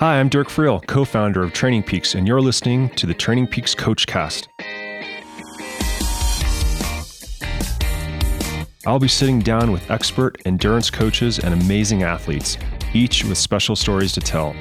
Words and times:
Hi, 0.00 0.18
I'm 0.18 0.28
Dirk 0.28 0.48
Friel, 0.48 0.84
co 0.88 1.04
founder 1.04 1.40
of 1.40 1.52
Training 1.52 1.84
Peaks, 1.84 2.16
and 2.16 2.26
you're 2.26 2.40
listening 2.40 2.88
to 2.90 3.06
the 3.06 3.14
Training 3.14 3.46
Peaks 3.46 3.76
Coachcast. 3.76 4.48
I'll 8.84 8.98
be 8.98 9.06
sitting 9.06 9.38
down 9.38 9.70
with 9.70 9.88
expert 9.92 10.42
endurance 10.46 10.90
coaches 10.90 11.38
and 11.38 11.54
amazing 11.54 12.02
athletes, 12.02 12.58
each 12.92 13.24
with 13.24 13.38
special 13.38 13.76
stories 13.76 14.10
to 14.14 14.20
tell. 14.20 14.56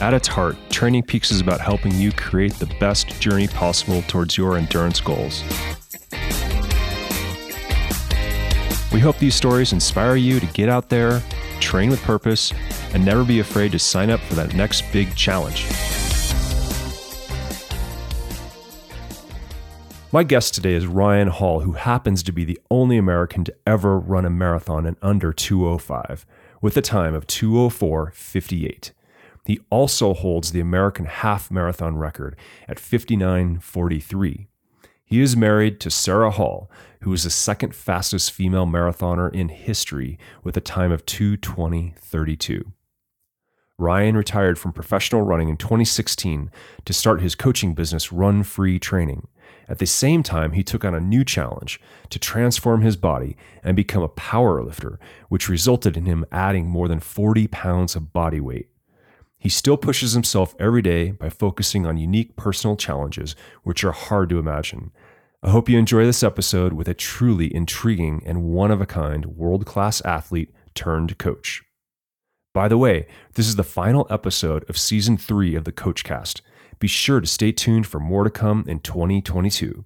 At 0.00 0.14
its 0.14 0.26
heart, 0.26 0.56
Training 0.70 1.02
Peaks 1.02 1.30
is 1.30 1.42
about 1.42 1.60
helping 1.60 1.92
you 1.92 2.10
create 2.10 2.54
the 2.54 2.74
best 2.80 3.20
journey 3.20 3.46
possible 3.46 4.00
towards 4.08 4.38
your 4.38 4.56
endurance 4.56 5.02
goals. 5.02 5.42
We 8.90 9.00
hope 9.00 9.18
these 9.18 9.34
stories 9.34 9.74
inspire 9.74 10.16
you 10.16 10.40
to 10.40 10.46
get 10.46 10.70
out 10.70 10.88
there, 10.88 11.22
train 11.60 11.90
with 11.90 12.00
purpose, 12.02 12.54
and 12.94 13.04
never 13.04 13.24
be 13.24 13.40
afraid 13.40 13.72
to 13.72 13.78
sign 13.78 14.08
up 14.08 14.20
for 14.20 14.34
that 14.34 14.54
next 14.54 14.84
big 14.92 15.14
challenge. 15.14 15.66
My 20.12 20.22
guest 20.22 20.54
today 20.54 20.74
is 20.74 20.86
Ryan 20.86 21.26
Hall, 21.26 21.60
who 21.60 21.72
happens 21.72 22.22
to 22.22 22.30
be 22.30 22.44
the 22.44 22.60
only 22.70 22.96
American 22.96 23.42
to 23.44 23.54
ever 23.66 23.98
run 23.98 24.24
a 24.24 24.30
marathon 24.30 24.86
in 24.86 24.96
under 25.02 25.32
205 25.32 26.24
with 26.62 26.76
a 26.76 26.80
time 26.80 27.14
of 27.14 27.26
204.58. 27.26 28.92
He 29.44 29.58
also 29.70 30.14
holds 30.14 30.52
the 30.52 30.60
American 30.60 31.06
half 31.06 31.50
marathon 31.50 31.96
record 31.96 32.36
at 32.68 32.78
59.43. 32.78 34.46
He 35.04 35.20
is 35.20 35.36
married 35.36 35.80
to 35.80 35.90
Sarah 35.90 36.30
Hall, 36.30 36.70
who 37.00 37.12
is 37.12 37.24
the 37.24 37.30
second 37.30 37.74
fastest 37.74 38.30
female 38.30 38.66
marathoner 38.66 39.34
in 39.34 39.48
history 39.48 40.16
with 40.44 40.56
a 40.56 40.60
time 40.60 40.92
of 40.92 41.04
220.32. 41.04 42.72
Ryan 43.78 44.16
retired 44.16 44.56
from 44.56 44.72
professional 44.72 45.22
running 45.22 45.48
in 45.48 45.56
2016 45.56 46.50
to 46.84 46.92
start 46.92 47.20
his 47.20 47.34
coaching 47.34 47.74
business, 47.74 48.12
Run 48.12 48.44
Free 48.44 48.78
Training. 48.78 49.26
At 49.68 49.78
the 49.78 49.86
same 49.86 50.22
time, 50.22 50.52
he 50.52 50.62
took 50.62 50.84
on 50.84 50.94
a 50.94 51.00
new 51.00 51.24
challenge 51.24 51.80
to 52.10 52.20
transform 52.20 52.82
his 52.82 52.96
body 52.96 53.36
and 53.64 53.74
become 53.74 54.02
a 54.02 54.08
power 54.08 54.62
lifter, 54.62 55.00
which 55.28 55.48
resulted 55.48 55.96
in 55.96 56.04
him 56.04 56.24
adding 56.30 56.68
more 56.68 56.86
than 56.86 57.00
40 57.00 57.48
pounds 57.48 57.96
of 57.96 58.12
body 58.12 58.40
weight. 58.40 58.68
He 59.38 59.48
still 59.48 59.76
pushes 59.76 60.12
himself 60.12 60.54
every 60.60 60.80
day 60.80 61.10
by 61.10 61.28
focusing 61.28 61.84
on 61.84 61.96
unique 61.96 62.36
personal 62.36 62.76
challenges, 62.76 63.34
which 63.64 63.82
are 63.82 63.92
hard 63.92 64.28
to 64.28 64.38
imagine. 64.38 64.92
I 65.42 65.50
hope 65.50 65.68
you 65.68 65.78
enjoy 65.78 66.04
this 66.04 66.22
episode 66.22 66.74
with 66.74 66.88
a 66.88 66.94
truly 66.94 67.52
intriguing 67.52 68.22
and 68.24 68.44
one 68.44 68.70
of 68.70 68.80
a 68.80 68.86
kind 68.86 69.26
world 69.26 69.66
class 69.66 70.00
athlete 70.02 70.54
turned 70.74 71.18
coach. 71.18 71.64
By 72.54 72.68
the 72.68 72.78
way, 72.78 73.08
this 73.34 73.48
is 73.48 73.56
the 73.56 73.64
final 73.64 74.06
episode 74.08 74.64
of 74.70 74.78
season 74.78 75.16
three 75.16 75.56
of 75.56 75.64
the 75.64 75.72
Coachcast. 75.72 76.40
Be 76.78 76.86
sure 76.86 77.20
to 77.20 77.26
stay 77.26 77.50
tuned 77.50 77.84
for 77.88 77.98
more 77.98 78.22
to 78.22 78.30
come 78.30 78.64
in 78.68 78.78
2022. 78.78 79.84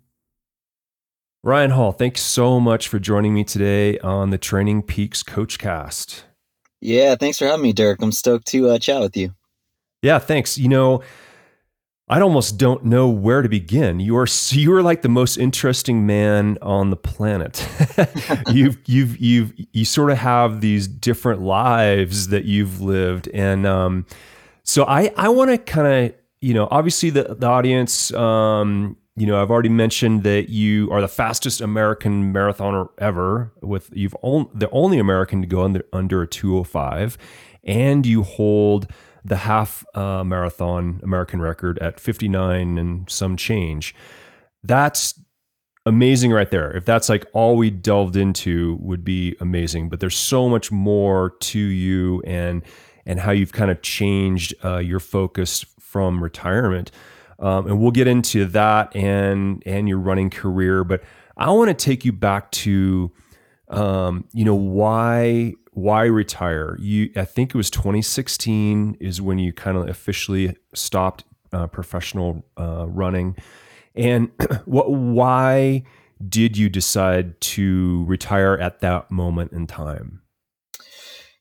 Ryan 1.42 1.70
Hall, 1.70 1.92
thanks 1.92 2.20
so 2.20 2.60
much 2.60 2.86
for 2.86 2.98
joining 2.98 3.32
me 3.32 3.42
today 3.42 3.98
on 4.00 4.28
the 4.28 4.36
Training 4.36 4.82
Peaks 4.82 5.22
Coachcast. 5.22 6.24
Yeah, 6.82 7.14
thanks 7.14 7.38
for 7.38 7.46
having 7.46 7.62
me, 7.62 7.72
Dirk. 7.72 8.02
I'm 8.02 8.12
stoked 8.12 8.46
to 8.48 8.68
uh, 8.68 8.78
chat 8.78 9.00
with 9.00 9.16
you. 9.16 9.32
Yeah, 10.02 10.18
thanks. 10.18 10.58
You 10.58 10.68
know, 10.68 11.02
I 12.10 12.20
almost 12.20 12.56
don't 12.56 12.84
know 12.84 13.08
where 13.08 13.42
to 13.42 13.48
begin. 13.48 14.00
You 14.00 14.16
are 14.16 14.26
you 14.50 14.72
are 14.74 14.82
like 14.82 15.02
the 15.02 15.08
most 15.08 15.36
interesting 15.36 16.06
man 16.06 16.58
on 16.62 16.90
the 16.90 16.96
planet. 16.96 17.68
you've 18.52 18.78
you've 18.86 19.18
you've 19.18 19.52
you 19.72 19.84
sort 19.84 20.10
of 20.10 20.18
have 20.18 20.60
these 20.60 20.88
different 20.88 21.42
lives 21.42 22.28
that 22.28 22.44
you've 22.44 22.80
lived, 22.80 23.28
and 23.34 23.66
um, 23.66 24.06
so 24.62 24.84
I 24.84 25.12
I 25.16 25.28
want 25.28 25.50
to 25.50 25.58
kind 25.58 25.86
of 25.86 26.14
you 26.40 26.54
know, 26.54 26.68
obviously 26.70 27.10
the, 27.10 27.36
the 27.38 27.46
audience, 27.46 28.12
um, 28.12 28.96
you 29.16 29.26
know, 29.26 29.40
I've 29.42 29.50
already 29.50 29.68
mentioned 29.68 30.22
that 30.22 30.48
you 30.48 30.90
are 30.92 31.00
the 31.00 31.08
fastest 31.08 31.60
American 31.60 32.32
marathoner 32.32 32.88
ever. 32.98 33.52
With 33.60 33.90
you've 33.92 34.14
the 34.22 34.68
only 34.70 34.98
American 34.98 35.40
to 35.42 35.48
go 35.48 35.62
under 35.62 35.84
under 35.92 36.22
a 36.22 36.26
205, 36.26 37.18
and 37.64 38.06
you 38.06 38.22
hold 38.22 38.86
the 39.24 39.36
half 39.36 39.84
uh, 39.94 40.24
marathon 40.24 41.00
American 41.02 41.40
record 41.40 41.78
at 41.78 42.00
59 42.00 42.78
and 42.78 43.08
some 43.10 43.36
change. 43.36 43.94
That's 44.62 45.20
amazing 45.86 46.32
right 46.32 46.50
there. 46.50 46.70
If 46.76 46.84
that's 46.84 47.08
like 47.08 47.26
all 47.32 47.56
we 47.56 47.70
delved 47.70 48.16
into, 48.16 48.76
would 48.80 49.04
be 49.04 49.36
amazing. 49.40 49.88
But 49.88 50.00
there's 50.00 50.16
so 50.16 50.48
much 50.48 50.70
more 50.70 51.34
to 51.40 51.58
you 51.58 52.22
and 52.26 52.62
and 53.06 53.18
how 53.18 53.32
you've 53.32 53.52
kind 53.52 53.70
of 53.70 53.80
changed 53.80 54.54
uh, 54.62 54.78
your 54.78 55.00
focus 55.00 55.64
from 55.80 56.22
retirement. 56.22 56.90
Um, 57.38 57.66
and 57.66 57.80
we'll 57.80 57.90
get 57.90 58.06
into 58.06 58.44
that 58.46 58.94
and 58.94 59.62
and 59.64 59.88
your 59.88 59.98
running 59.98 60.30
career. 60.30 60.84
But 60.84 61.02
I 61.36 61.50
want 61.50 61.68
to 61.68 61.74
take 61.74 62.04
you 62.04 62.12
back 62.12 62.50
to, 62.50 63.12
um, 63.68 64.24
you 64.32 64.44
know, 64.44 64.56
why 64.56 65.54
why 65.78 66.04
retire? 66.04 66.76
You, 66.80 67.10
I 67.16 67.24
think 67.24 67.50
it 67.50 67.56
was 67.56 67.70
2016 67.70 68.96
is 69.00 69.22
when 69.22 69.38
you 69.38 69.52
kind 69.52 69.76
of 69.76 69.88
officially 69.88 70.56
stopped 70.74 71.24
uh, 71.52 71.66
professional 71.66 72.44
uh, 72.58 72.86
running. 72.88 73.36
And 73.94 74.30
what 74.64 74.90
why 74.90 75.84
did 76.26 76.56
you 76.56 76.68
decide 76.68 77.40
to 77.40 78.04
retire 78.06 78.56
at 78.56 78.80
that 78.80 79.10
moment 79.10 79.52
in 79.52 79.66
time? 79.66 80.22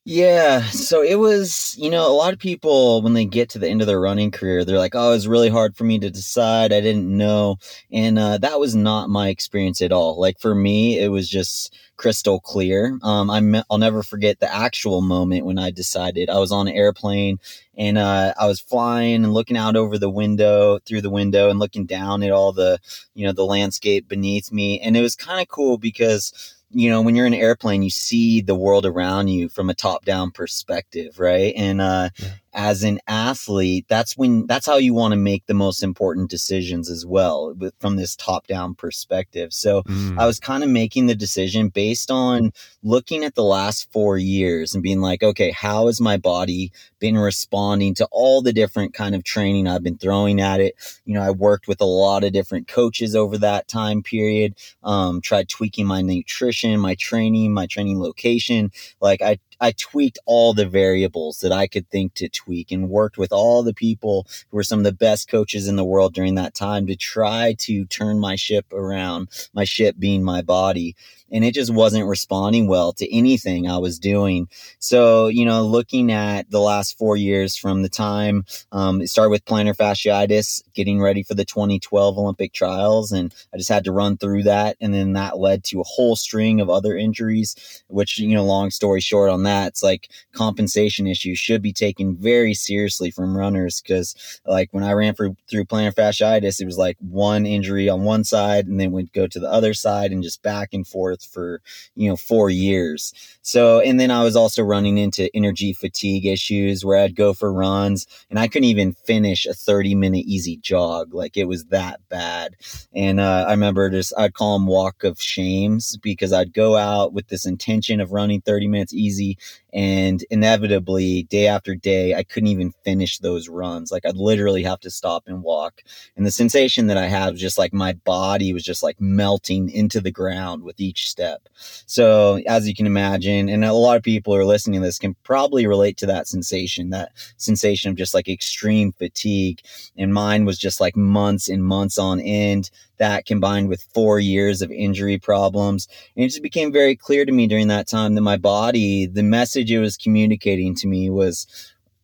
Yeah, 0.09 0.61
so 0.69 1.01
it 1.03 1.15
was, 1.15 1.75
you 1.77 1.89
know, 1.89 2.09
a 2.09 2.15
lot 2.15 2.31
of 2.31 2.39
people 2.39 3.01
when 3.01 3.11
they 3.13 3.25
get 3.25 3.49
to 3.49 3.59
the 3.59 3.67
end 3.67 3.81
of 3.81 3.87
their 3.87 3.99
running 3.99 4.31
career, 4.31 4.63
they're 4.63 4.77
like, 4.77 4.95
"Oh, 4.95 5.09
it 5.09 5.15
was 5.15 5.27
really 5.27 5.49
hard 5.49 5.75
for 5.75 5.83
me 5.83 5.99
to 5.99 6.09
decide. 6.09 6.71
I 6.71 6.79
didn't 6.79 7.05
know." 7.17 7.57
And 7.91 8.17
uh, 8.17 8.37
that 8.37 8.57
was 8.57 8.73
not 8.73 9.09
my 9.09 9.27
experience 9.27 9.81
at 9.81 9.91
all. 9.91 10.17
Like 10.17 10.39
for 10.39 10.55
me, 10.55 10.97
it 10.97 11.09
was 11.09 11.27
just 11.27 11.75
crystal 11.97 12.39
clear. 12.39 12.97
Um, 13.03 13.29
I'm, 13.29 13.53
I'll 13.69 13.79
never 13.79 14.01
forget 14.01 14.39
the 14.39 14.53
actual 14.53 15.01
moment 15.01 15.45
when 15.45 15.59
I 15.59 15.71
decided. 15.71 16.29
I 16.29 16.39
was 16.39 16.53
on 16.53 16.69
an 16.69 16.73
airplane 16.75 17.39
and 17.77 17.97
uh, 17.97 18.33
I 18.39 18.45
was 18.47 18.59
flying 18.61 19.23
and 19.25 19.33
looking 19.33 19.57
out 19.57 19.75
over 19.75 19.97
the 19.97 20.09
window, 20.09 20.79
through 20.85 21.01
the 21.01 21.09
window, 21.09 21.49
and 21.49 21.59
looking 21.59 21.85
down 21.85 22.23
at 22.23 22.31
all 22.31 22.53
the, 22.53 22.79
you 23.15 23.25
know, 23.25 23.33
the 23.33 23.43
landscape 23.45 24.07
beneath 24.07 24.51
me. 24.53 24.79
And 24.79 24.95
it 24.95 25.01
was 25.01 25.15
kind 25.15 25.41
of 25.41 25.47
cool 25.49 25.77
because 25.77 26.55
you 26.71 26.89
know, 26.89 27.01
when 27.01 27.15
you're 27.15 27.25
in 27.25 27.33
an 27.33 27.39
airplane, 27.39 27.83
you 27.83 27.89
see 27.89 28.41
the 28.41 28.55
world 28.55 28.85
around 28.85 29.29
you 29.29 29.49
from 29.49 29.69
a 29.69 29.73
top 29.73 30.05
down 30.05 30.31
perspective, 30.31 31.19
right? 31.19 31.53
And 31.55 31.81
uh, 31.81 32.09
yeah 32.19 32.29
as 32.57 32.81
an 32.81 32.99
athlete, 33.07 33.85
that's 33.87 34.17
when 34.17 34.47
that's 34.47 34.65
how 34.65 34.77
you 34.77 34.91
want 34.91 35.11
to 35.11 35.15
make 35.15 35.45
the 35.45 35.53
most 35.53 35.83
important 35.83 36.27
decisions 36.27 36.89
as 36.89 37.05
well, 37.05 37.53
with, 37.53 37.75
from 37.79 37.97
this 37.97 38.15
top 38.15 38.47
down 38.47 38.73
perspective. 38.73 39.53
So 39.53 39.83
mm. 39.83 40.17
I 40.17 40.25
was 40.25 40.39
kind 40.39 40.63
of 40.63 40.69
making 40.69 41.05
the 41.05 41.13
decision 41.13 41.69
based 41.69 42.09
on 42.09 42.51
looking 42.81 43.23
at 43.23 43.35
the 43.35 43.43
last 43.43 43.91
four 43.91 44.17
years 44.17 44.73
and 44.73 44.81
being 44.81 45.01
like, 45.01 45.21
okay, 45.21 45.51
how 45.51 45.85
has 45.85 46.01
my 46.01 46.17
body 46.17 46.71
been 46.97 47.15
responding 47.15 47.93
to 47.93 48.07
all 48.11 48.41
the 48.41 48.53
different 48.53 48.95
kind 48.95 49.13
of 49.13 49.23
training 49.23 49.67
I've 49.67 49.83
been 49.83 49.99
throwing 49.99 50.41
at 50.41 50.59
it? 50.59 50.73
You 51.05 51.13
know, 51.13 51.21
I 51.21 51.29
worked 51.29 51.67
with 51.67 51.79
a 51.79 51.85
lot 51.85 52.23
of 52.23 52.33
different 52.33 52.67
coaches 52.67 53.15
over 53.15 53.37
that 53.37 53.67
time 53.67 54.01
period. 54.01 54.55
Um, 54.83 55.21
tried 55.21 55.47
tweaking 55.47 55.85
my 55.85 56.01
nutrition, 56.01 56.79
my 56.79 56.95
training, 56.95 57.53
my 57.53 57.67
training 57.67 57.99
location. 57.99 58.71
Like 58.99 59.21
I 59.21 59.37
I 59.59 59.71
tweaked 59.71 60.19
all 60.25 60.53
the 60.53 60.67
variables 60.67 61.39
that 61.39 61.51
I 61.51 61.67
could 61.67 61.89
think 61.89 62.13
to 62.15 62.29
tweak 62.29 62.71
and 62.71 62.89
worked 62.89 63.17
with 63.17 63.31
all 63.31 63.63
the 63.63 63.73
people 63.73 64.27
who 64.49 64.57
were 64.57 64.63
some 64.63 64.79
of 64.79 64.85
the 64.85 64.91
best 64.91 65.29
coaches 65.29 65.67
in 65.67 65.75
the 65.75 65.85
world 65.85 66.13
during 66.13 66.35
that 66.35 66.53
time 66.53 66.87
to 66.87 66.95
try 66.95 67.55
to 67.59 67.85
turn 67.85 68.19
my 68.19 68.35
ship 68.35 68.71
around, 68.71 69.29
my 69.53 69.63
ship 69.63 69.95
being 69.97 70.23
my 70.23 70.41
body 70.41 70.95
and 71.31 71.43
it 71.43 71.53
just 71.53 71.73
wasn't 71.73 72.07
responding 72.07 72.67
well 72.67 72.93
to 72.93 73.15
anything 73.15 73.69
I 73.69 73.77
was 73.77 73.99
doing. 73.99 74.47
So, 74.79 75.27
you 75.27 75.45
know, 75.45 75.65
looking 75.65 76.11
at 76.11 76.49
the 76.49 76.59
last 76.59 76.97
four 76.97 77.17
years 77.17 77.55
from 77.55 77.81
the 77.81 77.89
time 77.89 78.45
um, 78.71 79.01
it 79.01 79.07
started 79.09 79.29
with 79.29 79.45
plantar 79.45 79.75
fasciitis, 79.75 80.61
getting 80.73 81.01
ready 81.01 81.23
for 81.23 81.33
the 81.33 81.45
2012 81.45 82.17
Olympic 82.17 82.53
trials, 82.53 83.11
and 83.11 83.33
I 83.53 83.57
just 83.57 83.69
had 83.69 83.83
to 83.85 83.91
run 83.91 84.17
through 84.17 84.43
that. 84.43 84.77
And 84.81 84.93
then 84.93 85.13
that 85.13 85.37
led 85.37 85.63
to 85.65 85.81
a 85.81 85.85
whole 85.85 86.15
string 86.15 86.59
of 86.59 86.69
other 86.69 86.97
injuries, 86.97 87.83
which, 87.87 88.19
you 88.19 88.35
know, 88.35 88.43
long 88.43 88.71
story 88.71 89.01
short 89.01 89.29
on 89.29 89.43
that, 89.43 89.67
it's 89.69 89.83
like 89.83 90.09
compensation 90.33 91.07
issues 91.07 91.39
should 91.39 91.61
be 91.61 91.73
taken 91.73 92.15
very 92.15 92.53
seriously 92.53 93.11
from 93.11 93.37
runners 93.37 93.81
because, 93.81 94.39
like, 94.45 94.69
when 94.71 94.83
I 94.83 94.91
ran 94.93 95.15
for, 95.15 95.29
through 95.49 95.65
plantar 95.65 95.93
fasciitis, 95.93 96.59
it 96.59 96.65
was 96.65 96.77
like 96.77 96.97
one 96.99 97.45
injury 97.45 97.89
on 97.89 98.03
one 98.03 98.23
side 98.23 98.67
and 98.67 98.79
then 98.79 98.91
would 98.91 99.13
go 99.13 99.27
to 99.27 99.39
the 99.39 99.49
other 99.49 99.73
side 99.73 100.11
and 100.11 100.23
just 100.23 100.43
back 100.43 100.69
and 100.73 100.85
forth 100.85 101.16
for 101.25 101.61
you 101.95 102.09
know 102.09 102.15
four 102.15 102.49
years 102.49 103.13
so 103.41 103.79
and 103.79 103.99
then 103.99 104.11
i 104.11 104.23
was 104.23 104.35
also 104.35 104.63
running 104.63 104.97
into 104.97 105.29
energy 105.35 105.73
fatigue 105.73 106.25
issues 106.25 106.83
where 106.83 106.97
i'd 107.03 107.15
go 107.15 107.33
for 107.33 107.51
runs 107.51 108.07
and 108.29 108.39
i 108.39 108.47
couldn't 108.47 108.69
even 108.69 108.93
finish 108.93 109.45
a 109.45 109.53
30 109.53 109.95
minute 109.95 110.25
easy 110.25 110.57
jog 110.57 111.13
like 111.13 111.37
it 111.37 111.45
was 111.45 111.65
that 111.65 111.99
bad 112.09 112.55
and 112.93 113.19
uh, 113.19 113.45
i 113.47 113.51
remember 113.51 113.89
just 113.89 114.13
i'd 114.17 114.33
call 114.33 114.57
them 114.57 114.67
walk 114.67 115.03
of 115.03 115.21
shames 115.21 115.97
because 115.97 116.33
i'd 116.33 116.53
go 116.53 116.75
out 116.75 117.13
with 117.13 117.27
this 117.27 117.45
intention 117.45 117.99
of 118.01 118.11
running 118.11 118.41
30 118.41 118.67
minutes 118.67 118.93
easy. 118.93 119.37
And 119.73 120.23
inevitably, 120.31 121.23
day 121.23 121.47
after 121.47 121.75
day, 121.75 122.15
I 122.15 122.23
couldn't 122.23 122.47
even 122.47 122.73
finish 122.83 123.19
those 123.19 123.47
runs. 123.47 123.91
Like 123.91 124.05
I'd 124.05 124.15
literally 124.15 124.63
have 124.63 124.79
to 124.79 124.89
stop 124.89 125.23
and 125.27 125.43
walk. 125.43 125.83
And 126.15 126.25
the 126.25 126.31
sensation 126.31 126.87
that 126.87 126.97
I 126.97 127.05
had 127.05 127.31
was 127.31 127.41
just 127.41 127.57
like 127.57 127.73
my 127.73 127.93
body 127.93 128.53
was 128.53 128.63
just 128.63 128.81
like 128.81 128.99
melting 128.99 129.69
into 129.69 130.01
the 130.01 130.11
ground 130.11 130.63
with 130.63 130.79
each 130.79 131.06
step. 131.09 131.47
So, 131.85 132.41
as 132.47 132.67
you 132.67 132.75
can 132.75 132.85
imagine, 132.85 133.49
and 133.49 133.63
a 133.63 133.73
lot 133.73 133.97
of 133.97 134.03
people 134.03 134.33
who 134.33 134.39
are 134.39 134.45
listening 134.45 134.81
to 134.81 134.85
this 134.85 134.99
can 134.99 135.15
probably 135.23 135.67
relate 135.67 135.97
to 135.97 136.05
that 136.07 136.27
sensation, 136.27 136.89
that 136.91 137.11
sensation 137.37 137.89
of 137.89 137.97
just 137.97 138.13
like 138.13 138.27
extreme 138.27 138.91
fatigue. 138.91 139.61
And 139.97 140.13
mine 140.13 140.45
was 140.45 140.57
just 140.57 140.79
like 140.79 140.95
months 140.95 141.49
and 141.49 141.63
months 141.63 141.97
on 141.97 142.19
end 142.19 142.69
that 142.97 143.25
combined 143.25 143.69
with 143.69 143.87
four 143.93 144.19
years 144.19 144.61
of 144.61 144.71
injury 144.71 145.17
problems. 145.17 145.87
And 146.15 146.25
it 146.25 146.29
just 146.29 146.41
became 146.41 146.71
very 146.71 146.95
clear 146.95 147.25
to 147.25 147.31
me 147.31 147.47
during 147.47 147.67
that 147.67 147.87
time 147.87 148.15
that 148.15 148.21
my 148.21 148.37
body, 148.37 149.05
the 149.05 149.23
message 149.23 149.71
it 149.71 149.79
was 149.79 149.97
communicating 149.97 150.75
to 150.75 150.87
me 150.87 151.09
was 151.09 151.47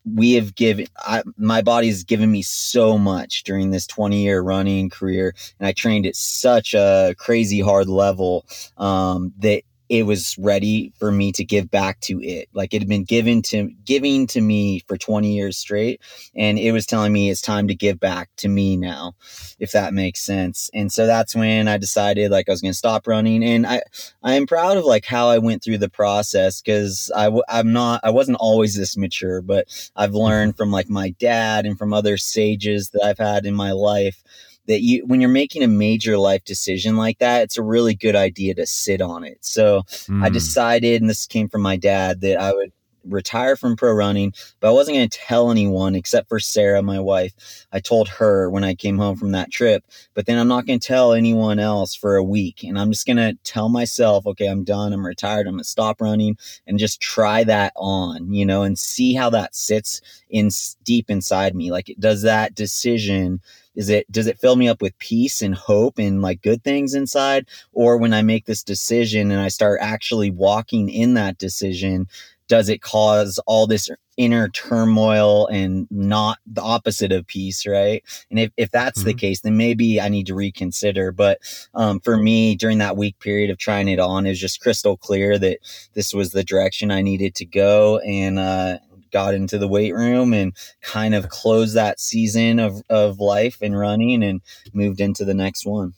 we 0.04 0.32
have 0.32 0.54
given 0.54 0.86
I, 0.98 1.22
my 1.36 1.62
body's 1.62 2.04
given 2.04 2.30
me 2.30 2.42
so 2.42 2.98
much 2.98 3.42
during 3.44 3.70
this 3.70 3.86
20 3.86 4.22
year 4.22 4.40
running 4.40 4.90
career 4.90 5.34
and 5.58 5.66
i 5.66 5.72
trained 5.72 6.06
at 6.06 6.16
such 6.16 6.74
a 6.74 7.14
crazy 7.18 7.60
hard 7.60 7.88
level 7.88 8.44
um, 8.76 9.32
that 9.38 9.62
it 9.88 10.04
was 10.06 10.36
ready 10.38 10.92
for 10.98 11.12
me 11.12 11.30
to 11.32 11.44
give 11.44 11.70
back 11.70 12.00
to 12.00 12.22
it. 12.22 12.48
Like 12.54 12.72
it 12.72 12.80
had 12.80 12.88
been 12.88 13.04
given 13.04 13.42
to 13.42 13.70
giving 13.84 14.26
to 14.28 14.40
me 14.40 14.80
for 14.80 14.96
20 14.96 15.34
years 15.34 15.58
straight. 15.58 16.00
And 16.34 16.58
it 16.58 16.72
was 16.72 16.86
telling 16.86 17.12
me 17.12 17.30
it's 17.30 17.42
time 17.42 17.68
to 17.68 17.74
give 17.74 18.00
back 18.00 18.30
to 18.38 18.48
me 18.48 18.76
now, 18.76 19.14
if 19.58 19.72
that 19.72 19.92
makes 19.92 20.20
sense. 20.20 20.70
And 20.72 20.90
so 20.90 21.06
that's 21.06 21.34
when 21.34 21.68
I 21.68 21.76
decided 21.76 22.30
like 22.30 22.48
I 22.48 22.52
was 22.52 22.62
going 22.62 22.72
to 22.72 22.78
stop 22.78 23.06
running. 23.06 23.44
And 23.44 23.66
I, 23.66 23.82
I 24.22 24.34
am 24.34 24.46
proud 24.46 24.78
of 24.78 24.84
like 24.84 25.04
how 25.04 25.28
I 25.28 25.38
went 25.38 25.62
through 25.62 25.78
the 25.78 25.90
process 25.90 26.62
because 26.62 27.10
I, 27.14 27.30
I'm 27.48 27.72
not, 27.72 28.00
I 28.04 28.10
wasn't 28.10 28.38
always 28.40 28.74
this 28.74 28.96
mature, 28.96 29.42
but 29.42 29.66
I've 29.96 30.14
learned 30.14 30.52
mm-hmm. 30.52 30.56
from 30.56 30.70
like 30.70 30.88
my 30.88 31.10
dad 31.18 31.66
and 31.66 31.78
from 31.78 31.92
other 31.92 32.16
sages 32.16 32.90
that 32.90 33.02
I've 33.02 33.18
had 33.18 33.44
in 33.44 33.54
my 33.54 33.72
life 33.72 34.22
that 34.66 34.82
you 34.82 35.04
when 35.06 35.20
you're 35.20 35.30
making 35.30 35.62
a 35.62 35.68
major 35.68 36.16
life 36.16 36.44
decision 36.44 36.96
like 36.96 37.18
that 37.18 37.42
it's 37.42 37.58
a 37.58 37.62
really 37.62 37.94
good 37.94 38.16
idea 38.16 38.54
to 38.54 38.66
sit 38.66 39.00
on 39.00 39.24
it 39.24 39.38
so 39.40 39.82
mm. 39.88 40.22
i 40.22 40.28
hmm. 40.28 40.34
decided 40.34 41.00
and 41.00 41.10
this 41.10 41.26
came 41.26 41.48
from 41.48 41.62
my 41.62 41.76
dad 41.76 42.20
that 42.20 42.40
i 42.40 42.52
would 42.52 42.72
retire 43.06 43.56
from 43.56 43.76
pro 43.76 43.92
running, 43.92 44.32
but 44.60 44.68
I 44.68 44.72
wasn't 44.72 44.96
going 44.96 45.08
to 45.08 45.18
tell 45.18 45.50
anyone 45.50 45.94
except 45.94 46.28
for 46.28 46.40
Sarah, 46.40 46.82
my 46.82 46.98
wife. 46.98 47.66
I 47.72 47.80
told 47.80 48.08
her 48.08 48.50
when 48.50 48.64
I 48.64 48.74
came 48.74 48.98
home 48.98 49.16
from 49.16 49.32
that 49.32 49.50
trip, 49.50 49.84
but 50.14 50.26
then 50.26 50.38
I'm 50.38 50.48
not 50.48 50.66
going 50.66 50.80
to 50.80 50.86
tell 50.86 51.12
anyone 51.12 51.58
else 51.58 51.94
for 51.94 52.16
a 52.16 52.24
week. 52.24 52.62
And 52.62 52.78
I'm 52.78 52.90
just 52.90 53.06
going 53.06 53.16
to 53.16 53.36
tell 53.44 53.68
myself, 53.68 54.26
okay, 54.26 54.46
I'm 54.46 54.64
done. 54.64 54.92
I'm 54.92 55.06
retired. 55.06 55.46
I'm 55.46 55.54
going 55.54 55.62
to 55.62 55.68
stop 55.68 56.00
running 56.00 56.36
and 56.66 56.78
just 56.78 57.00
try 57.00 57.44
that 57.44 57.72
on, 57.76 58.32
you 58.32 58.46
know, 58.46 58.62
and 58.62 58.78
see 58.78 59.14
how 59.14 59.30
that 59.30 59.54
sits 59.54 60.00
in 60.30 60.50
deep 60.82 61.10
inside 61.10 61.54
me. 61.54 61.70
Like, 61.70 61.94
does 61.98 62.22
that 62.22 62.54
decision 62.54 63.40
is 63.74 63.88
it 63.88 64.10
does 64.10 64.26
it 64.26 64.38
fill 64.38 64.56
me 64.56 64.68
up 64.68 64.82
with 64.82 64.98
peace 64.98 65.42
and 65.42 65.54
hope 65.54 65.98
and 65.98 66.22
like 66.22 66.42
good 66.42 66.62
things 66.62 66.94
inside? 66.94 67.48
Or 67.72 67.96
when 67.96 68.14
i 68.14 68.22
make 68.22 68.46
this 68.46 68.62
decision 68.62 69.30
and 69.30 69.40
i 69.40 69.48
start 69.48 69.78
actually 69.80 70.30
walking 70.30 70.88
in 70.88 71.14
that 71.14 71.38
decision 71.38 72.08
does 72.46 72.68
it 72.68 72.82
cause 72.82 73.40
all 73.46 73.66
this 73.66 73.88
inner 74.18 74.50
turmoil 74.50 75.46
and 75.46 75.88
not 75.90 76.38
the 76.46 76.60
opposite 76.60 77.10
of 77.10 77.26
peace 77.26 77.66
right? 77.66 78.04
And 78.30 78.38
if, 78.38 78.52
if 78.56 78.70
that's 78.70 79.00
mm-hmm. 79.00 79.08
the 79.08 79.14
case 79.14 79.40
then 79.40 79.56
maybe 79.56 80.00
i 80.00 80.08
need 80.08 80.26
to 80.26 80.34
reconsider. 80.34 81.10
But 81.12 81.38
um, 81.74 82.00
for 82.00 82.16
me 82.16 82.54
during 82.54 82.78
that 82.78 82.96
week 82.96 83.18
period 83.18 83.50
of 83.50 83.58
trying 83.58 83.88
it 83.88 83.98
on 83.98 84.26
it 84.26 84.30
was 84.30 84.40
just 84.40 84.60
crystal 84.60 84.96
clear 84.96 85.38
that 85.38 85.58
this 85.94 86.14
was 86.14 86.30
the 86.30 86.44
direction 86.44 86.90
i 86.90 87.02
needed 87.02 87.34
to 87.36 87.44
go. 87.44 87.98
And 87.98 88.38
uh, 88.38 88.78
got 89.14 89.32
into 89.32 89.56
the 89.56 89.68
weight 89.68 89.94
room 89.94 90.34
and 90.34 90.52
kind 90.82 91.14
of 91.14 91.30
closed 91.30 91.74
that 91.74 91.98
season 92.00 92.58
of, 92.58 92.82
of 92.90 93.20
life 93.20 93.58
and 93.62 93.78
running 93.78 94.22
and 94.22 94.42
moved 94.74 95.00
into 95.00 95.24
the 95.24 95.32
next 95.32 95.64
one. 95.64 95.94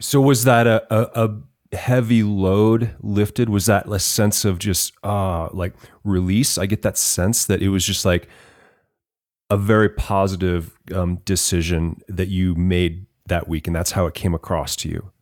So 0.00 0.20
was 0.20 0.44
that 0.44 0.66
a, 0.66 0.86
a, 0.94 1.26
a 1.72 1.76
heavy 1.76 2.22
load 2.22 2.94
lifted? 3.00 3.50
Was 3.50 3.66
that 3.66 3.88
a 3.88 3.98
sense 3.98 4.44
of 4.44 4.58
just 4.58 4.92
uh 5.02 5.48
like 5.52 5.74
release? 6.04 6.56
I 6.56 6.66
get 6.66 6.82
that 6.82 6.96
sense 6.96 7.44
that 7.46 7.60
it 7.60 7.68
was 7.68 7.84
just 7.84 8.04
like 8.04 8.28
a 9.50 9.56
very 9.56 9.88
positive 9.88 10.78
um, 10.94 11.16
decision 11.24 12.00
that 12.08 12.28
you 12.28 12.54
made 12.54 13.06
that 13.26 13.48
week 13.48 13.66
and 13.66 13.74
that's 13.74 13.92
how 13.92 14.06
it 14.06 14.14
came 14.14 14.34
across 14.34 14.76
to 14.76 14.88
you 14.88 15.12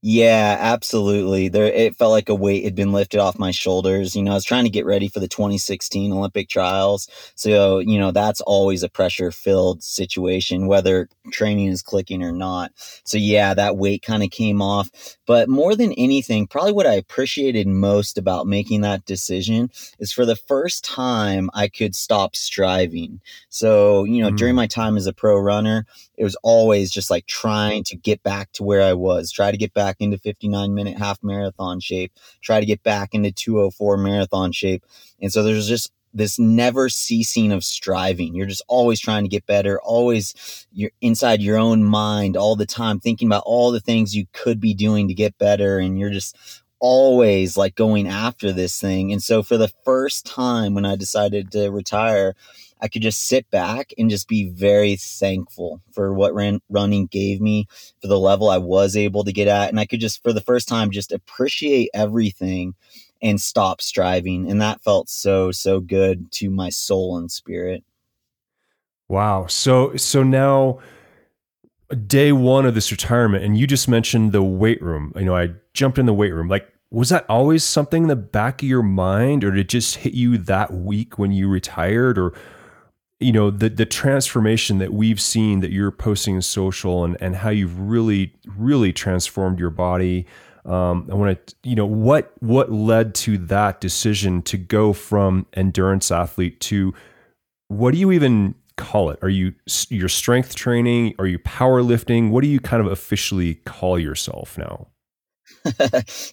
yeah, 0.00 0.56
absolutely. 0.60 1.48
There, 1.48 1.66
it 1.66 1.96
felt 1.96 2.12
like 2.12 2.28
a 2.28 2.34
weight 2.34 2.62
had 2.62 2.76
been 2.76 2.92
lifted 2.92 3.18
off 3.18 3.36
my 3.36 3.50
shoulders. 3.50 4.14
You 4.14 4.22
know, 4.22 4.30
I 4.30 4.34
was 4.34 4.44
trying 4.44 4.62
to 4.62 4.70
get 4.70 4.86
ready 4.86 5.08
for 5.08 5.18
the 5.18 5.26
2016 5.26 6.12
Olympic 6.12 6.48
trials. 6.48 7.08
So, 7.34 7.80
you 7.80 7.98
know, 7.98 8.12
that's 8.12 8.40
always 8.42 8.84
a 8.84 8.88
pressure 8.88 9.32
filled 9.32 9.82
situation, 9.82 10.68
whether 10.68 11.08
training 11.32 11.66
is 11.66 11.82
clicking 11.82 12.22
or 12.22 12.30
not. 12.30 12.70
So, 13.02 13.18
yeah, 13.18 13.54
that 13.54 13.76
weight 13.76 14.02
kind 14.02 14.22
of 14.22 14.30
came 14.30 14.62
off. 14.62 14.88
But 15.26 15.48
more 15.48 15.74
than 15.74 15.92
anything, 15.94 16.46
probably 16.46 16.72
what 16.72 16.86
I 16.86 16.94
appreciated 16.94 17.66
most 17.66 18.18
about 18.18 18.46
making 18.46 18.82
that 18.82 19.04
decision 19.04 19.68
is 19.98 20.12
for 20.12 20.24
the 20.24 20.36
first 20.36 20.84
time 20.84 21.50
I 21.54 21.66
could 21.66 21.96
stop 21.96 22.36
striving. 22.36 23.20
So, 23.48 24.04
you 24.04 24.22
know, 24.22 24.30
mm. 24.30 24.36
during 24.36 24.54
my 24.54 24.68
time 24.68 24.96
as 24.96 25.08
a 25.08 25.12
pro 25.12 25.36
runner, 25.36 25.86
it 26.18 26.24
was 26.24 26.36
always 26.42 26.90
just 26.90 27.10
like 27.10 27.26
trying 27.26 27.84
to 27.84 27.96
get 27.96 28.22
back 28.24 28.50
to 28.52 28.64
where 28.64 28.82
I 28.82 28.92
was, 28.92 29.30
try 29.30 29.52
to 29.52 29.56
get 29.56 29.72
back 29.72 29.96
into 30.00 30.18
59 30.18 30.74
minute 30.74 30.98
half 30.98 31.22
marathon 31.22 31.78
shape, 31.78 32.12
try 32.42 32.58
to 32.58 32.66
get 32.66 32.82
back 32.82 33.14
into 33.14 33.30
204 33.30 33.96
marathon 33.96 34.50
shape. 34.50 34.84
And 35.22 35.32
so 35.32 35.44
there's 35.44 35.68
just 35.68 35.92
this 36.12 36.36
never 36.36 36.88
ceasing 36.88 37.52
of 37.52 37.62
striving. 37.62 38.34
You're 38.34 38.46
just 38.46 38.64
always 38.66 38.98
trying 38.98 39.22
to 39.22 39.28
get 39.28 39.46
better, 39.46 39.80
always 39.80 40.66
you're 40.72 40.90
inside 41.00 41.40
your 41.40 41.56
own 41.56 41.84
mind 41.84 42.36
all 42.36 42.56
the 42.56 42.66
time, 42.66 42.98
thinking 42.98 43.28
about 43.28 43.44
all 43.46 43.70
the 43.70 43.80
things 43.80 44.16
you 44.16 44.26
could 44.32 44.60
be 44.60 44.74
doing 44.74 45.06
to 45.06 45.14
get 45.14 45.38
better. 45.38 45.78
And 45.78 46.00
you're 46.00 46.10
just 46.10 46.36
always 46.80 47.56
like 47.56 47.76
going 47.76 48.08
after 48.08 48.52
this 48.52 48.80
thing. 48.80 49.12
And 49.12 49.22
so 49.22 49.44
for 49.44 49.56
the 49.56 49.72
first 49.84 50.26
time 50.26 50.74
when 50.74 50.84
I 50.84 50.96
decided 50.96 51.52
to 51.52 51.70
retire, 51.70 52.34
I 52.80 52.88
could 52.88 53.02
just 53.02 53.26
sit 53.26 53.50
back 53.50 53.92
and 53.98 54.10
just 54.10 54.28
be 54.28 54.44
very 54.50 54.96
thankful 54.96 55.82
for 55.92 56.12
what 56.14 56.34
ran, 56.34 56.60
running 56.68 57.06
gave 57.06 57.40
me, 57.40 57.66
for 58.00 58.08
the 58.08 58.18
level 58.18 58.48
I 58.48 58.58
was 58.58 58.96
able 58.96 59.24
to 59.24 59.32
get 59.32 59.48
at. 59.48 59.68
And 59.68 59.80
I 59.80 59.86
could 59.86 60.00
just, 60.00 60.22
for 60.22 60.32
the 60.32 60.40
first 60.40 60.68
time, 60.68 60.90
just 60.90 61.12
appreciate 61.12 61.90
everything 61.94 62.74
and 63.20 63.40
stop 63.40 63.80
striving. 63.80 64.50
And 64.50 64.60
that 64.60 64.82
felt 64.82 65.08
so, 65.08 65.50
so 65.50 65.80
good 65.80 66.30
to 66.32 66.50
my 66.50 66.68
soul 66.68 67.18
and 67.18 67.30
spirit. 67.30 67.82
Wow. 69.08 69.46
So, 69.46 69.96
so 69.96 70.22
now, 70.22 70.80
day 72.06 72.32
one 72.32 72.66
of 72.66 72.74
this 72.74 72.90
retirement, 72.90 73.42
and 73.44 73.56
you 73.58 73.66
just 73.66 73.88
mentioned 73.88 74.32
the 74.32 74.42
weight 74.42 74.82
room. 74.82 75.12
You 75.16 75.24
know, 75.24 75.36
I 75.36 75.52
jumped 75.72 75.98
in 75.98 76.06
the 76.06 76.12
weight 76.12 76.32
room. 76.32 76.48
Like, 76.48 76.68
was 76.90 77.08
that 77.10 77.26
always 77.28 77.64
something 77.64 78.04
in 78.04 78.08
the 78.08 78.16
back 78.16 78.62
of 78.62 78.68
your 78.68 78.82
mind, 78.82 79.44
or 79.44 79.50
did 79.50 79.60
it 79.60 79.68
just 79.68 79.96
hit 79.96 80.14
you 80.14 80.38
that 80.38 80.72
week 80.72 81.18
when 81.18 81.32
you 81.32 81.48
retired, 81.48 82.18
or 82.18 82.34
you 83.20 83.32
know 83.32 83.50
the 83.50 83.68
the 83.68 83.86
transformation 83.86 84.78
that 84.78 84.92
we've 84.92 85.20
seen 85.20 85.60
that 85.60 85.70
you're 85.70 85.90
posting 85.90 86.36
in 86.36 86.42
social 86.42 87.04
and 87.04 87.16
and 87.20 87.36
how 87.36 87.50
you've 87.50 87.78
really 87.78 88.32
really 88.56 88.92
transformed 88.92 89.58
your 89.58 89.70
body 89.70 90.26
um, 90.68 91.08
I 91.10 91.14
want 91.14 91.46
to, 91.46 91.54
you 91.62 91.74
know, 91.74 91.86
what 91.86 92.32
what 92.40 92.70
led 92.70 93.14
to 93.16 93.38
that 93.38 93.80
decision 93.80 94.42
to 94.42 94.58
go 94.58 94.92
from 94.92 95.46
endurance 95.54 96.10
athlete 96.10 96.60
to 96.60 96.92
what 97.68 97.92
do 97.92 97.98
you 97.98 98.12
even 98.12 98.54
call 98.76 99.10
it? 99.10 99.18
Are 99.22 99.30
you 99.30 99.54
your 99.88 100.10
strength 100.10 100.54
training? 100.54 101.14
Are 101.18 101.26
you 101.26 101.38
powerlifting? 101.38 102.30
What 102.30 102.42
do 102.42 102.48
you 102.48 102.60
kind 102.60 102.84
of 102.84 102.92
officially 102.92 103.56
call 103.64 103.98
yourself 103.98 104.58
now? 104.58 104.88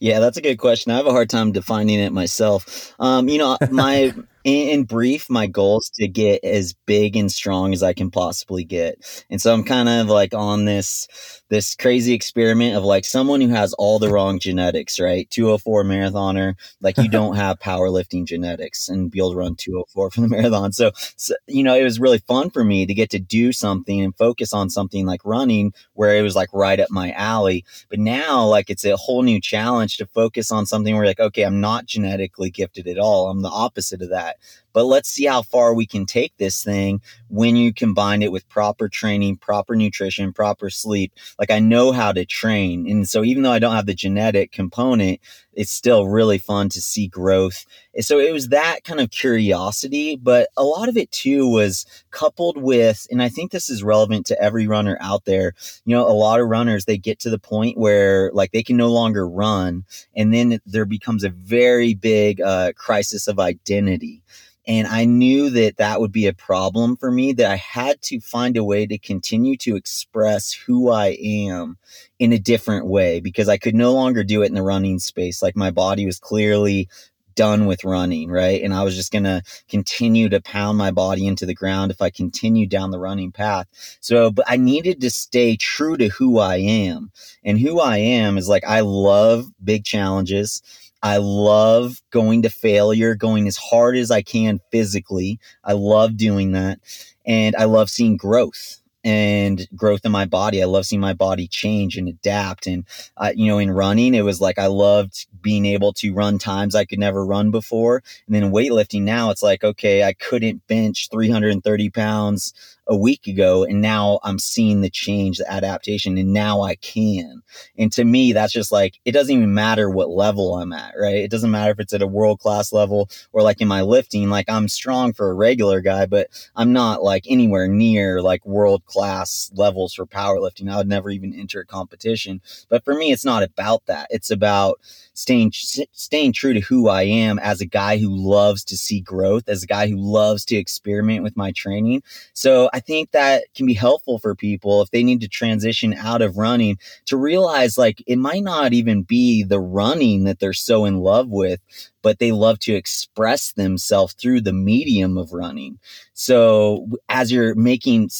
yeah, 0.01 0.19
that's 0.19 0.37
a 0.37 0.41
good 0.41 0.57
question. 0.57 0.91
I 0.91 0.97
have 0.97 1.07
a 1.07 1.11
hard 1.11 1.29
time 1.29 1.53
defining 1.53 1.99
it 1.99 2.11
myself. 2.11 2.93
Um, 2.99 3.29
you 3.29 3.37
know, 3.37 3.57
my 3.71 4.13
in, 4.45 4.83
brief, 4.83 5.29
my 5.29 5.47
goal 5.47 5.79
is 5.79 5.89
to 5.95 6.07
get 6.07 6.43
as 6.43 6.75
big 6.85 7.17
and 7.17 7.31
strong 7.31 7.73
as 7.73 7.83
I 7.83 7.93
can 7.93 8.11
possibly 8.11 8.63
get. 8.63 9.25
And 9.29 9.41
so 9.41 9.51
I'm 9.51 9.63
kind 9.63 9.89
of 9.89 10.07
like 10.07 10.33
on 10.35 10.65
this 10.65 11.07
this 11.49 11.75
crazy 11.75 12.13
experiment 12.13 12.75
of 12.75 12.83
like 12.83 13.05
someone 13.05 13.39
who 13.39 13.49
has 13.49 13.73
all 13.73 13.99
the 13.99 14.09
wrong 14.09 14.39
genetics, 14.39 14.99
right? 14.99 15.29
204 15.29 15.83
marathoner, 15.83 16.55
like 16.81 16.97
you 16.97 17.07
don't 17.09 17.35
have 17.35 17.59
powerlifting 17.59 18.25
genetics 18.25 18.89
and 18.89 19.11
be 19.11 19.19
able 19.19 19.31
to 19.31 19.37
run 19.37 19.55
204 19.55 20.11
for 20.11 20.21
the 20.21 20.27
marathon. 20.35 20.71
So, 20.71 20.91
so, 21.15 21.35
you 21.47 21.63
know, 21.63 21.75
it 21.75 21.83
was 21.83 21.99
really 21.99 22.19
fun 22.19 22.49
for 22.49 22.63
me 22.63 22.85
to 22.85 22.93
get 22.93 23.11
to 23.11 23.19
do 23.19 23.51
something 23.51 24.01
and 24.01 24.15
focus 24.17 24.53
on 24.53 24.69
something 24.69 25.05
like 25.05 25.21
running 25.23 25.71
where 25.93 26.17
it 26.17 26.23
was 26.23 26.35
like 26.35 26.49
right 26.51 26.79
up 26.79 26.89
my 26.89 27.11
alley. 27.11 27.63
But 27.89 27.99
now, 27.99 28.43
like, 28.45 28.69
it's 28.69 28.85
a 28.85 28.97
whole 28.97 29.21
new 29.21 29.39
challenge 29.39 29.97
to 29.97 30.07
focus 30.07 30.51
on 30.51 30.65
something 30.65 30.95
where 30.95 31.05
like, 31.05 31.19
okay, 31.19 31.43
I'm 31.43 31.61
not 31.61 31.85
genetically 31.85 32.49
gifted 32.49 32.87
at 32.87 32.97
all. 32.97 33.29
I'm 33.29 33.43
the 33.43 33.49
opposite 33.49 34.01
of 34.01 34.09
that 34.09 34.25
that. 34.25 34.37
But 34.73 34.85
let's 34.85 35.09
see 35.09 35.25
how 35.25 35.41
far 35.41 35.73
we 35.73 35.85
can 35.85 36.05
take 36.05 36.35
this 36.37 36.63
thing 36.63 37.01
when 37.29 37.55
you 37.55 37.73
combine 37.73 38.21
it 38.21 38.31
with 38.31 38.49
proper 38.49 38.89
training, 38.89 39.37
proper 39.37 39.75
nutrition, 39.75 40.33
proper 40.33 40.69
sleep. 40.69 41.13
Like 41.37 41.51
I 41.51 41.59
know 41.59 41.91
how 41.91 42.11
to 42.11 42.25
train. 42.25 42.89
And 42.89 43.07
so 43.07 43.23
even 43.23 43.43
though 43.43 43.51
I 43.51 43.59
don't 43.59 43.75
have 43.75 43.85
the 43.85 43.93
genetic 43.93 44.51
component, 44.51 45.19
it's 45.53 45.71
still 45.71 46.07
really 46.07 46.37
fun 46.37 46.69
to 46.69 46.81
see 46.81 47.07
growth. 47.07 47.65
So 47.99 48.19
it 48.19 48.31
was 48.31 48.49
that 48.49 48.83
kind 48.83 48.99
of 48.99 49.09
curiosity, 49.09 50.15
but 50.15 50.49
a 50.57 50.63
lot 50.63 50.89
of 50.89 50.97
it 50.97 51.11
too 51.11 51.47
was 51.49 51.85
coupled 52.11 52.57
with, 52.57 53.07
and 53.09 53.21
I 53.21 53.29
think 53.29 53.51
this 53.51 53.69
is 53.69 53.83
relevant 53.83 54.25
to 54.27 54.41
every 54.41 54.67
runner 54.67 54.97
out 54.99 55.25
there. 55.25 55.53
You 55.85 55.95
know, 55.95 56.07
a 56.07 56.11
lot 56.11 56.39
of 56.39 56.47
runners, 56.47 56.85
they 56.85 56.97
get 56.97 57.19
to 57.19 57.29
the 57.29 57.39
point 57.39 57.77
where 57.77 58.31
like 58.33 58.51
they 58.51 58.63
can 58.63 58.77
no 58.77 58.91
longer 58.91 59.27
run. 59.27 59.85
And 60.15 60.33
then 60.33 60.59
there 60.65 60.85
becomes 60.85 61.23
a 61.23 61.29
very 61.29 61.93
big 61.93 62.41
uh, 62.41 62.73
crisis 62.73 63.27
of 63.27 63.39
identity. 63.39 64.21
And 64.67 64.87
I 64.87 65.05
knew 65.05 65.49
that 65.51 65.77
that 65.77 65.99
would 65.99 66.11
be 66.11 66.27
a 66.27 66.33
problem 66.33 66.97
for 66.97 67.11
me, 67.11 67.33
that 67.33 67.51
I 67.51 67.55
had 67.55 68.01
to 68.03 68.19
find 68.19 68.57
a 68.57 68.63
way 68.63 68.85
to 68.87 68.97
continue 68.97 69.57
to 69.57 69.75
express 69.75 70.51
who 70.51 70.89
I 70.89 71.17
am 71.21 71.77
in 72.17 72.33
a 72.33 72.39
different 72.39 72.87
way 72.87 73.19
because 73.19 73.47
I 73.47 73.57
could 73.57 73.75
no 73.75 73.93
longer 73.93 74.23
do 74.23 74.41
it 74.41 74.47
in 74.47 74.55
the 74.55 74.63
running 74.63 74.99
space. 74.99 75.43
Like 75.43 75.55
my 75.55 75.71
body 75.71 76.05
was 76.05 76.19
clearly 76.19 76.89
done 77.35 77.65
with 77.65 77.83
running, 77.83 78.29
right? 78.29 78.61
And 78.61 78.73
I 78.73 78.83
was 78.83 78.95
just 78.95 79.11
going 79.11 79.25
to 79.25 79.41
continue 79.69 80.29
to 80.29 80.41
pound 80.41 80.77
my 80.77 80.91
body 80.91 81.27
into 81.27 81.45
the 81.45 81.53
ground 81.53 81.91
if 81.91 82.01
I 82.01 82.09
continued 82.09 82.69
down 82.69 82.91
the 82.91 82.99
running 82.99 83.31
path. 83.31 83.67
So, 83.99 84.31
but 84.31 84.45
I 84.47 84.57
needed 84.57 85.01
to 85.01 85.09
stay 85.09 85.55
true 85.57 85.97
to 85.97 86.07
who 86.07 86.39
I 86.39 86.57
am. 86.57 87.11
And 87.43 87.59
who 87.59 87.79
I 87.79 87.97
am 87.97 88.37
is 88.37 88.49
like, 88.49 88.63
I 88.65 88.79
love 88.79 89.45
big 89.63 89.83
challenges. 89.83 90.61
I 91.05 91.17
love 91.17 92.01
going 92.09 92.41
to 92.41 92.49
failure, 92.49 93.13
going 93.13 93.47
as 93.47 93.57
hard 93.57 93.95
as 93.95 94.09
I 94.09 94.23
can 94.23 94.59
physically. 94.71 95.39
I 95.63 95.73
love 95.73 96.17
doing 96.17 96.53
that. 96.53 96.79
And 97.27 97.55
I 97.55 97.65
love 97.65 97.91
seeing 97.91 98.17
growth 98.17 98.81
and 99.05 99.67
growth 99.75 100.01
in 100.03 100.11
my 100.11 100.25
body. 100.25 100.61
I 100.61 100.65
love 100.65 100.87
seeing 100.87 100.99
my 100.99 101.13
body 101.13 101.47
change 101.47 101.95
and 101.95 102.09
adapt. 102.09 102.65
And, 102.65 102.85
uh, 103.17 103.31
you 103.35 103.47
know, 103.47 103.59
in 103.59 103.69
running, 103.71 104.15
it 104.15 104.23
was 104.23 104.41
like 104.41 104.57
I 104.57 104.65
loved 104.65 105.27
being 105.41 105.65
able 105.65 105.93
to 105.93 106.11
run 106.11 106.39
times 106.39 106.73
I 106.73 106.85
could 106.85 106.99
never 106.99 107.23
run 107.23 107.51
before. 107.51 108.01
And 108.25 108.35
then 108.35 108.51
weightlifting 108.51 109.03
now, 109.03 109.29
it's 109.29 109.43
like, 109.43 109.63
okay, 109.63 110.03
I 110.03 110.13
couldn't 110.13 110.65
bench 110.67 111.09
330 111.11 111.91
pounds 111.91 112.53
a 112.87 112.95
week 112.95 113.25
ago 113.27 113.63
and 113.63 113.81
now 113.81 114.19
I'm 114.23 114.37
seeing 114.37 114.81
the 114.81 114.89
change, 114.89 115.37
the 115.37 115.51
adaptation, 115.51 116.17
and 116.17 116.33
now 116.33 116.61
I 116.61 116.75
can. 116.75 117.41
And 117.77 117.91
to 117.93 118.03
me, 118.03 118.33
that's 118.33 118.53
just 118.53 118.71
like 118.71 118.99
it 119.05 119.11
doesn't 119.11 119.35
even 119.35 119.53
matter 119.53 119.89
what 119.89 120.09
level 120.09 120.55
I'm 120.55 120.73
at, 120.73 120.93
right? 120.99 121.15
It 121.15 121.31
doesn't 121.31 121.51
matter 121.51 121.71
if 121.71 121.79
it's 121.79 121.93
at 121.93 122.01
a 122.01 122.07
world 122.07 122.39
class 122.39 122.71
level 122.71 123.09
or 123.33 123.41
like 123.41 123.61
in 123.61 123.67
my 123.67 123.81
lifting, 123.81 124.29
like 124.29 124.49
I'm 124.49 124.67
strong 124.67 125.13
for 125.13 125.29
a 125.29 125.33
regular 125.33 125.81
guy, 125.81 126.05
but 126.05 126.27
I'm 126.55 126.73
not 126.73 127.03
like 127.03 127.25
anywhere 127.27 127.67
near 127.67 128.21
like 128.21 128.45
world 128.45 128.85
class 128.85 128.94
levels 128.95 129.93
for 129.93 130.05
powerlifting. 130.05 130.71
I 130.71 130.77
would 130.77 130.87
never 130.87 131.09
even 131.09 131.33
enter 131.33 131.61
a 131.61 131.65
competition. 131.65 132.41
But 132.69 132.83
for 132.83 132.93
me, 132.93 133.11
it's 133.11 133.25
not 133.25 133.43
about 133.43 133.85
that. 133.87 134.07
It's 134.09 134.31
about 134.31 134.79
staying 135.13 135.51
staying 135.53 136.33
true 136.33 136.53
to 136.53 136.59
who 136.59 136.89
I 136.89 137.03
am 137.03 137.39
as 137.39 137.61
a 137.61 137.65
guy 137.65 137.97
who 137.97 138.09
loves 138.09 138.63
to 138.65 138.77
see 138.77 138.99
growth, 138.99 139.47
as 139.47 139.63
a 139.63 139.67
guy 139.67 139.87
who 139.87 139.97
loves 139.97 140.45
to 140.45 140.55
experiment 140.55 141.23
with 141.23 141.37
my 141.37 141.51
training. 141.51 142.03
So 142.33 142.69
I 142.73 142.79
think 142.79 143.11
that 143.11 143.45
can 143.55 143.65
be 143.65 143.73
helpful 143.73 144.19
for 144.19 144.35
people 144.35 144.81
if 144.81 144.91
they 144.91 145.03
need 145.03 145.21
to 145.21 145.27
transition 145.27 145.93
out 145.93 146.21
of 146.21 146.37
running 146.37 146.77
to 147.05 147.17
realize 147.17 147.77
like 147.77 148.03
it 148.07 148.17
might 148.17 148.43
not 148.43 148.73
even 148.73 149.03
be 149.03 149.43
the 149.43 149.59
running 149.59 150.25
that 150.25 150.39
they're 150.39 150.53
so 150.53 150.85
in 150.85 150.97
love 150.97 151.29
with, 151.29 151.61
but 152.05 152.19
they 152.19 152.31
love 152.31 152.59
to 152.59 152.75
express 152.75 153.53
themselves 153.53 154.13
through 154.13 154.39
the 154.39 154.53
medium 154.53 155.17
of 155.17 155.33
running. 155.33 155.79
So 156.13 156.87
as 157.09 157.31
you're 157.31 157.55
making 157.55 158.11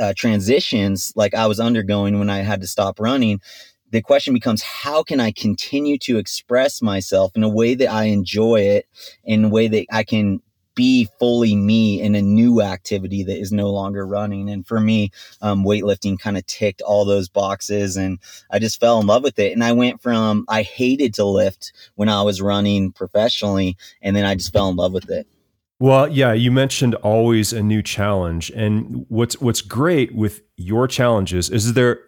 uh, 0.00 0.14
transitions 0.16 1.12
like 1.14 1.34
I 1.34 1.46
was 1.46 1.60
undergoing 1.60 2.18
when 2.18 2.30
I 2.30 2.38
had 2.38 2.62
to 2.62 2.66
stop 2.66 2.98
running, 2.98 3.38
the 3.90 4.00
question 4.00 4.32
becomes 4.32 4.62
how 4.62 5.02
can 5.02 5.20
I 5.20 5.30
continue 5.30 5.98
to 5.98 6.16
express 6.16 6.80
myself 6.80 7.32
in 7.34 7.42
a 7.42 7.50
way 7.50 7.74
that 7.74 7.90
I 7.90 8.04
enjoy 8.04 8.60
it, 8.60 8.86
in 9.24 9.44
a 9.44 9.48
way 9.50 9.68
that 9.68 9.84
I 9.92 10.04
can 10.04 10.40
be 10.74 11.08
fully 11.18 11.54
me 11.54 12.00
in 12.00 12.14
a 12.14 12.22
new 12.22 12.62
activity 12.62 13.22
that 13.24 13.38
is 13.38 13.52
no 13.52 13.70
longer 13.70 14.06
running. 14.06 14.48
And 14.48 14.66
for 14.66 14.80
me, 14.80 15.10
um, 15.40 15.64
weightlifting 15.64 16.18
kind 16.18 16.36
of 16.36 16.46
ticked 16.46 16.82
all 16.82 17.04
those 17.04 17.28
boxes 17.28 17.96
and 17.96 18.18
I 18.50 18.58
just 18.58 18.80
fell 18.80 19.00
in 19.00 19.06
love 19.06 19.22
with 19.22 19.38
it. 19.38 19.52
And 19.52 19.62
I 19.62 19.72
went 19.72 20.02
from, 20.02 20.44
I 20.48 20.62
hated 20.62 21.14
to 21.14 21.24
lift 21.24 21.72
when 21.94 22.08
I 22.08 22.22
was 22.22 22.40
running 22.40 22.92
professionally. 22.92 23.76
And 24.00 24.16
then 24.16 24.24
I 24.24 24.34
just 24.34 24.52
fell 24.52 24.68
in 24.68 24.76
love 24.76 24.92
with 24.92 25.10
it. 25.10 25.26
Well, 25.78 26.06
yeah, 26.06 26.32
you 26.32 26.52
mentioned 26.52 26.94
always 26.96 27.52
a 27.52 27.60
new 27.60 27.82
challenge. 27.82 28.50
And 28.54 29.04
what's 29.08 29.40
what's 29.40 29.60
great 29.60 30.14
with 30.14 30.42
your 30.56 30.86
challenges 30.86 31.50
is 31.50 31.72
there 31.72 31.98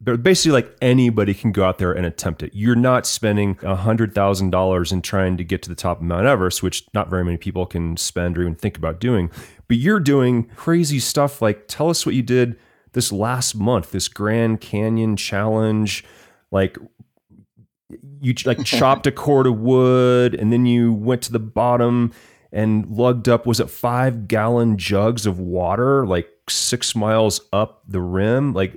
but 0.00 0.22
basically 0.22 0.52
like 0.52 0.76
anybody 0.82 1.32
can 1.34 1.52
go 1.52 1.64
out 1.64 1.78
there 1.78 1.92
and 1.92 2.04
attempt 2.04 2.42
it. 2.42 2.52
You're 2.54 2.74
not 2.74 3.06
spending 3.06 3.54
$100,000 3.56 4.92
in 4.92 5.02
trying 5.02 5.36
to 5.36 5.44
get 5.44 5.62
to 5.62 5.68
the 5.68 5.74
top 5.74 5.98
of 5.98 6.02
Mount 6.02 6.26
Everest, 6.26 6.62
which 6.62 6.86
not 6.92 7.08
very 7.08 7.24
many 7.24 7.36
people 7.36 7.64
can 7.64 7.96
spend 7.96 8.36
or 8.36 8.42
even 8.42 8.54
think 8.54 8.76
about 8.76 9.00
doing. 9.00 9.30
But 9.68 9.78
you're 9.78 10.00
doing 10.00 10.44
crazy 10.56 10.98
stuff 10.98 11.40
like 11.40 11.68
tell 11.68 11.88
us 11.88 12.04
what 12.04 12.14
you 12.14 12.22
did 12.22 12.58
this 12.92 13.10
last 13.12 13.54
month, 13.54 13.92
this 13.92 14.08
Grand 14.08 14.60
Canyon 14.60 15.16
challenge, 15.16 16.04
like 16.50 16.76
you 18.20 18.34
like 18.44 18.64
chopped 18.64 19.06
a 19.06 19.12
cord 19.12 19.46
of 19.46 19.58
wood 19.58 20.34
and 20.34 20.52
then 20.52 20.66
you 20.66 20.92
went 20.92 21.22
to 21.22 21.32
the 21.32 21.38
bottom 21.38 22.12
and 22.52 22.86
lugged 22.88 23.28
up 23.28 23.46
was 23.46 23.60
it 23.60 23.68
5 23.68 24.28
gallon 24.28 24.78
jugs 24.78 25.26
of 25.26 25.38
water 25.38 26.06
like 26.06 26.28
6 26.48 26.94
miles 26.94 27.40
up 27.52 27.82
the 27.86 28.00
rim 28.00 28.52
like 28.52 28.74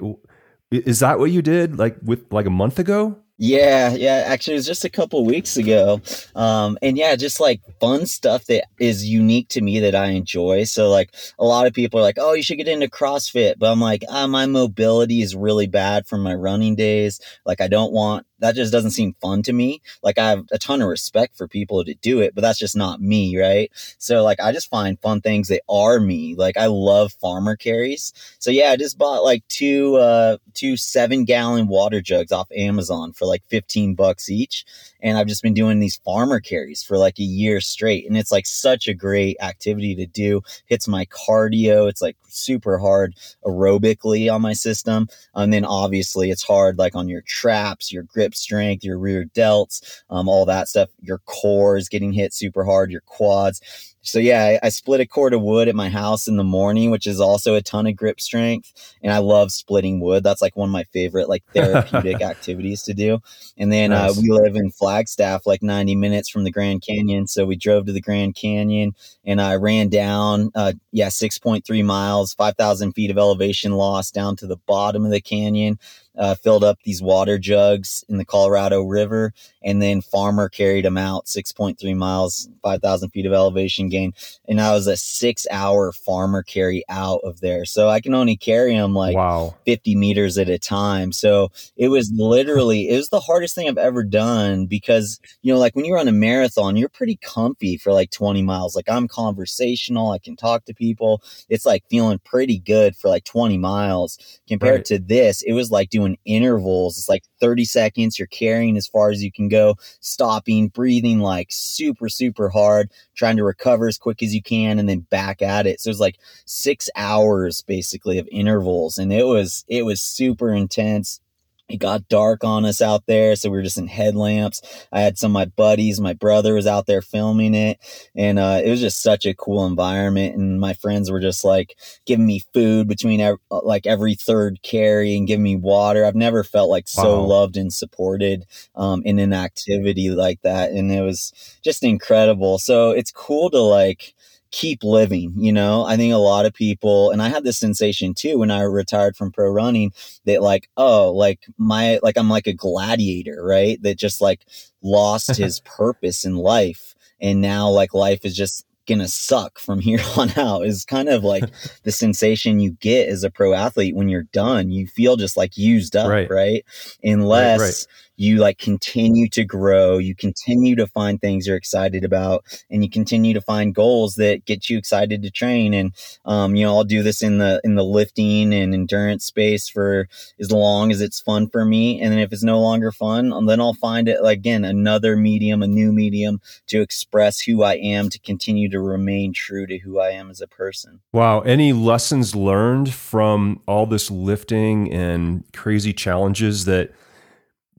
is 0.72 1.00
that 1.00 1.20
what 1.20 1.32
you 1.32 1.42
did 1.42 1.78
like 1.78 1.98
with 2.04 2.32
like 2.32 2.46
a 2.46 2.52
month 2.52 2.80
ago? 2.80 3.18
Yeah, 3.40 3.94
yeah. 3.94 4.24
Actually, 4.26 4.56
it 4.56 4.58
was 4.58 4.66
just 4.66 4.84
a 4.84 4.90
couple 4.90 5.24
weeks 5.24 5.58
ago. 5.58 6.02
Um, 6.36 6.78
and 6.82 6.98
yeah, 6.98 7.16
just 7.16 7.40
like 7.40 7.62
fun 7.80 8.08
stuff 8.08 8.46
that 8.46 8.66
is 8.80 9.06
unique 9.06 9.48
to 9.50 9.62
me 9.62 9.80
that 9.80 9.94
I 9.94 10.08
enjoy. 10.08 10.64
So, 10.64 10.90
like, 10.90 11.14
a 11.38 11.46
lot 11.46 11.68
of 11.68 11.74
people 11.74 12.00
are 12.00 12.04
like, 12.04 12.18
oh, 12.20 12.34
you 12.34 12.42
should 12.42 12.58
get 12.58 12.68
into 12.68 12.88
CrossFit. 12.88 13.60
But 13.60 13.72
I'm 13.72 13.80
like, 13.80 14.04
ah, 14.10 14.26
my 14.26 14.48
mobility 14.48 15.22
is 15.22 15.36
really 15.36 15.68
bad 15.68 16.08
from 16.08 16.24
my 16.24 16.34
running 16.34 16.76
days. 16.76 17.22
Like, 17.46 17.62
I 17.62 17.68
don't 17.68 17.94
want 17.94 18.26
that 18.40 18.56
just 18.56 18.72
doesn't 18.72 18.92
seem 18.92 19.16
fun 19.22 19.44
to 19.44 19.54
me. 19.54 19.82
Like 20.04 20.18
I 20.18 20.30
have 20.30 20.46
a 20.52 20.58
ton 20.58 20.82
of 20.82 20.88
respect 20.88 21.38
for 21.38 21.48
people 21.48 21.84
to 21.84 21.94
do 21.96 22.20
it, 22.20 22.36
but 22.36 22.42
that's 22.42 22.60
just 22.60 22.76
not 22.76 23.02
me, 23.02 23.38
right? 23.40 23.72
So 23.98 24.24
like 24.24 24.40
I 24.40 24.52
just 24.52 24.70
find 24.70 25.00
fun 25.00 25.22
things 25.22 25.48
that 25.48 25.62
are 25.70 26.00
me. 26.00 26.36
Like 26.36 26.58
I 26.58 26.68
love 26.68 27.14
farmer 27.14 27.56
carries. 27.56 28.14
So 28.40 28.52
yeah, 28.52 28.72
I 28.72 28.78
just 28.78 28.98
bought 28.98 29.24
like 29.24 29.48
two 29.48 29.96
uh 29.96 30.38
two 30.54 30.78
7 30.78 31.26
gallon 31.26 31.68
water 31.68 32.02
jugs 32.02 32.32
off 32.32 32.52
Amazon 32.56 33.14
for 33.14 33.26
like 33.26 33.44
15 33.48 33.96
bucks 33.96 34.30
each 34.30 34.66
and 35.02 35.18
I've 35.18 35.28
just 35.28 35.44
been 35.44 35.54
doing 35.54 35.80
these 35.80 35.98
farmer 35.98 36.40
carries 36.40 36.84
for 36.84 36.98
like 36.98 37.20
a 37.20 37.24
year 37.24 37.62
straight 37.62 38.08
and 38.08 38.18
it's 38.18 38.32
like 38.32 38.46
such 38.46 38.88
a 38.88 38.94
great 38.94 39.38
activity 39.42 39.96
to 39.96 40.06
do. 40.06 40.42
Hits 40.66 40.88
my 40.88 41.06
cardio. 41.06 41.90
It's 41.90 42.02
like 42.02 42.18
super 42.30 42.78
hard 42.78 43.16
aerobically 43.46 44.34
on 44.34 44.42
my 44.42 44.54
system. 44.54 45.08
And 45.36 45.52
then 45.54 45.66
obviously 45.66 46.32
it's 46.32 46.44
hard 46.44 46.78
like 46.78 46.96
on 46.96 47.08
your 47.08 47.22
traps, 47.22 47.92
your 47.92 48.04
grip 48.04 48.36
strength, 48.36 48.84
your 48.84 48.98
rear 48.98 49.26
delts, 49.26 50.02
um, 50.10 50.28
all 50.28 50.46
that 50.46 50.68
stuff. 50.68 50.90
Your 51.02 51.20
core 51.20 51.78
is 51.78 51.90
getting 51.90 52.14
hit 52.14 52.34
super 52.34 52.64
hard, 52.64 52.92
your 52.92 53.02
quads. 53.02 53.62
So 54.08 54.20
yeah, 54.20 54.58
I, 54.64 54.68
I, 54.68 54.70
split 54.70 55.02
a 55.02 55.06
cord 55.06 55.34
of 55.34 55.42
wood 55.42 55.68
at 55.68 55.76
my 55.76 55.90
house 55.90 56.28
in 56.28 56.38
the 56.38 56.44
morning, 56.44 56.92
which 56.92 57.06
is 57.06 57.20
also 57.20 57.56
a 57.56 57.62
ton 57.62 57.88
of 57.88 57.96
grip 57.96 58.22
strength. 58.22 58.96
And 59.04 59.12
I 59.12 59.18
love 59.18 59.52
splitting 59.52 60.00
wood. 60.00 60.24
That's 60.24 60.42
like 60.42 60.56
one 60.56 60.70
of 60.70 60.74
my 60.74 60.86
favorite 60.86 61.30
like 61.30 61.44
therapeutic 61.54 62.22
activities 62.22 62.84
to 62.84 62.94
do. 62.94 63.20
And 63.58 63.72
then 63.72 63.92
uh, 63.92 64.08
nice. 64.08 64.18
uh, 64.18 64.22
we 64.22 64.30
live 64.30 64.56
in 64.56 64.72
Flagstaff, 64.72 65.46
like 65.46 65.62
90 65.62 65.96
minutes 65.96 66.30
from 66.30 66.44
the 66.44 66.52
Grand 66.52 66.82
Canyon. 66.82 67.28
So 67.28 67.46
we 67.46 67.56
drove 67.56 67.86
to 67.86 67.94
the 67.94 68.02
Grand 68.02 68.36
Canyon 68.36 68.94
and 69.26 69.42
I 69.42 69.56
ran 69.56 69.90
down, 69.90 70.52
uh, 70.56 70.74
yeah, 70.92 71.08
6.3 71.08 71.86
miles, 71.86 72.34
5,000 72.34 72.94
feet 72.94 73.12
of 73.12 73.18
elevation 73.18 73.74
loss 73.74 74.12
down 74.12 74.36
to 74.38 74.48
the 74.48 74.58
bottom 74.58 75.06
of 75.06 75.12
the 75.12 75.22
canyon 75.22 75.80
uh, 76.18 76.36
filled 76.36 76.64
up 76.64 76.80
these 76.84 77.02
water 77.02 77.38
jugs 77.38 78.04
in 78.10 78.18
the 78.18 78.26
Colorado 78.26 78.82
River, 78.84 79.34
and 79.64 79.82
then 79.82 80.02
Farmer 80.02 80.50
carried 80.50 80.86
them 80.86 80.98
out 80.98 81.26
6.3 81.26 81.96
miles, 81.96 82.50
5,000 82.64 83.10
feet 83.10 83.26
of 83.26 83.34
elevation 83.34 83.90
gain. 83.90 84.14
And 84.48 84.62
I 84.62 84.72
was 84.72 84.88
a 84.88 84.98
six 84.98 85.46
hour 85.52 85.92
farmer 85.92 86.44
carry 86.44 86.84
out 86.90 87.22
of 87.24 87.42
there. 87.42 87.66
So 87.66 87.90
I 87.90 88.00
can 88.00 88.14
only 88.14 88.38
carry 88.38 88.76
them 88.76 88.94
like 88.94 89.16
wow. 89.16 89.56
50 89.66 89.96
meters 89.96 90.38
at 90.38 90.50
a 90.50 90.58
time. 90.58 91.12
So 91.12 91.52
it 91.76 91.90
was 91.90 92.12
literally, 92.16 92.90
it 92.90 92.98
was 92.98 93.10
the 93.10 93.20
hardest 93.20 93.56
thing 93.56 93.68
I've 93.68 93.78
ever 93.78 94.04
done 94.04 94.66
because, 94.68 95.20
you 95.42 95.54
know, 95.54 95.60
like 95.60 95.76
when 95.76 95.86
you 95.86 95.94
run 95.94 96.08
a 96.08 96.14
marathon, 96.14 96.78
you're 96.78 96.90
pretty 96.90 97.18
comfy 97.18 97.78
for 97.78 97.92
like 97.92 98.12
20 98.12 98.42
miles. 98.42 98.76
Like 98.76 98.90
I'm 98.90 99.08
conversational, 99.08 100.12
I 100.12 100.20
can 100.20 100.36
talk 100.36 100.66
to 100.66 100.74
people. 100.74 101.22
It's 101.50 101.66
like 101.66 101.84
feeling 101.90 102.20
pretty 102.24 102.60
good 102.60 102.96
for 102.96 103.10
like 103.10 103.26
20 103.26 103.58
miles 103.58 104.40
compared 104.48 104.76
right. 104.76 104.86
to 104.86 105.00
this. 105.00 105.42
It 105.42 105.54
was 105.54 105.72
like 105.72 105.90
doing 105.90 106.07
doing 106.08 106.18
intervals. 106.26 106.98
It's 106.98 107.10
like 107.10 107.24
30 107.40 107.66
seconds. 107.66 108.18
You're 108.18 108.28
carrying 108.28 108.78
as 108.78 108.88
far 108.88 109.10
as 109.10 109.24
you 109.24 109.32
can 109.32 109.48
go, 109.48 109.76
stopping, 110.00 110.70
breathing 110.70 111.20
like 111.20 111.48
super, 111.52 112.10
super 112.10 112.50
hard, 112.50 112.92
trying 113.16 113.38
to 113.38 113.44
recover 113.44 113.88
as 113.88 113.98
quick 113.98 114.24
as 114.24 114.34
you 114.34 114.42
can, 114.42 114.80
and 114.80 114.88
then 114.88 115.02
back 115.02 115.42
at 115.42 115.68
it. 115.68 115.80
So 115.80 115.90
it's 115.90 116.00
like 116.00 116.18
six 116.46 116.90
hours 116.96 117.62
basically 117.62 118.18
of 118.18 118.28
intervals. 118.32 118.98
And 118.98 119.12
it 119.12 119.26
was, 119.26 119.66
it 119.68 119.84
was 119.84 120.02
super 120.02 120.54
intense 120.54 121.20
it 121.70 121.78
got 121.78 122.08
dark 122.08 122.44
on 122.44 122.66
us 122.66 122.82
out 122.82 123.06
there 123.08 123.36
so 123.36 123.50
we 123.50 123.58
were 123.58 123.64
just 123.64 123.78
in 123.78 123.88
headlamps. 123.88 124.62
I 124.92 125.02
had 125.02 125.18
some 125.18 125.32
of 125.32 125.34
my 125.34 125.46
buddies 125.46 126.00
my 126.00 126.14
brother 126.14 126.54
was 126.54 126.68
out 126.68 126.86
there 126.86 127.02
filming 127.02 127.54
it 127.54 127.80
and 128.16 128.40
uh, 128.40 128.62
it 128.64 128.70
was 128.70 128.80
just 128.80 129.02
such 129.02 129.26
a 129.26 129.34
cool 129.34 129.66
environment 129.66 130.36
and 130.36 130.60
my 130.60 130.74
friends 130.74 131.12
were 131.12 131.20
just 131.20 131.44
like 131.44 131.78
giving 132.06 132.26
me 132.26 132.40
food 132.54 132.88
between 132.88 133.20
ev- 133.20 133.38
uh, 133.52 133.62
like 133.64 133.86
every 133.86 134.16
third 134.16 134.62
carry 134.64 135.16
and 135.16 135.28
giving 135.28 135.44
me 135.44 135.56
water. 135.56 136.06
I've 136.06 136.16
never 136.16 136.44
felt 136.44 136.70
like 136.70 136.88
so 136.88 137.22
wow. 137.22 137.28
loved 137.28 137.58
and 137.58 137.74
supported 137.74 138.46
um, 138.76 139.02
in 139.04 139.20
an 139.20 139.34
activity 139.34 140.10
like 140.10 140.42
that 140.44 140.72
and 140.72 140.92
it 140.92 141.02
was 141.02 141.34
just 141.64 141.84
incredible. 141.84 142.60
So 142.60 142.92
it's 142.92 143.12
cool 143.12 143.50
to 143.50 143.60
like 143.60 144.14
keep 144.52 144.84
living 144.84 145.34
you 145.38 145.52
know? 145.52 145.84
I 145.84 145.98
think 145.98 146.14
a 146.14 146.18
lot 146.18 146.46
of 146.46 146.54
people 146.54 147.12
and 147.12 147.22
i 147.22 147.30
had 147.30 147.44
this 147.44 147.58
sensation 147.58 148.14
too 148.14 148.40
when 148.40 148.52
i 148.52 148.62
retired 148.62 149.16
from 149.16 149.32
pro 149.32 149.50
running 149.50 149.92
that 150.26 150.42
like 150.42 150.70
oh 150.78 151.12
like 151.12 151.46
my 151.58 152.00
like 152.04 152.18
i'm 152.18 152.30
like 152.30 152.48
a 152.48 152.54
gladiator 152.54 153.38
right? 153.48 153.82
That 153.82 153.98
just 153.98 154.22
like 154.22 154.46
lost 154.82 155.36
his 155.38 155.60
purpose 155.62 156.26
in 156.26 156.36
life 156.36 156.96
and 157.20 157.42
now 157.42 157.70
like 157.70 157.94
life 157.94 158.26
is 158.26 158.36
just 158.36 158.66
gonna 158.88 159.08
suck 159.08 159.60
from 159.60 159.80
here 159.82 160.00
on 160.18 160.32
out. 160.38 160.66
Is 160.66 160.86
kind 160.86 161.10
of 161.10 161.24
like 161.24 161.44
the 161.84 161.92
sensation 161.92 162.60
you 162.60 162.72
get 162.72 163.10
as 163.10 163.24
a 163.24 163.32
pro 163.32 163.54
athlete 163.54 163.96
when 163.96 164.10
you're 164.10 164.24
done 164.34 164.72
you 164.72 164.88
feel 164.88 165.16
just 165.16 165.38
like 165.38 165.58
used 165.58 165.96
up 165.96 166.10
right, 166.10 166.30
right? 166.30 166.66
unless 167.04 167.60
right, 167.60 167.66
right 167.66 167.88
you 168.18 168.38
like 168.38 168.58
continue 168.58 169.30
to 169.30 169.46
grow, 169.46 169.98
you 170.00 170.16
continue 170.16 170.76
to 170.76 170.88
find 170.88 171.22
things 171.22 171.48
you're 171.48 171.56
excited 171.56 172.04
about, 172.04 172.44
and 172.70 172.84
you 172.84 172.90
continue 172.90 173.34
to 173.34 173.42
find 173.42 173.74
goals 173.74 174.16
that 174.16 174.46
get 174.46 174.70
you 174.70 174.78
excited 174.78 175.22
to 175.22 175.32
train. 175.32 175.74
And 175.74 175.94
um, 176.26 176.56
you 176.56 176.66
know, 176.66 176.76
I'll 176.76 176.84
do 176.84 177.04
this 177.04 177.22
in 177.22 177.38
the 177.38 177.62
in 177.64 177.76
the 177.76 177.84
lifting 177.84 178.54
and 178.54 178.74
endurance 178.74 179.26
space 179.26 179.70
for 179.70 180.10
as 180.40 180.52
long 180.52 180.92
as 180.92 181.00
it's 181.00 181.22
fun 181.22 181.48
for 181.48 181.64
me. 181.64 182.02
And 182.02 182.12
then 182.12 182.20
if 182.20 182.34
it's 182.34 182.44
no 182.44 182.60
longer 182.60 182.92
fun, 182.92 183.32
um, 183.32 183.46
then 183.46 183.62
I'll 183.62 183.74
find 183.74 184.10
it 184.10 184.20
again 184.24 184.66
another 184.66 185.16
medium, 185.16 185.62
a 185.62 185.68
new 185.68 185.92
medium 185.92 186.42
to 186.68 186.82
express 186.82 187.40
who 187.40 187.64
I 187.64 187.76
am, 187.76 188.10
to 188.10 188.20
continue 188.20 188.70
to 188.70 188.80
remain 188.80 189.32
true 189.32 189.68
to 189.68 189.78
who 189.78 190.00
I 190.00 190.10
am 190.10 190.30
as 190.30 190.42
a 190.42 190.48
person. 190.48 191.02
Wow. 191.14 191.42
Any 191.42 191.72
lessons 191.74 192.36
learned 192.36 192.94
from 192.94 193.62
all 193.68 193.86
this 193.86 194.10
lifting 194.10 194.92
and 194.92 195.44
crazy 195.54 195.94
challenges 195.94 196.66
that 196.66 196.92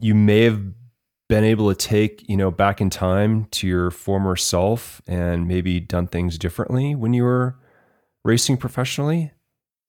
you 0.01 0.15
may 0.15 0.43
have 0.43 0.61
been 1.29 1.45
able 1.45 1.69
to 1.69 1.75
take 1.75 2.27
you 2.29 2.37
know 2.37 2.51
back 2.51 2.81
in 2.81 2.89
time 2.91 3.47
to 3.51 3.67
your 3.67 3.91
former 3.91 4.35
self 4.37 5.03
and 5.07 5.47
maybe 5.47 5.79
done 5.79 6.07
things 6.07 6.39
differently 6.39 6.95
when 6.95 7.13
you 7.13 7.23
were 7.23 7.57
racing 8.25 8.57
professionally 8.57 9.33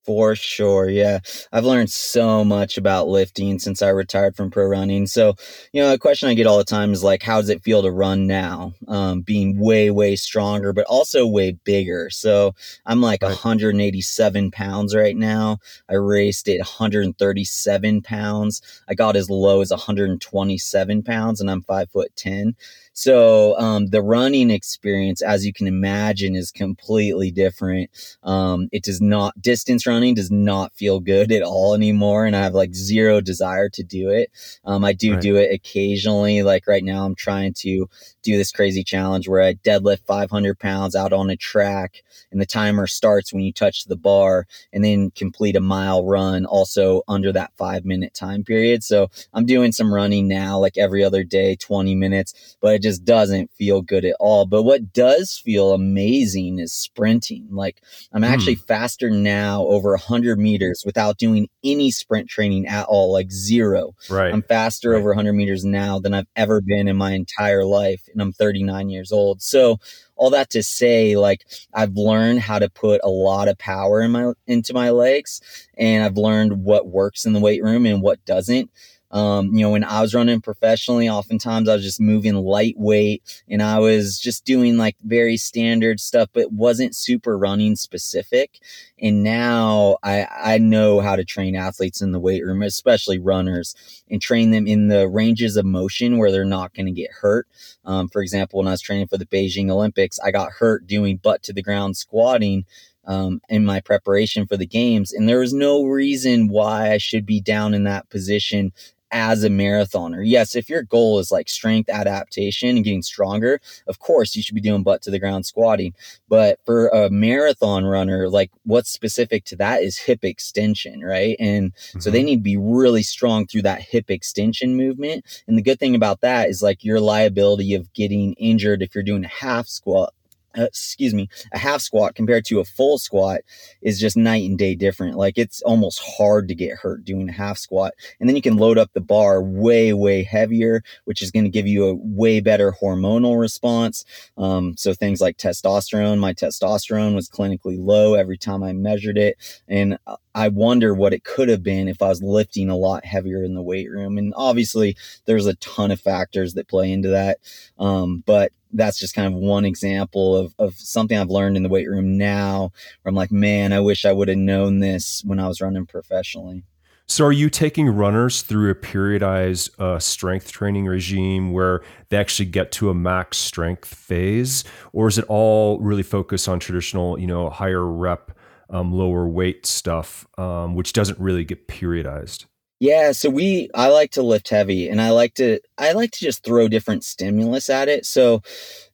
for 0.09 0.35
sure. 0.35 0.89
Yeah. 0.89 1.19
I've 1.51 1.65
learned 1.65 1.91
so 1.91 2.43
much 2.43 2.79
about 2.79 3.09
lifting 3.09 3.59
since 3.59 3.83
I 3.83 3.89
retired 3.89 4.35
from 4.35 4.49
pro 4.49 4.65
running. 4.65 5.05
So, 5.05 5.35
you 5.71 5.83
know, 5.83 5.93
a 5.93 5.99
question 5.99 6.29
I 6.29 6.33
get 6.33 6.47
all 6.47 6.57
the 6.57 6.63
time 6.63 6.93
is 6.93 7.03
like, 7.03 7.21
how 7.21 7.39
does 7.39 7.49
it 7.49 7.61
feel 7.61 7.83
to 7.83 7.91
run 7.91 8.25
now? 8.25 8.73
Um, 8.87 9.21
being 9.21 9.59
way, 9.59 9.91
way 9.91 10.15
stronger, 10.15 10.73
but 10.73 10.87
also 10.87 11.27
way 11.27 11.51
bigger. 11.63 12.09
So 12.09 12.55
I'm 12.87 13.01
like 13.01 13.21
right. 13.21 13.29
187 13.29 14.49
pounds 14.49 14.95
right 14.95 15.15
now. 15.15 15.59
I 15.87 15.93
raced 15.93 16.49
at 16.49 16.57
137 16.57 18.01
pounds. 18.01 18.63
I 18.87 18.95
got 18.95 19.15
as 19.15 19.29
low 19.29 19.61
as 19.61 19.69
127 19.69 21.03
pounds 21.03 21.39
and 21.39 21.51
I'm 21.51 21.61
five 21.61 21.91
foot 21.91 22.15
10. 22.15 22.55
So 22.99 23.57
um, 23.57 23.87
the 23.87 24.01
running 24.01 24.49
experience, 24.49 25.21
as 25.21 25.45
you 25.45 25.53
can 25.53 25.67
imagine, 25.67 26.35
is 26.35 26.51
completely 26.51 27.31
different. 27.31 27.89
Um, 28.23 28.67
it 28.73 28.83
does 28.83 28.99
not 28.99 29.41
distance 29.41 29.87
running 29.87 30.15
does 30.15 30.29
not 30.29 30.73
feel 30.73 30.99
good 30.99 31.31
at 31.31 31.41
all 31.41 31.73
anymore, 31.73 32.25
and 32.25 32.35
I 32.35 32.41
have 32.41 32.53
like 32.53 32.75
zero 32.75 33.21
desire 33.21 33.69
to 33.69 33.83
do 33.83 34.09
it. 34.09 34.31
Um, 34.65 34.83
I 34.83 34.91
do 34.91 35.13
right. 35.13 35.21
do 35.21 35.37
it 35.37 35.53
occasionally. 35.53 36.43
Like 36.43 36.67
right 36.67 36.83
now, 36.83 37.05
I'm 37.05 37.15
trying 37.15 37.53
to 37.59 37.87
do 38.21 38.35
this 38.35 38.51
crazy 38.51 38.83
challenge 38.83 39.29
where 39.29 39.43
I 39.43 39.53
deadlift 39.53 40.05
500 40.05 40.59
pounds 40.59 40.93
out 40.93 41.13
on 41.13 41.29
a 41.29 41.38
track, 41.38 42.03
and 42.33 42.41
the 42.41 42.45
timer 42.45 42.85
starts 42.85 43.31
when 43.31 43.43
you 43.43 43.53
touch 43.53 43.85
the 43.85 43.95
bar, 43.95 44.45
and 44.73 44.83
then 44.83 45.12
complete 45.12 45.55
a 45.55 45.62
mile 45.62 46.05
run 46.05 46.45
also 46.45 47.03
under 47.07 47.31
that 47.31 47.53
five 47.55 47.85
minute 47.85 48.13
time 48.13 48.43
period. 48.43 48.83
So 48.83 49.07
I'm 49.33 49.45
doing 49.45 49.71
some 49.71 49.93
running 49.93 50.27
now, 50.27 50.59
like 50.59 50.77
every 50.77 51.01
other 51.01 51.23
day, 51.23 51.55
20 51.55 51.95
minutes, 51.95 52.57
but 52.59 52.75
it 52.75 52.81
just 52.81 52.88
just 52.89 53.06
doesn't 53.06 53.52
feel 53.54 53.82
good 53.82 54.04
at 54.04 54.15
all. 54.19 54.45
But 54.45 54.63
what 54.63 54.91
does 54.91 55.38
feel 55.38 55.73
amazing 55.73 56.60
is 56.60 56.73
sprinting. 56.73 57.47
Like 57.52 57.82
I'm 58.12 58.23
actually 58.23 58.56
mm. 58.56 58.65
faster 58.67 59.10
now 59.10 59.63
over 59.65 59.91
100 59.91 60.39
meters 60.39 60.84
without 60.86 61.17
doing 61.17 61.47
any 61.63 61.91
sprint 61.91 62.30
training 62.30 62.65
at 62.65 62.88
all, 62.88 63.13
like 63.13 63.32
zero. 63.32 63.93
Right. 64.10 64.34
I'm 64.34 64.41
faster 64.41 64.91
right. 64.91 64.97
over 64.97 65.10
100 65.10 65.34
meters 65.34 65.63
now 65.63 65.99
than 65.99 66.13
I've 66.13 66.28
ever 66.36 66.62
been 66.62 66.88
in 66.88 66.97
my 66.97 67.12
entire 67.12 67.63
life. 67.63 68.02
And 68.12 68.21
I'm 68.21 68.34
39 68.34 68.89
years 68.89 69.12
old. 69.12 69.41
So, 69.41 69.78
all 70.15 70.32
that 70.32 70.49
to 70.49 70.62
say 70.62 71.15
like 71.15 71.45
i've 71.73 71.95
learned 71.95 72.41
how 72.41 72.60
to 72.60 72.69
put 72.69 72.99
a 73.06 73.10
lot 73.10 73.47
of 73.47 73.58
power 73.58 74.02
in 74.02 74.12
my 74.12 74.34
into 74.47 74.73
my 74.73 74.89
legs 74.89 75.39
and 75.78 76.04
i've 76.04 76.17
learned 76.17 76.65
what 76.65 76.88
works 76.88 77.25
in 77.25 77.32
the 77.32 77.39
weight 77.39 77.63
room 77.63 77.86
and 77.86 78.02
what 78.02 78.23
doesn't 78.25 78.69
um, 79.12 79.54
you 79.54 79.62
know, 79.62 79.72
when 79.72 79.84
I 79.84 80.02
was 80.02 80.13
running 80.13 80.39
professionally, 80.41 81.10
oftentimes 81.10 81.67
I 81.67 81.74
was 81.74 81.84
just 81.84 82.00
moving 82.00 82.36
lightweight 82.36 83.43
and 83.48 83.63
I 83.63 83.80
was 83.80 84.19
just 84.19 84.45
doing 84.45 84.78
like 84.78 84.95
very 85.04 85.36
standard 85.36 86.00
stuff, 86.00 86.30
but 86.32 86.52
wasn't 86.52 86.95
super 86.95 87.38
running 87.38 87.76
specific. 87.76 88.60
And 89.02 89.24
now 89.24 89.98
I, 90.04 90.28
I 90.30 90.58
know 90.60 91.00
how 91.00 91.15
to 91.15 91.26
train 91.26 91.56
athletes 91.56 92.02
in 92.02 92.12
the 92.12 92.19
weight 92.19 92.45
room, 92.45 92.62
especially 92.62 93.17
runners, 93.17 93.76
and 94.12 94.22
train 94.22 94.52
them 94.52 94.67
in 94.67 94.89
the 94.89 95.08
ranges 95.08 95.56
of 95.56 95.65
motion 95.65 96.17
where 96.17 96.32
they're 96.32 96.45
not 96.45 96.76
going 96.76 96.86
to 96.86 96.91
get 96.91 97.12
hurt. 97.12 97.48
Um, 97.86 98.10
for 98.10 98.22
example, 98.22 98.60
when 98.60 98.67
I 98.67 98.72
was 98.72 98.82
training 98.82 99.08
for 99.08 99.17
the 99.17 99.26
Beijing 99.26 99.72
Olympics, 99.72 100.19
I 100.19 100.30
got 100.30 100.52
hurt 100.52 100.86
doing 100.86 101.17
butt 101.17 101.41
to 101.43 101.54
the 101.54 101.63
ground 101.63 101.98
squatting 101.98 102.65
um, 103.06 103.41
in 103.50 103.65
my 103.65 103.80
preparation 103.80 104.45
for 104.45 104.56
the 104.56 104.67
games. 104.67 105.12
And 105.12 105.28
there 105.28 105.39
was 105.39 105.54
no 105.54 105.84
reason 105.84 106.48
why 106.48 106.91
I 106.91 107.00
should 107.00 107.26
be 107.26 107.41
down 107.41 107.74
in 107.74 107.84
that 107.86 108.10
position 108.10 108.72
as 109.12 109.43
a 109.43 109.50
marathoner. 109.50 110.22
Yes, 110.26 110.56
if 110.56 110.69
your 110.69 110.84
goal 110.84 111.19
is 111.19 111.32
like 111.32 111.50
strength 111.50 111.89
adaptation 111.89 112.69
and 112.69 112.84
getting 112.84 113.02
stronger, 113.02 113.60
of 113.88 114.00
course 114.00 114.36
you 114.36 114.43
should 114.43 114.56
be 114.56 114.62
doing 114.62 114.84
butt 114.84 115.02
to 115.04 115.12
the 115.12 115.19
ground 115.19 115.45
squatting. 115.45 115.93
But 116.28 116.60
for 116.65 116.88
a 116.89 117.10
marathon 117.10 117.86
runner, 117.86 118.30
like 118.30 118.52
what's 118.63 118.89
specific 118.89 119.45
to 119.45 119.56
that 119.58 119.82
is 119.82 119.98
hip 119.98 120.24
extension, 120.24 121.02
right? 121.02 121.36
And 121.39 121.74
mm-hmm. 121.74 122.00
so 122.00 122.10
they 122.10 122.19
mm-hmm. 122.19 122.26
need 122.26 122.36
to 122.38 122.41
be 122.43 122.58
really 122.58 123.04
strong 123.04 123.48
through 123.48 123.63
that 123.63 123.82
hip 123.82 124.10
extension 124.10 124.76
movement. 124.76 125.26
And 125.48 125.58
the 125.58 125.63
good 125.63 125.80
thing 125.80 125.95
about 125.95 126.22
that 126.22 126.50
is 126.50 126.62
like 126.62 126.84
your 126.84 127.00
liability 127.00 127.74
of 127.74 127.91
getting 127.93 128.34
injured 128.34 128.82
if 128.82 128.93
you're 128.93 129.04
doing 129.04 129.26
a 129.26 129.30
half 129.30 129.67
squat 129.67 130.13
uh, 130.57 130.63
excuse 130.63 131.13
me, 131.13 131.29
a 131.51 131.57
half 131.57 131.81
squat 131.81 132.15
compared 132.15 132.45
to 132.45 132.59
a 132.59 132.65
full 132.65 132.97
squat 132.97 133.41
is 133.81 133.99
just 133.99 134.17
night 134.17 134.47
and 134.49 134.57
day 134.57 134.75
different. 134.75 135.15
Like 135.15 135.38
it's 135.38 135.62
almost 135.62 136.01
hard 136.01 136.47
to 136.47 136.55
get 136.55 136.77
hurt 136.77 137.03
doing 137.05 137.29
a 137.29 137.33
half 137.33 137.57
squat. 137.57 137.93
And 138.19 138.27
then 138.27 138.35
you 138.35 138.41
can 138.41 138.57
load 138.57 138.77
up 138.77 138.91
the 138.93 139.01
bar 139.01 139.41
way, 139.41 139.93
way 139.93 140.23
heavier, 140.23 140.83
which 141.05 141.21
is 141.21 141.31
going 141.31 141.45
to 141.45 141.49
give 141.49 141.67
you 141.67 141.85
a 141.85 141.95
way 141.95 142.39
better 142.39 142.71
hormonal 142.71 143.39
response. 143.39 144.05
Um, 144.38 144.75
so 144.77 144.93
things 144.93 145.21
like 145.21 145.38
testosterone, 145.38 146.19
my 146.19 146.33
testosterone 146.33 147.15
was 147.15 147.29
clinically 147.29 147.77
low 147.79 148.15
every 148.15 148.38
time 148.38 148.63
I 148.63 148.73
measured 148.73 149.17
it. 149.17 149.38
And 149.67 149.97
I 150.39 150.47
wonder 150.47 150.93
what 150.93 151.13
it 151.13 151.25
could 151.25 151.49
have 151.49 151.63
been 151.63 151.89
if 151.89 152.02
I 152.02 152.08
was 152.08 152.23
lifting 152.23 152.69
a 152.69 152.78
lot 152.78 153.04
heavier 153.04 153.43
in 153.43 153.56
the 153.56 153.62
weight 153.62 153.91
room. 153.91 154.17
And 154.17 154.34
obviously, 154.38 154.95
there's 155.25 155.45
a 155.45 155.56
ton 155.56 155.91
of 155.91 155.99
factors 155.99 156.54
that 156.54 156.69
play 156.69 156.93
into 156.93 157.10
that. 157.10 157.39
Um, 157.78 158.23
but 158.25 158.54
that's 158.71 158.97
just 158.97 159.13
kind 159.13 159.28
of 159.28 159.38
one 159.38 159.65
example 159.65 160.38
of, 160.38 160.56
of 160.58 160.75
something 160.75 161.17
I've 161.17 161.30
learned 161.30 161.58
in 161.58 161.63
the 161.63 161.69
weight 161.69 161.89
room 161.89 162.17
now 162.17 162.71
where 163.02 163.10
I'm 163.10 163.15
like, 163.15 163.34
man, 163.34 163.73
I 163.73 163.82
wish 163.82 164.06
I 164.06 164.13
would 164.13 164.30
have 164.30 164.38
known 164.38 164.80
this 164.80 165.21
when 165.25 165.41
I 165.41 165.47
was 165.49 165.60
running 165.60 165.86
professionally. 165.86 166.63
So, 167.06 167.25
are 167.25 167.34
you 167.34 167.49
taking 167.49 167.89
runners 167.89 168.43
through 168.43 168.69
a 168.69 168.75
periodized 168.75 169.78
uh, 169.78 169.99
strength 169.99 170.54
training 170.54 170.86
regime 170.86 171.52
where 171.52 171.82
they 172.08 172.17
actually 172.17 172.45
get 172.45 172.71
to 172.73 172.89
a 172.89 172.93
max 172.93 173.38
strength 173.38 173.93
phase, 173.93 174.63
or 174.93 175.08
is 175.08 175.17
it 175.17 175.25
all 175.28 175.80
really 175.80 176.04
focused 176.04 176.47
on 176.47 176.60
traditional, 176.60 177.19
you 177.19 177.28
know, 177.28 177.49
higher 177.49 177.84
rep, 177.84 178.32
um, 178.69 178.93
lower 178.93 179.27
weight 179.27 179.65
stuff, 179.65 180.27
um, 180.38 180.75
which 180.75 180.93
doesn't 180.93 181.19
really 181.19 181.43
get 181.43 181.67
periodized? 181.67 182.45
Yeah, 182.79 183.12
so 183.12 183.29
we 183.29 183.69
I 183.75 183.89
like 183.89 184.12
to 184.12 184.21
lift 184.21 184.49
heavy 184.49 184.88
and 184.88 185.01
I 185.01 185.10
like 185.10 185.34
to 185.36 185.60
I 185.77 185.91
like 185.91 186.12
to 186.12 186.19
just 186.19 186.43
throw 186.43 186.69
different 186.69 187.03
stimulus 187.03 187.69
at 187.69 187.89
it. 187.89 188.05
So 188.05 188.41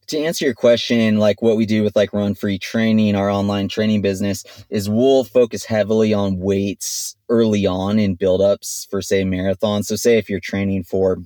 to 0.07 0.19
answer 0.19 0.45
your 0.45 0.53
question, 0.55 1.17
like 1.17 1.41
what 1.41 1.57
we 1.57 1.65
do 1.65 1.83
with 1.83 1.95
like 1.95 2.13
run 2.13 2.35
free 2.35 2.57
training, 2.57 3.15
our 3.15 3.29
online 3.29 3.67
training 3.67 4.01
business 4.01 4.43
is 4.69 4.89
we'll 4.89 5.23
focus 5.23 5.65
heavily 5.65 6.13
on 6.13 6.39
weights 6.39 7.15
early 7.29 7.65
on 7.65 7.99
in 7.99 8.17
buildups 8.17 8.89
for 8.89 9.01
say 9.01 9.23
marathons. 9.23 9.85
So 9.85 9.95
say 9.95 10.17
if 10.17 10.29
you're 10.29 10.39
training 10.39 10.83
for 10.83 11.17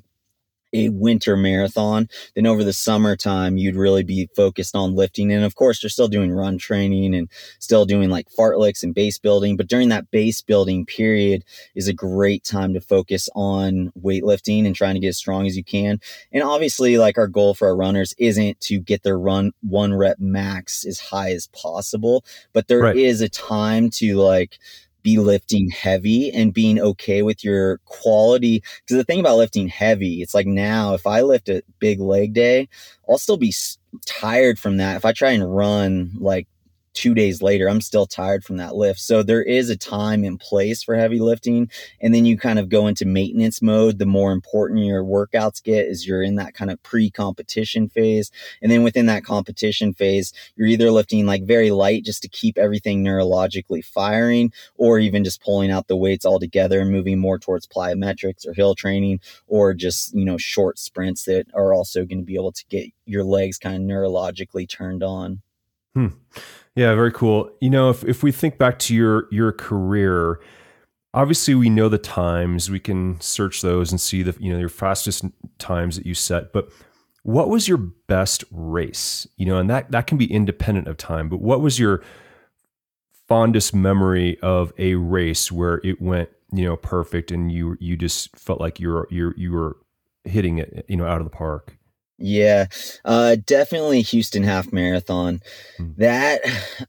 a 0.73 0.89
winter 0.89 1.35
marathon, 1.35 2.07
then 2.35 2.45
over 2.45 2.63
the 2.63 2.73
summertime, 2.73 3.57
you'd 3.57 3.75
really 3.75 4.03
be 4.03 4.29
focused 4.35 4.75
on 4.75 4.95
lifting. 4.95 5.31
And 5.31 5.43
of 5.43 5.55
course, 5.55 5.81
you're 5.81 5.89
still 5.89 6.07
doing 6.07 6.31
run 6.31 6.57
training 6.57 7.15
and 7.15 7.29
still 7.59 7.85
doing 7.85 8.09
like 8.09 8.27
fartleks 8.29 8.83
and 8.83 8.93
base 8.93 9.17
building. 9.17 9.57
But 9.57 9.67
during 9.67 9.89
that 9.89 10.11
base 10.11 10.41
building 10.41 10.85
period 10.85 11.43
is 11.75 11.87
a 11.87 11.93
great 11.93 12.43
time 12.43 12.73
to 12.73 12.81
focus 12.81 13.29
on 13.35 13.91
weightlifting 14.01 14.65
and 14.65 14.75
trying 14.75 14.95
to 14.95 14.99
get 14.99 15.09
as 15.09 15.17
strong 15.17 15.47
as 15.47 15.57
you 15.57 15.63
can. 15.63 15.99
And 16.31 16.43
obviously, 16.43 16.97
like 16.97 17.17
our 17.17 17.27
goal 17.27 17.53
for 17.53 17.67
our 17.67 17.75
runners 17.75 18.13
isn't 18.17 18.59
to 18.61 18.79
get 18.79 19.03
their 19.03 19.17
run 19.17 19.51
one 19.61 19.93
rep 19.93 20.19
max 20.19 20.85
as 20.85 20.99
high 20.99 21.31
as 21.31 21.47
possible, 21.47 22.23
but 22.53 22.67
there 22.67 22.79
right. 22.79 22.95
is 22.95 23.21
a 23.21 23.29
time 23.29 23.89
to 23.91 24.15
like 24.15 24.59
be 25.03 25.17
lifting 25.17 25.69
heavy 25.69 26.31
and 26.31 26.53
being 26.53 26.79
okay 26.79 27.21
with 27.21 27.43
your 27.43 27.79
quality. 27.85 28.63
Because 28.85 28.97
the 28.97 29.03
thing 29.03 29.19
about 29.19 29.37
lifting 29.37 29.67
heavy, 29.67 30.21
it's 30.21 30.33
like 30.33 30.47
now, 30.47 30.93
if 30.93 31.07
I 31.07 31.21
lift 31.21 31.49
a 31.49 31.63
big 31.79 31.99
leg 31.99 32.33
day, 32.33 32.67
I'll 33.09 33.17
still 33.17 33.37
be 33.37 33.53
tired 34.05 34.59
from 34.59 34.77
that. 34.77 34.97
If 34.97 35.05
I 35.05 35.11
try 35.11 35.31
and 35.31 35.55
run 35.55 36.11
like 36.17 36.47
two 36.93 37.13
days 37.13 37.41
later, 37.41 37.69
I'm 37.69 37.81
still 37.81 38.05
tired 38.05 38.43
from 38.43 38.57
that 38.57 38.75
lift. 38.75 38.99
So 38.99 39.23
there 39.23 39.43
is 39.43 39.69
a 39.69 39.77
time 39.77 40.23
and 40.23 40.39
place 40.39 40.83
for 40.83 40.95
heavy 40.95 41.19
lifting. 41.19 41.69
And 42.01 42.13
then 42.13 42.25
you 42.25 42.37
kind 42.37 42.59
of 42.59 42.69
go 42.69 42.87
into 42.87 43.05
maintenance 43.05 43.61
mode. 43.61 43.99
The 43.99 44.05
more 44.05 44.31
important 44.31 44.85
your 44.85 45.03
workouts 45.03 45.63
get 45.63 45.85
is 45.85 46.07
you're 46.07 46.23
in 46.23 46.35
that 46.35 46.53
kind 46.53 46.71
of 46.71 46.81
pre 46.83 47.09
competition 47.09 47.89
phase. 47.89 48.31
And 48.61 48.71
then 48.71 48.83
within 48.83 49.05
that 49.07 49.23
competition 49.23 49.93
phase, 49.93 50.33
you're 50.55 50.67
either 50.67 50.91
lifting 50.91 51.25
like 51.25 51.43
very 51.43 51.71
light 51.71 52.03
just 52.05 52.21
to 52.23 52.29
keep 52.29 52.57
everything 52.57 53.03
neurologically 53.03 53.83
firing, 53.83 54.51
or 54.75 54.99
even 54.99 55.23
just 55.23 55.41
pulling 55.41 55.71
out 55.71 55.87
the 55.87 55.97
weights 55.97 56.25
altogether 56.25 56.79
and 56.79 56.91
moving 56.91 57.19
more 57.19 57.39
towards 57.39 57.67
plyometrics 57.67 58.47
or 58.47 58.53
hill 58.53 58.75
training, 58.75 59.19
or 59.47 59.73
just, 59.73 60.13
you 60.13 60.25
know, 60.25 60.37
short 60.37 60.79
sprints 60.79 61.25
that 61.25 61.47
are 61.53 61.73
also 61.73 62.05
going 62.05 62.19
to 62.19 62.25
be 62.25 62.35
able 62.35 62.51
to 62.51 62.65
get 62.69 62.87
your 63.05 63.23
legs 63.23 63.57
kind 63.57 63.75
of 63.75 63.81
neurologically 63.81 64.67
turned 64.67 65.03
on. 65.03 65.41
Hmm. 65.93 66.07
Yeah, 66.79 66.95
very 66.95 67.11
cool. 67.11 67.51
You 67.59 67.69
know, 67.69 67.89
if 67.89 68.05
if 68.05 68.23
we 68.23 68.31
think 68.31 68.57
back 68.57 68.79
to 68.79 68.95
your 68.95 69.27
your 69.31 69.51
career, 69.51 70.39
obviously 71.13 71.53
we 71.53 71.69
know 71.69 71.89
the 71.89 71.97
times. 71.97 72.71
We 72.71 72.79
can 72.79 73.19
search 73.19 73.61
those 73.61 73.91
and 73.91 73.99
see 73.99 74.23
the 74.23 74.33
you 74.39 74.53
know 74.53 74.59
your 74.59 74.69
fastest 74.69 75.25
times 75.57 75.97
that 75.97 76.05
you 76.05 76.13
set. 76.13 76.53
But 76.53 76.69
what 77.23 77.49
was 77.49 77.67
your 77.67 77.75
best 77.79 78.45
race? 78.49 79.27
You 79.35 79.45
know, 79.47 79.57
and 79.59 79.69
that 79.69 79.91
that 79.91 80.07
can 80.07 80.17
be 80.17 80.31
independent 80.31 80.87
of 80.87 80.95
time. 80.95 81.27
But 81.27 81.41
what 81.41 81.59
was 81.59 81.79
your 81.79 82.01
fondest 83.27 83.75
memory 83.75 84.39
of 84.41 84.71
a 84.77 84.95
race 84.95 85.51
where 85.51 85.81
it 85.83 86.01
went 86.01 86.29
you 86.53 86.63
know 86.63 86.77
perfect 86.77 87.29
and 87.29 87.51
you 87.51 87.75
you 87.81 87.97
just 87.97 88.33
felt 88.39 88.61
like 88.61 88.79
you 88.79 88.87
were 88.89 89.07
you 89.11 89.33
you 89.35 89.51
were 89.51 89.75
hitting 90.23 90.59
it 90.59 90.85
you 90.87 90.95
know 90.95 91.05
out 91.05 91.19
of 91.19 91.25
the 91.25 91.35
park? 91.35 91.78
Yeah, 92.19 92.67
uh, 93.05 93.37
definitely 93.45 94.01
Houston 94.01 94.43
half 94.43 94.73
marathon. 94.73 95.41
Mm. 95.79 95.95
That 95.97 96.41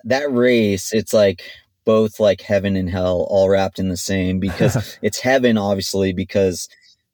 that 0.04 0.32
race, 0.32 0.92
it's 0.92 1.12
like 1.12 1.42
both 1.84 2.20
like 2.20 2.40
heaven 2.40 2.76
and 2.76 2.90
hell 2.90 3.26
all 3.30 3.48
wrapped 3.48 3.78
in 3.78 3.88
the 3.88 3.96
same 3.96 4.38
because 4.38 4.98
it's 5.02 5.18
heaven 5.18 5.56
obviously 5.56 6.12
because 6.12 6.68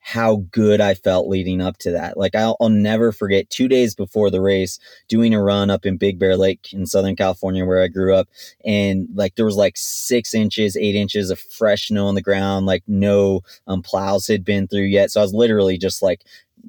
how 0.07 0.37
good 0.52 0.81
I 0.81 0.94
felt 0.94 1.26
leading 1.26 1.61
up 1.61 1.79
to 1.79 1.90
that. 1.90 2.16
Like 2.16 2.37
I'll, 2.37 2.57
I'll, 2.61 2.68
never 2.68 3.11
forget 3.11 3.50
two 3.50 3.66
days 3.66 3.92
before 3.92 4.31
the 4.31 4.40
race 4.40 4.79
doing 5.09 5.35
a 5.35 5.42
run 5.42 5.68
up 5.68 5.85
in 5.85 5.96
Big 5.96 6.16
Bear 6.16 6.37
Lake 6.37 6.72
in 6.72 6.87
Southern 6.87 7.16
California 7.16 7.64
where 7.64 7.83
I 7.83 7.88
grew 7.88 8.14
up. 8.14 8.29
And 8.64 9.09
like 9.14 9.35
there 9.35 9.44
was 9.44 9.57
like 9.57 9.76
six 9.76 10.33
inches, 10.33 10.76
eight 10.76 10.94
inches 10.94 11.31
of 11.31 11.40
fresh 11.40 11.88
snow 11.88 12.07
on 12.07 12.14
the 12.14 12.22
ground, 12.22 12.66
like 12.66 12.85
no 12.87 13.40
um, 13.66 13.83
plows 13.83 14.29
had 14.29 14.44
been 14.44 14.68
through 14.68 14.83
yet. 14.83 15.11
So 15.11 15.20
I 15.20 15.24
was 15.24 15.35
literally 15.35 15.76
just 15.76 16.02
like 16.02 16.20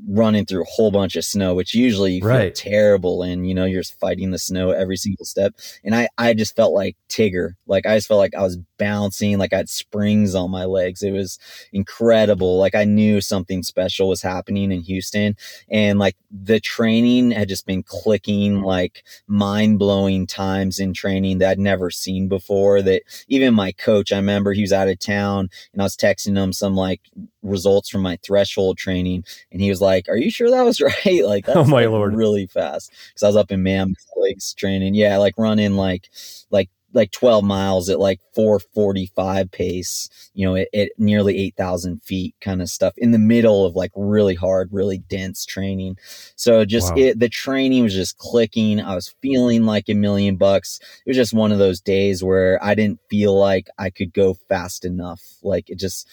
running 0.08 0.46
through 0.46 0.62
a 0.62 0.68
whole 0.70 0.92
bunch 0.92 1.16
of 1.16 1.26
snow, 1.26 1.54
which 1.56 1.74
usually 1.74 2.14
you 2.14 2.22
feel 2.22 2.52
terrible 2.52 3.24
and 3.24 3.48
you 3.48 3.54
know 3.54 3.66
you're 3.66 3.82
just 3.82 4.00
fighting 4.00 4.32
the 4.32 4.40
snow 4.40 4.72
every 4.72 4.98
single 4.98 5.26
step. 5.26 5.54
And 5.84 5.96
I 5.96 6.08
I 6.18 6.34
just 6.34 6.56
felt 6.56 6.74
like 6.74 6.96
Tigger, 7.10 7.52
like 7.66 7.86
I 7.86 7.96
just 7.96 8.08
felt 8.08 8.20
like 8.20 8.36
I 8.36 8.42
was 8.42 8.58
bouncing, 8.78 9.38
like 9.38 9.54
I 9.54 9.58
had 9.58 9.70
springs 9.70 10.36
on 10.36 10.52
my 10.52 10.66
legs. 10.66 11.02
It 11.02 11.12
was 11.12 11.40
incredible. 11.74 12.58
Like 12.58 12.76
I 12.76 12.84
knew 12.84 13.22
something 13.22 13.64
special 13.64 14.10
was 14.10 14.22
happening 14.22 14.72
in 14.72 14.82
Houston, 14.82 15.36
and 15.70 16.00
like 16.00 16.16
the 16.32 16.60
training 16.60 17.32
had 17.32 17.50
just 17.50 17.66
been 17.66 17.84
clicking, 17.84 18.62
like 18.62 19.04
mind 19.28 19.80
blowing 19.80 20.28
times 20.28 20.80
in 20.80 20.94
training 20.94 21.40
that 21.40 21.52
I'd 21.52 21.60
never 21.60 21.90
seen 21.90 22.28
before. 22.28 22.82
That 22.82 23.04
even 23.28 23.54
my 23.54 23.72
coach, 23.72 24.12
I 24.12 24.18
remember 24.18 24.54
he 24.54 24.62
was 24.62 24.74
out 24.74 24.90
of 24.90 25.00
town, 25.00 25.50
and 25.74 25.82
I 25.82 25.86
was 25.86 25.98
texting 25.98 26.38
him 26.38 26.54
some 26.54 26.76
like 26.76 27.02
results 27.42 27.90
from 27.90 28.02
my 28.02 28.18
threshold 28.26 28.78
training 28.78 29.24
and 29.52 29.62
he 29.62 29.70
was 29.70 29.82
like 29.82 29.87
are 30.10 30.18
you 30.18 30.30
sure 30.30 30.50
that 30.50 30.64
was 30.64 30.82
right? 31.06 31.26
Like 31.26 31.48
oh 31.50 31.64
my 31.66 31.82
like 31.82 31.90
lord. 31.90 32.16
really 32.16 32.48
fast. 32.48 32.92
Because 33.10 33.24
i 33.24 33.28
was 33.28 33.36
up 33.36 33.52
in 33.52 33.64
mammoth 33.64 34.06
lakes 34.16 34.54
training. 34.54 34.96
Yeah 34.96 35.18
like 35.18 35.36
running 35.38 35.76
like 35.76 36.10
like 36.52 36.70
like 36.94 37.12
12 37.12 37.44
miles 37.44 37.90
at 37.90 38.00
like 38.00 38.20
445 38.34 39.52
pace 39.52 40.10
you 40.34 40.48
know 40.48 40.56
at, 40.56 40.68
at 40.74 40.90
nearly 40.98 41.38
8000 41.38 42.02
feet 42.02 42.34
kind 42.42 42.62
of 42.62 42.70
stuff 42.70 42.94
in 42.98 43.12
the 43.12 43.20
middle 43.20 43.66
of 43.66 43.76
like 43.76 43.92
really 43.96 44.36
hard 44.36 44.70
really 44.72 44.98
dense 44.98 45.46
training. 45.46 45.98
So 46.36 46.66
just 46.66 46.96
wow. 46.96 47.02
it 47.02 47.20
the 47.20 47.30
training 47.30 47.84
was 47.84 47.94
just 47.94 48.18
clicking. 48.18 48.80
I 48.80 48.96
was 48.96 49.14
feeling 49.22 49.66
like 49.66 49.90
a 49.90 49.94
million 49.94 50.38
bucks. 50.38 50.80
It 51.06 51.10
was 51.10 51.18
just 51.18 51.34
one 51.34 51.52
of 51.52 51.60
those 51.60 51.82
days 51.82 52.24
where 52.24 52.64
i 52.64 52.76
didn't 52.76 53.00
feel 53.10 53.38
like 53.38 53.68
i 53.78 53.90
could 53.90 54.14
go 54.14 54.34
fast 54.34 54.86
enough. 54.86 55.22
Like 55.44 55.70
it 55.70 55.80
just 55.80 56.08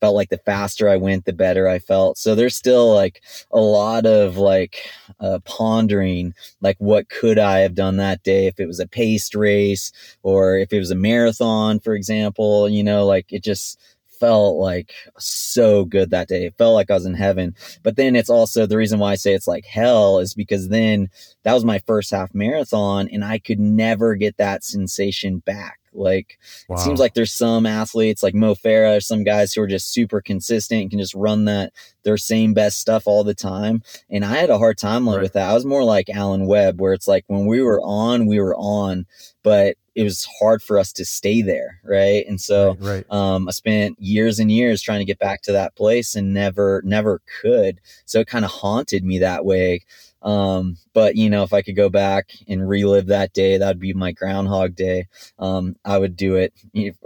felt 0.00 0.14
like 0.14 0.30
the 0.30 0.38
faster 0.38 0.88
I 0.88 0.96
went, 0.96 1.24
the 1.24 1.32
better 1.32 1.68
I 1.68 1.78
felt. 1.78 2.18
So 2.18 2.34
there's 2.34 2.56
still 2.56 2.94
like 2.94 3.22
a 3.50 3.60
lot 3.60 4.06
of 4.06 4.36
like 4.36 4.90
uh, 5.20 5.40
pondering, 5.44 6.34
like 6.60 6.76
what 6.78 7.08
could 7.08 7.38
I 7.38 7.60
have 7.60 7.74
done 7.74 7.96
that 7.98 8.22
day 8.22 8.46
if 8.46 8.60
it 8.60 8.66
was 8.66 8.80
a 8.80 8.86
paced 8.86 9.34
race 9.34 9.92
or 10.22 10.58
if 10.58 10.72
it 10.72 10.78
was 10.78 10.90
a 10.90 10.96
marathon, 10.96 11.80
for 11.80 11.94
example. 11.94 12.68
You 12.68 12.82
know, 12.84 13.06
like 13.06 13.32
it 13.32 13.42
just 13.44 13.78
felt 14.24 14.56
like 14.56 14.94
so 15.18 15.84
good 15.84 16.10
that 16.10 16.28
day. 16.28 16.46
It 16.46 16.56
felt 16.56 16.74
like 16.74 16.90
I 16.90 16.94
was 16.94 17.04
in 17.04 17.12
heaven. 17.12 17.54
But 17.82 17.96
then 17.96 18.16
it's 18.16 18.30
also 18.30 18.64
the 18.64 18.78
reason 18.78 18.98
why 18.98 19.12
I 19.12 19.16
say 19.16 19.34
it's 19.34 19.46
like 19.46 19.66
hell 19.66 20.18
is 20.18 20.32
because 20.32 20.68
then 20.68 21.10
that 21.42 21.52
was 21.52 21.64
my 21.64 21.78
first 21.80 22.10
half 22.10 22.34
marathon 22.34 23.08
and 23.12 23.22
I 23.22 23.38
could 23.38 23.60
never 23.60 24.14
get 24.14 24.38
that 24.38 24.64
sensation 24.64 25.40
back 25.40 25.78
like 25.96 26.38
wow. 26.68 26.76
it 26.76 26.80
seems 26.80 26.98
like 26.98 27.14
there's 27.14 27.32
some 27.32 27.66
athletes 27.66 28.22
like 28.22 28.34
Mo 28.34 28.54
Farah, 28.54 29.00
some 29.00 29.22
guys 29.22 29.52
who 29.52 29.62
are 29.62 29.68
just 29.68 29.92
super 29.92 30.20
consistent 30.20 30.82
and 30.82 30.90
can 30.90 30.98
just 30.98 31.14
run 31.14 31.44
that 31.44 31.72
their 32.02 32.16
same 32.16 32.52
best 32.52 32.80
stuff 32.80 33.04
all 33.06 33.22
the 33.22 33.34
time. 33.34 33.80
And 34.10 34.24
I 34.24 34.34
had 34.34 34.50
a 34.50 34.58
hard 34.58 34.76
time 34.76 35.08
right. 35.08 35.20
with 35.20 35.34
that. 35.34 35.48
I 35.48 35.54
was 35.54 35.64
more 35.64 35.84
like 35.84 36.10
Alan 36.10 36.46
Webb, 36.46 36.80
where 36.80 36.94
it's 36.94 37.06
like 37.06 37.24
when 37.28 37.46
we 37.46 37.62
were 37.62 37.80
on, 37.82 38.26
we 38.26 38.40
were 38.40 38.56
on, 38.56 39.06
but 39.44 39.76
it 39.94 40.02
was 40.02 40.26
hard 40.40 40.62
for 40.62 40.78
us 40.78 40.92
to 40.94 41.04
stay 41.04 41.42
there, 41.42 41.80
right? 41.84 42.26
And 42.26 42.40
so 42.40 42.76
right, 42.80 43.04
right. 43.08 43.12
Um, 43.12 43.48
I 43.48 43.52
spent 43.52 44.00
years 44.00 44.38
and 44.38 44.50
years 44.50 44.82
trying 44.82 44.98
to 44.98 45.04
get 45.04 45.18
back 45.18 45.42
to 45.42 45.52
that 45.52 45.76
place 45.76 46.16
and 46.16 46.34
never, 46.34 46.82
never 46.84 47.20
could. 47.40 47.80
So 48.04 48.20
it 48.20 48.26
kind 48.26 48.44
of 48.44 48.50
haunted 48.50 49.04
me 49.04 49.18
that 49.18 49.44
way. 49.44 49.80
Um, 50.24 50.78
but 50.94 51.16
you 51.16 51.28
know, 51.28 51.42
if 51.42 51.52
I 51.52 51.62
could 51.62 51.76
go 51.76 51.90
back 51.90 52.30
and 52.48 52.66
relive 52.66 53.06
that 53.08 53.32
day, 53.34 53.58
that'd 53.58 53.78
be 53.78 53.92
my 53.92 54.12
Groundhog 54.12 54.74
Day. 54.74 55.06
Um, 55.38 55.76
I 55.84 55.98
would 55.98 56.16
do 56.16 56.36
it 56.36 56.54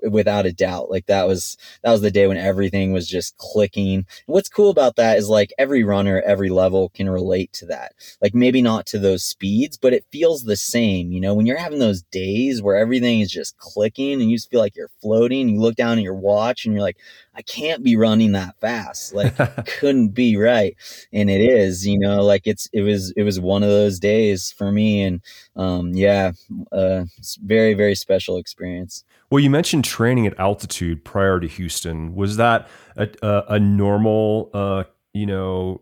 without 0.08 0.46
a 0.46 0.52
doubt. 0.52 0.90
Like 0.90 1.06
that 1.06 1.26
was 1.26 1.56
that 1.82 1.90
was 1.90 2.00
the 2.00 2.10
day 2.12 2.28
when 2.28 2.36
everything 2.36 2.92
was 2.92 3.08
just 3.08 3.36
clicking. 3.36 3.94
And 3.94 4.06
what's 4.26 4.48
cool 4.48 4.70
about 4.70 4.96
that 4.96 5.18
is 5.18 5.28
like 5.28 5.52
every 5.58 5.82
runner, 5.82 6.22
every 6.24 6.48
level 6.48 6.90
can 6.90 7.10
relate 7.10 7.52
to 7.54 7.66
that. 7.66 7.92
Like 8.22 8.34
maybe 8.34 8.62
not 8.62 8.86
to 8.86 8.98
those 8.98 9.24
speeds, 9.24 9.76
but 9.76 9.92
it 9.92 10.04
feels 10.12 10.44
the 10.44 10.56
same. 10.56 11.10
You 11.10 11.20
know, 11.20 11.34
when 11.34 11.46
you're 11.46 11.58
having 11.58 11.80
those 11.80 12.02
days 12.02 12.62
where 12.62 12.76
everything 12.76 13.20
is 13.20 13.30
just 13.30 13.58
clicking 13.58 14.20
and 14.20 14.30
you 14.30 14.36
just 14.36 14.50
feel 14.50 14.60
like 14.60 14.76
you're 14.76 14.90
floating. 15.02 15.48
You 15.48 15.60
look 15.60 15.74
down 15.74 15.98
at 15.98 16.04
your 16.04 16.14
watch 16.14 16.64
and 16.64 16.74
you're 16.74 16.82
like, 16.82 16.98
I 17.34 17.42
can't 17.42 17.84
be 17.84 17.96
running 17.96 18.32
that 18.32 18.56
fast. 18.60 19.14
Like 19.14 19.36
couldn't 19.78 20.08
be 20.08 20.36
right. 20.36 20.76
And 21.12 21.30
it 21.30 21.40
is, 21.40 21.86
you 21.86 21.98
know, 21.98 22.22
like 22.24 22.42
it's 22.46 22.68
it 22.72 22.82
was 22.82 23.07
it 23.16 23.22
was 23.22 23.40
one 23.40 23.62
of 23.62 23.68
those 23.68 23.98
days 23.98 24.52
for 24.52 24.72
me 24.72 25.02
and 25.02 25.20
um 25.56 25.92
yeah, 25.94 26.32
uh 26.72 27.04
it's 27.16 27.36
very 27.36 27.74
very 27.74 27.94
special 27.94 28.36
experience. 28.36 29.04
Well, 29.30 29.40
you 29.40 29.50
mentioned 29.50 29.84
training 29.84 30.26
at 30.26 30.38
altitude 30.38 31.04
prior 31.04 31.38
to 31.40 31.46
Houston. 31.46 32.14
Was 32.14 32.36
that 32.36 32.68
a 32.96 33.08
a, 33.22 33.44
a 33.50 33.60
normal 33.60 34.50
uh 34.54 34.84
you 35.14 35.26
know 35.26 35.80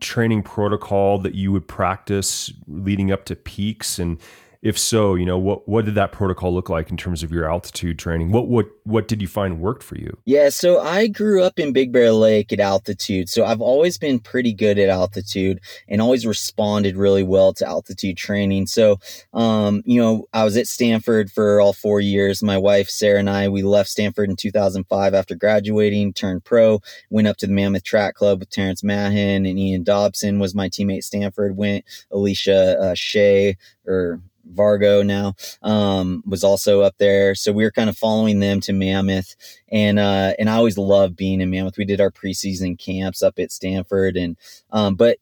training 0.00 0.42
protocol 0.42 1.18
that 1.18 1.34
you 1.34 1.52
would 1.52 1.66
practice 1.66 2.52
leading 2.66 3.10
up 3.12 3.24
to 3.26 3.36
peaks 3.36 3.98
and 3.98 4.18
if 4.60 4.76
so, 4.76 5.14
you 5.14 5.24
know, 5.24 5.38
what 5.38 5.68
what 5.68 5.84
did 5.84 5.94
that 5.94 6.10
protocol 6.10 6.52
look 6.52 6.68
like 6.68 6.90
in 6.90 6.96
terms 6.96 7.22
of 7.22 7.30
your 7.30 7.48
altitude 7.48 7.98
training? 7.98 8.32
What 8.32 8.48
what 8.48 8.66
what 8.82 9.06
did 9.06 9.22
you 9.22 9.28
find 9.28 9.60
worked 9.60 9.84
for 9.84 9.96
you? 9.96 10.18
Yeah, 10.24 10.48
so 10.48 10.80
I 10.80 11.06
grew 11.06 11.42
up 11.44 11.60
in 11.60 11.72
Big 11.72 11.92
Bear 11.92 12.10
Lake 12.10 12.52
at 12.52 12.58
altitude. 12.58 13.28
So 13.28 13.44
I've 13.44 13.60
always 13.60 13.98
been 13.98 14.18
pretty 14.18 14.52
good 14.52 14.78
at 14.78 14.88
altitude 14.88 15.60
and 15.86 16.02
always 16.02 16.26
responded 16.26 16.96
really 16.96 17.22
well 17.22 17.52
to 17.54 17.66
altitude 17.66 18.16
training. 18.16 18.66
So 18.66 18.98
um, 19.32 19.82
you 19.86 20.00
know, 20.00 20.26
I 20.32 20.44
was 20.44 20.56
at 20.56 20.66
Stanford 20.66 21.30
for 21.30 21.60
all 21.60 21.72
4 21.72 22.00
years. 22.00 22.42
My 22.42 22.58
wife 22.58 22.90
Sarah 22.90 23.20
and 23.20 23.30
I 23.30 23.48
we 23.48 23.62
left 23.62 23.88
Stanford 23.88 24.28
in 24.28 24.34
2005 24.34 25.14
after 25.14 25.36
graduating, 25.36 26.14
turned 26.14 26.44
pro, 26.44 26.80
went 27.10 27.28
up 27.28 27.36
to 27.38 27.46
the 27.46 27.52
Mammoth 27.52 27.84
Track 27.84 28.16
Club 28.16 28.40
with 28.40 28.50
Terrence 28.50 28.82
Mahon 28.82 29.46
and 29.46 29.58
Ian 29.58 29.84
Dobson 29.84 30.40
was 30.40 30.52
my 30.54 30.68
teammate 30.68 30.98
at 30.98 31.04
Stanford, 31.04 31.56
went 31.56 31.84
Alicia 32.10 32.76
uh, 32.80 32.94
Shay 32.94 33.56
or 33.86 34.20
Vargo 34.54 35.04
now 35.04 35.34
um, 35.62 36.22
was 36.26 36.44
also 36.44 36.80
up 36.80 36.96
there. 36.98 37.34
So 37.34 37.52
we 37.52 37.64
were 37.64 37.70
kind 37.70 37.90
of 37.90 37.98
following 37.98 38.40
them 38.40 38.60
to 38.62 38.72
Mammoth, 38.72 39.34
and 39.70 39.98
uh, 39.98 40.34
and 40.38 40.48
I 40.48 40.56
always 40.56 40.78
loved 40.78 41.16
being 41.16 41.40
in 41.40 41.50
Mammoth. 41.50 41.78
We 41.78 41.84
did 41.84 42.00
our 42.00 42.10
preseason 42.10 42.78
camps 42.78 43.22
up 43.22 43.38
at 43.38 43.52
Stanford, 43.52 44.16
and 44.16 44.36
um, 44.70 44.94
but 44.94 45.18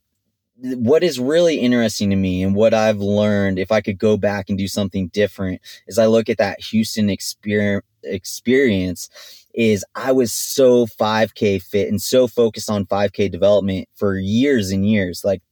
what 0.59 1.03
is 1.03 1.21
really 1.21 1.57
interesting 1.57 2.11
to 2.11 2.17
me 2.17 2.43
and 2.43 2.55
what 2.55 2.73
I've 2.73 2.99
learned, 2.99 3.59
if 3.59 3.71
I 3.71 3.83
could 3.83 3.99
go 3.99 4.17
back 4.17 4.49
and 4.49 4.57
do 4.57 4.69
something 4.69 5.09
different, 5.09 5.61
is 5.87 5.99
I 5.99 6.07
look 6.07 6.29
at 6.29 6.39
that 6.39 6.61
Houston 6.61 7.11
experience 7.11 7.85
experience 8.03 9.11
is 9.55 9.85
I 9.95 10.13
was 10.13 10.33
so 10.33 10.87
5K 10.87 11.63
fit 11.63 11.89
and 11.89 12.01
so 12.01 12.29
focused 12.29 12.71
on 12.71 12.87
5K 12.87 13.31
development 13.31 13.89
for 13.95 14.17
years 14.17 14.71
and 14.71 14.89
years. 14.89 15.25
Like 15.25 15.43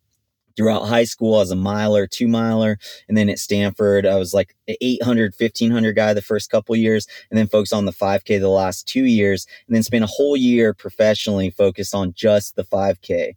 throughout 0.56 0.86
high 0.86 1.04
school, 1.04 1.34
I 1.36 1.38
was 1.38 1.50
a 1.50 1.56
miler, 1.56 2.06
two 2.06 2.28
miler. 2.28 2.78
And 3.08 3.16
then 3.16 3.28
at 3.28 3.38
Stanford, 3.38 4.06
I 4.06 4.16
was 4.16 4.34
like 4.34 4.54
800, 4.68 5.34
1500 5.36 5.92
guy 5.94 6.14
the 6.14 6.22
first 6.22 6.50
couple 6.50 6.76
years, 6.76 7.06
and 7.30 7.38
then 7.38 7.46
focused 7.46 7.72
on 7.72 7.84
the 7.84 7.92
5K 7.92 8.40
the 8.40 8.48
last 8.48 8.86
two 8.86 9.04
years, 9.04 9.46
and 9.66 9.74
then 9.74 9.82
spent 9.82 10.04
a 10.04 10.08
whole 10.08 10.36
year 10.36 10.74
professionally 10.74 11.50
focused 11.50 11.94
on 11.94 12.12
just 12.14 12.56
the 12.56 12.64
5K. 12.64 13.34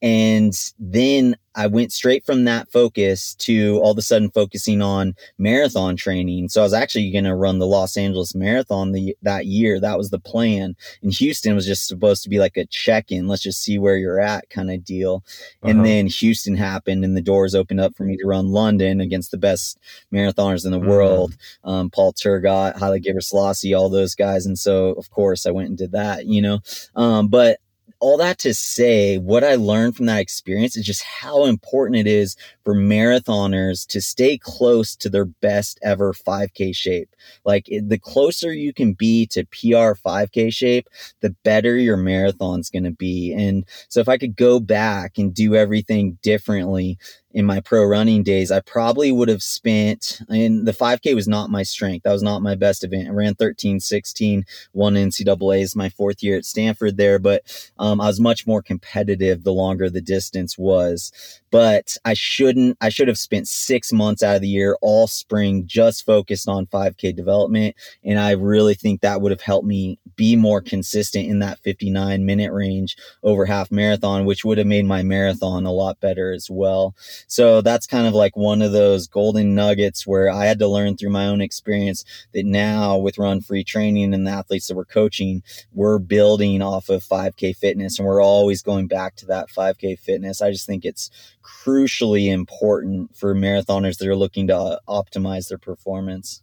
And 0.00 0.54
then 0.78 1.36
I 1.58 1.66
went 1.66 1.92
straight 1.92 2.24
from 2.24 2.44
that 2.44 2.70
focus 2.70 3.34
to 3.36 3.80
all 3.82 3.90
of 3.90 3.98
a 3.98 4.02
sudden 4.02 4.30
focusing 4.30 4.80
on 4.80 5.14
marathon 5.38 5.96
training. 5.96 6.50
So 6.50 6.60
I 6.60 6.64
was 6.64 6.72
actually 6.72 7.10
going 7.10 7.24
to 7.24 7.34
run 7.34 7.58
the 7.58 7.66
Los 7.66 7.96
Angeles 7.96 8.32
Marathon 8.32 8.92
the, 8.92 9.16
that 9.22 9.46
year. 9.46 9.80
That 9.80 9.98
was 9.98 10.10
the 10.10 10.20
plan. 10.20 10.76
And 11.02 11.12
Houston 11.12 11.56
was 11.56 11.66
just 11.66 11.88
supposed 11.88 12.22
to 12.22 12.28
be 12.28 12.38
like 12.38 12.56
a 12.56 12.66
check 12.66 13.10
in. 13.10 13.26
Let's 13.26 13.42
just 13.42 13.60
see 13.60 13.76
where 13.76 13.96
you're 13.96 14.20
at 14.20 14.48
kind 14.50 14.70
of 14.70 14.84
deal. 14.84 15.24
Uh-huh. 15.62 15.70
And 15.70 15.84
then 15.84 16.06
Houston 16.06 16.54
happened 16.54 17.04
and 17.04 17.16
the 17.16 17.22
doors 17.22 17.56
opened 17.56 17.80
up 17.80 17.96
for 17.96 18.04
me 18.04 18.16
to 18.18 18.26
run 18.26 18.52
London 18.52 19.00
against 19.00 19.32
the 19.32 19.36
best 19.38 19.78
marathoners 20.14 20.64
in 20.64 20.70
the 20.70 20.78
mm-hmm. 20.78 20.88
world. 20.88 21.36
Um, 21.64 21.90
Paul 21.90 22.12
Tergat, 22.12 22.78
Haile 22.78 23.00
Gebrselassie, 23.00 23.76
all 23.76 23.88
those 23.88 24.14
guys. 24.14 24.46
And 24.46 24.56
so, 24.56 24.90
of 24.90 25.10
course, 25.10 25.44
I 25.44 25.50
went 25.50 25.70
and 25.70 25.78
did 25.78 25.90
that, 25.90 26.26
you 26.26 26.40
know. 26.40 26.60
Um, 26.94 27.26
but 27.26 27.58
all 28.00 28.16
that 28.18 28.38
to 28.38 28.54
say, 28.54 29.18
what 29.18 29.42
I 29.42 29.56
learned 29.56 29.96
from 29.96 30.06
that 30.06 30.20
experience 30.20 30.76
is 30.76 30.86
just 30.86 31.02
how 31.02 31.46
important 31.46 31.96
it 31.96 32.06
is 32.06 32.36
for 32.64 32.74
marathoners 32.74 33.86
to 33.88 34.00
stay 34.00 34.38
close 34.38 34.94
to 34.96 35.08
their 35.08 35.24
best 35.24 35.78
ever 35.82 36.12
5K 36.12 36.74
shape. 36.74 37.08
Like 37.44 37.66
the 37.66 37.98
closer 37.98 38.52
you 38.52 38.72
can 38.72 38.92
be 38.92 39.26
to 39.28 39.44
PR 39.46 39.98
5K 39.98 40.52
shape, 40.52 40.88
the 41.20 41.30
better 41.44 41.76
your 41.76 41.96
marathon's 41.96 42.70
going 42.70 42.84
to 42.84 42.92
be. 42.92 43.32
And 43.32 43.64
so 43.88 44.00
if 44.00 44.08
I 44.08 44.18
could 44.18 44.36
go 44.36 44.60
back 44.60 45.18
and 45.18 45.34
do 45.34 45.56
everything 45.56 46.18
differently, 46.22 46.98
in 47.32 47.44
my 47.44 47.60
pro 47.60 47.84
running 47.84 48.22
days, 48.22 48.50
I 48.50 48.60
probably 48.60 49.12
would 49.12 49.28
have 49.28 49.42
spent, 49.42 50.20
and 50.28 50.66
the 50.66 50.72
5K 50.72 51.14
was 51.14 51.28
not 51.28 51.50
my 51.50 51.62
strength. 51.62 52.04
That 52.04 52.12
was 52.12 52.22
not 52.22 52.42
my 52.42 52.54
best 52.54 52.84
event. 52.84 53.08
I 53.08 53.12
ran 53.12 53.34
13, 53.34 53.80
16, 53.80 54.44
won 54.72 54.94
NCAAs 54.94 55.76
my 55.76 55.90
fourth 55.90 56.22
year 56.22 56.38
at 56.38 56.46
Stanford 56.46 56.96
there, 56.96 57.18
but 57.18 57.42
um, 57.78 58.00
I 58.00 58.06
was 58.06 58.18
much 58.20 58.46
more 58.46 58.62
competitive 58.62 59.44
the 59.44 59.52
longer 59.52 59.90
the 59.90 60.00
distance 60.00 60.56
was 60.56 61.12
but 61.50 61.96
I 62.04 62.14
shouldn't, 62.14 62.76
I 62.80 62.88
should 62.88 63.08
have 63.08 63.18
spent 63.18 63.48
six 63.48 63.92
months 63.92 64.22
out 64.22 64.36
of 64.36 64.42
the 64.42 64.48
year, 64.48 64.76
all 64.82 65.06
spring, 65.06 65.66
just 65.66 66.04
focused 66.04 66.48
on 66.48 66.66
5K 66.66 67.14
development. 67.14 67.74
And 68.04 68.18
I 68.18 68.32
really 68.32 68.74
think 68.74 69.00
that 69.00 69.20
would 69.20 69.32
have 69.32 69.40
helped 69.40 69.66
me 69.66 69.98
be 70.16 70.36
more 70.36 70.60
consistent 70.60 71.26
in 71.26 71.38
that 71.38 71.58
59 71.60 72.24
minute 72.24 72.52
range 72.52 72.96
over 73.22 73.46
half 73.46 73.70
marathon, 73.70 74.24
which 74.24 74.44
would 74.44 74.58
have 74.58 74.66
made 74.66 74.84
my 74.84 75.02
marathon 75.02 75.64
a 75.64 75.72
lot 75.72 76.00
better 76.00 76.32
as 76.32 76.50
well. 76.50 76.94
So 77.26 77.60
that's 77.60 77.86
kind 77.86 78.06
of 78.06 78.14
like 78.14 78.36
one 78.36 78.62
of 78.62 78.72
those 78.72 79.06
golden 79.06 79.54
nuggets 79.54 80.06
where 80.06 80.30
I 80.30 80.46
had 80.46 80.58
to 80.60 80.68
learn 80.68 80.96
through 80.96 81.10
my 81.10 81.26
own 81.26 81.40
experience 81.40 82.04
that 82.32 82.46
now 82.46 82.96
with 82.96 83.18
run 83.18 83.40
free 83.40 83.64
training 83.64 84.14
and 84.14 84.26
the 84.26 84.30
athletes 84.30 84.68
that 84.68 84.76
we're 84.76 84.84
coaching, 84.84 85.42
we're 85.72 85.98
building 85.98 86.62
off 86.62 86.88
of 86.88 87.04
5K 87.04 87.56
fitness 87.56 87.98
and 87.98 88.06
we're 88.06 88.22
always 88.22 88.62
going 88.62 88.86
back 88.86 89.16
to 89.16 89.26
that 89.26 89.48
5K 89.48 89.98
fitness. 89.98 90.42
I 90.42 90.50
just 90.50 90.66
think 90.66 90.84
it's 90.84 91.10
crucially 91.42 92.30
important 92.32 93.16
for 93.16 93.34
marathoners 93.34 93.98
that 93.98 94.08
are 94.08 94.16
looking 94.16 94.46
to 94.48 94.56
uh, 94.56 94.78
optimize 94.88 95.48
their 95.48 95.58
performance. 95.58 96.42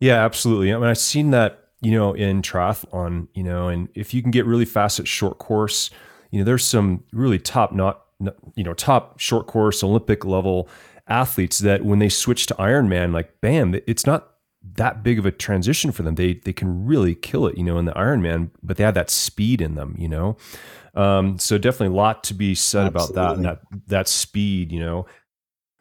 Yeah, 0.00 0.24
absolutely. 0.24 0.72
I 0.72 0.78
mean, 0.78 0.86
I've 0.86 0.98
seen 0.98 1.30
that, 1.30 1.68
you 1.80 1.92
know, 1.92 2.14
in 2.14 2.42
triathlon, 2.42 3.28
you 3.34 3.42
know, 3.42 3.68
and 3.68 3.88
if 3.94 4.14
you 4.14 4.22
can 4.22 4.30
get 4.30 4.46
really 4.46 4.64
fast 4.64 4.98
at 4.98 5.06
short 5.06 5.38
course, 5.38 5.90
you 6.30 6.38
know, 6.38 6.44
there's 6.44 6.64
some 6.64 7.04
really 7.12 7.38
top 7.38 7.72
not, 7.72 8.02
you 8.54 8.64
know, 8.64 8.74
top 8.74 9.18
short 9.18 9.46
course 9.46 9.82
Olympic 9.82 10.24
level 10.24 10.68
athletes 11.08 11.58
that 11.58 11.84
when 11.84 11.98
they 11.98 12.08
switch 12.08 12.46
to 12.46 12.54
Ironman, 12.54 13.12
like 13.12 13.40
bam, 13.40 13.74
it's 13.86 14.06
not 14.06 14.34
that 14.74 15.02
big 15.02 15.18
of 15.18 15.26
a 15.26 15.30
transition 15.30 15.92
for 15.92 16.02
them. 16.02 16.14
They 16.14 16.34
they 16.34 16.52
can 16.52 16.84
really 16.84 17.14
kill 17.14 17.46
it, 17.46 17.56
you 17.56 17.64
know, 17.64 17.78
in 17.78 17.84
the 17.84 17.92
Ironman, 17.92 18.50
but 18.62 18.76
they 18.76 18.84
have 18.84 18.94
that 18.94 19.10
speed 19.10 19.60
in 19.60 19.74
them, 19.74 19.94
you 19.98 20.08
know. 20.08 20.36
Um, 20.94 21.38
so 21.38 21.56
definitely 21.56 21.94
a 21.94 21.98
lot 21.98 22.24
to 22.24 22.34
be 22.34 22.54
said 22.54 22.86
Absolutely. 22.86 23.14
about 23.14 23.28
that 23.28 23.36
and 23.36 23.44
that 23.44 23.60
that 23.88 24.08
speed. 24.08 24.72
You 24.72 24.80
know, 24.80 25.06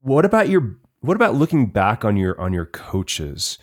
what 0.02 0.26
about 0.26 0.50
your 0.50 0.78
what 1.02 1.16
about 1.16 1.36
looking 1.36 1.68
back 1.68 2.06
on 2.06 2.18
your 2.18 2.40
on 2.40 2.54
your 2.54 2.66
coaches? 2.66 3.58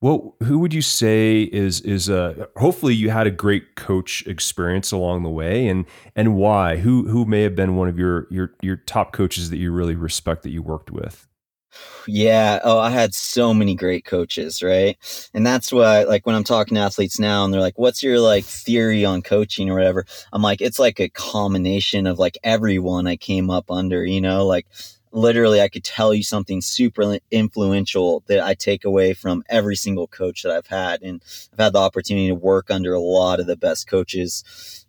What 0.00 0.22
who 0.44 0.58
would 0.60 0.72
you 0.72 0.80
say 0.80 1.42
is 1.42 1.82
is 1.82 2.08
a 2.08 2.48
hopefully 2.56 2.94
you 2.94 3.10
had 3.10 3.26
a 3.26 3.30
great 3.30 3.74
coach 3.76 4.26
experience 4.26 4.92
along 4.92 5.22
the 5.24 5.28
way 5.28 5.68
and 5.68 5.84
and 6.16 6.36
why? 6.36 6.76
Who 6.78 7.06
who 7.08 7.26
may 7.26 7.42
have 7.42 7.54
been 7.54 7.76
one 7.76 7.88
of 7.88 7.98
your 7.98 8.26
your 8.30 8.54
your 8.62 8.76
top 8.76 9.12
coaches 9.12 9.50
that 9.50 9.58
you 9.58 9.72
really 9.72 9.94
respect 9.94 10.42
that 10.44 10.50
you 10.50 10.62
worked 10.62 10.90
with? 10.90 11.28
Yeah. 12.06 12.60
Oh, 12.64 12.78
I 12.78 12.90
had 12.90 13.14
so 13.14 13.54
many 13.54 13.74
great 13.74 14.04
coaches, 14.04 14.62
right? 14.62 14.96
And 15.34 15.46
that's 15.46 15.72
why, 15.72 16.04
like, 16.04 16.26
when 16.26 16.34
I'm 16.34 16.44
talking 16.44 16.74
to 16.74 16.80
athletes 16.80 17.18
now 17.20 17.44
and 17.44 17.52
they're 17.52 17.60
like, 17.60 17.78
what's 17.78 18.02
your 18.02 18.18
like 18.18 18.44
theory 18.44 19.04
on 19.04 19.22
coaching 19.22 19.70
or 19.70 19.74
whatever? 19.74 20.04
I'm 20.32 20.42
like, 20.42 20.60
it's 20.60 20.78
like 20.78 20.98
a 20.98 21.08
combination 21.10 22.06
of 22.06 22.18
like 22.18 22.38
everyone 22.42 23.06
I 23.06 23.16
came 23.16 23.50
up 23.50 23.70
under, 23.70 24.04
you 24.04 24.20
know, 24.20 24.46
like 24.46 24.66
literally 25.12 25.60
I 25.60 25.68
could 25.68 25.84
tell 25.84 26.14
you 26.14 26.22
something 26.22 26.60
super 26.60 27.18
influential 27.30 28.22
that 28.26 28.40
I 28.40 28.54
take 28.54 28.84
away 28.84 29.14
from 29.14 29.42
every 29.48 29.76
single 29.76 30.06
coach 30.06 30.42
that 30.42 30.52
I've 30.52 30.66
had. 30.66 31.02
And 31.02 31.22
I've 31.52 31.58
had 31.58 31.72
the 31.72 31.80
opportunity 31.80 32.28
to 32.28 32.34
work 32.34 32.70
under 32.70 32.94
a 32.94 33.00
lot 33.00 33.40
of 33.40 33.46
the 33.46 33.56
best 33.56 33.88
coaches 33.88 34.44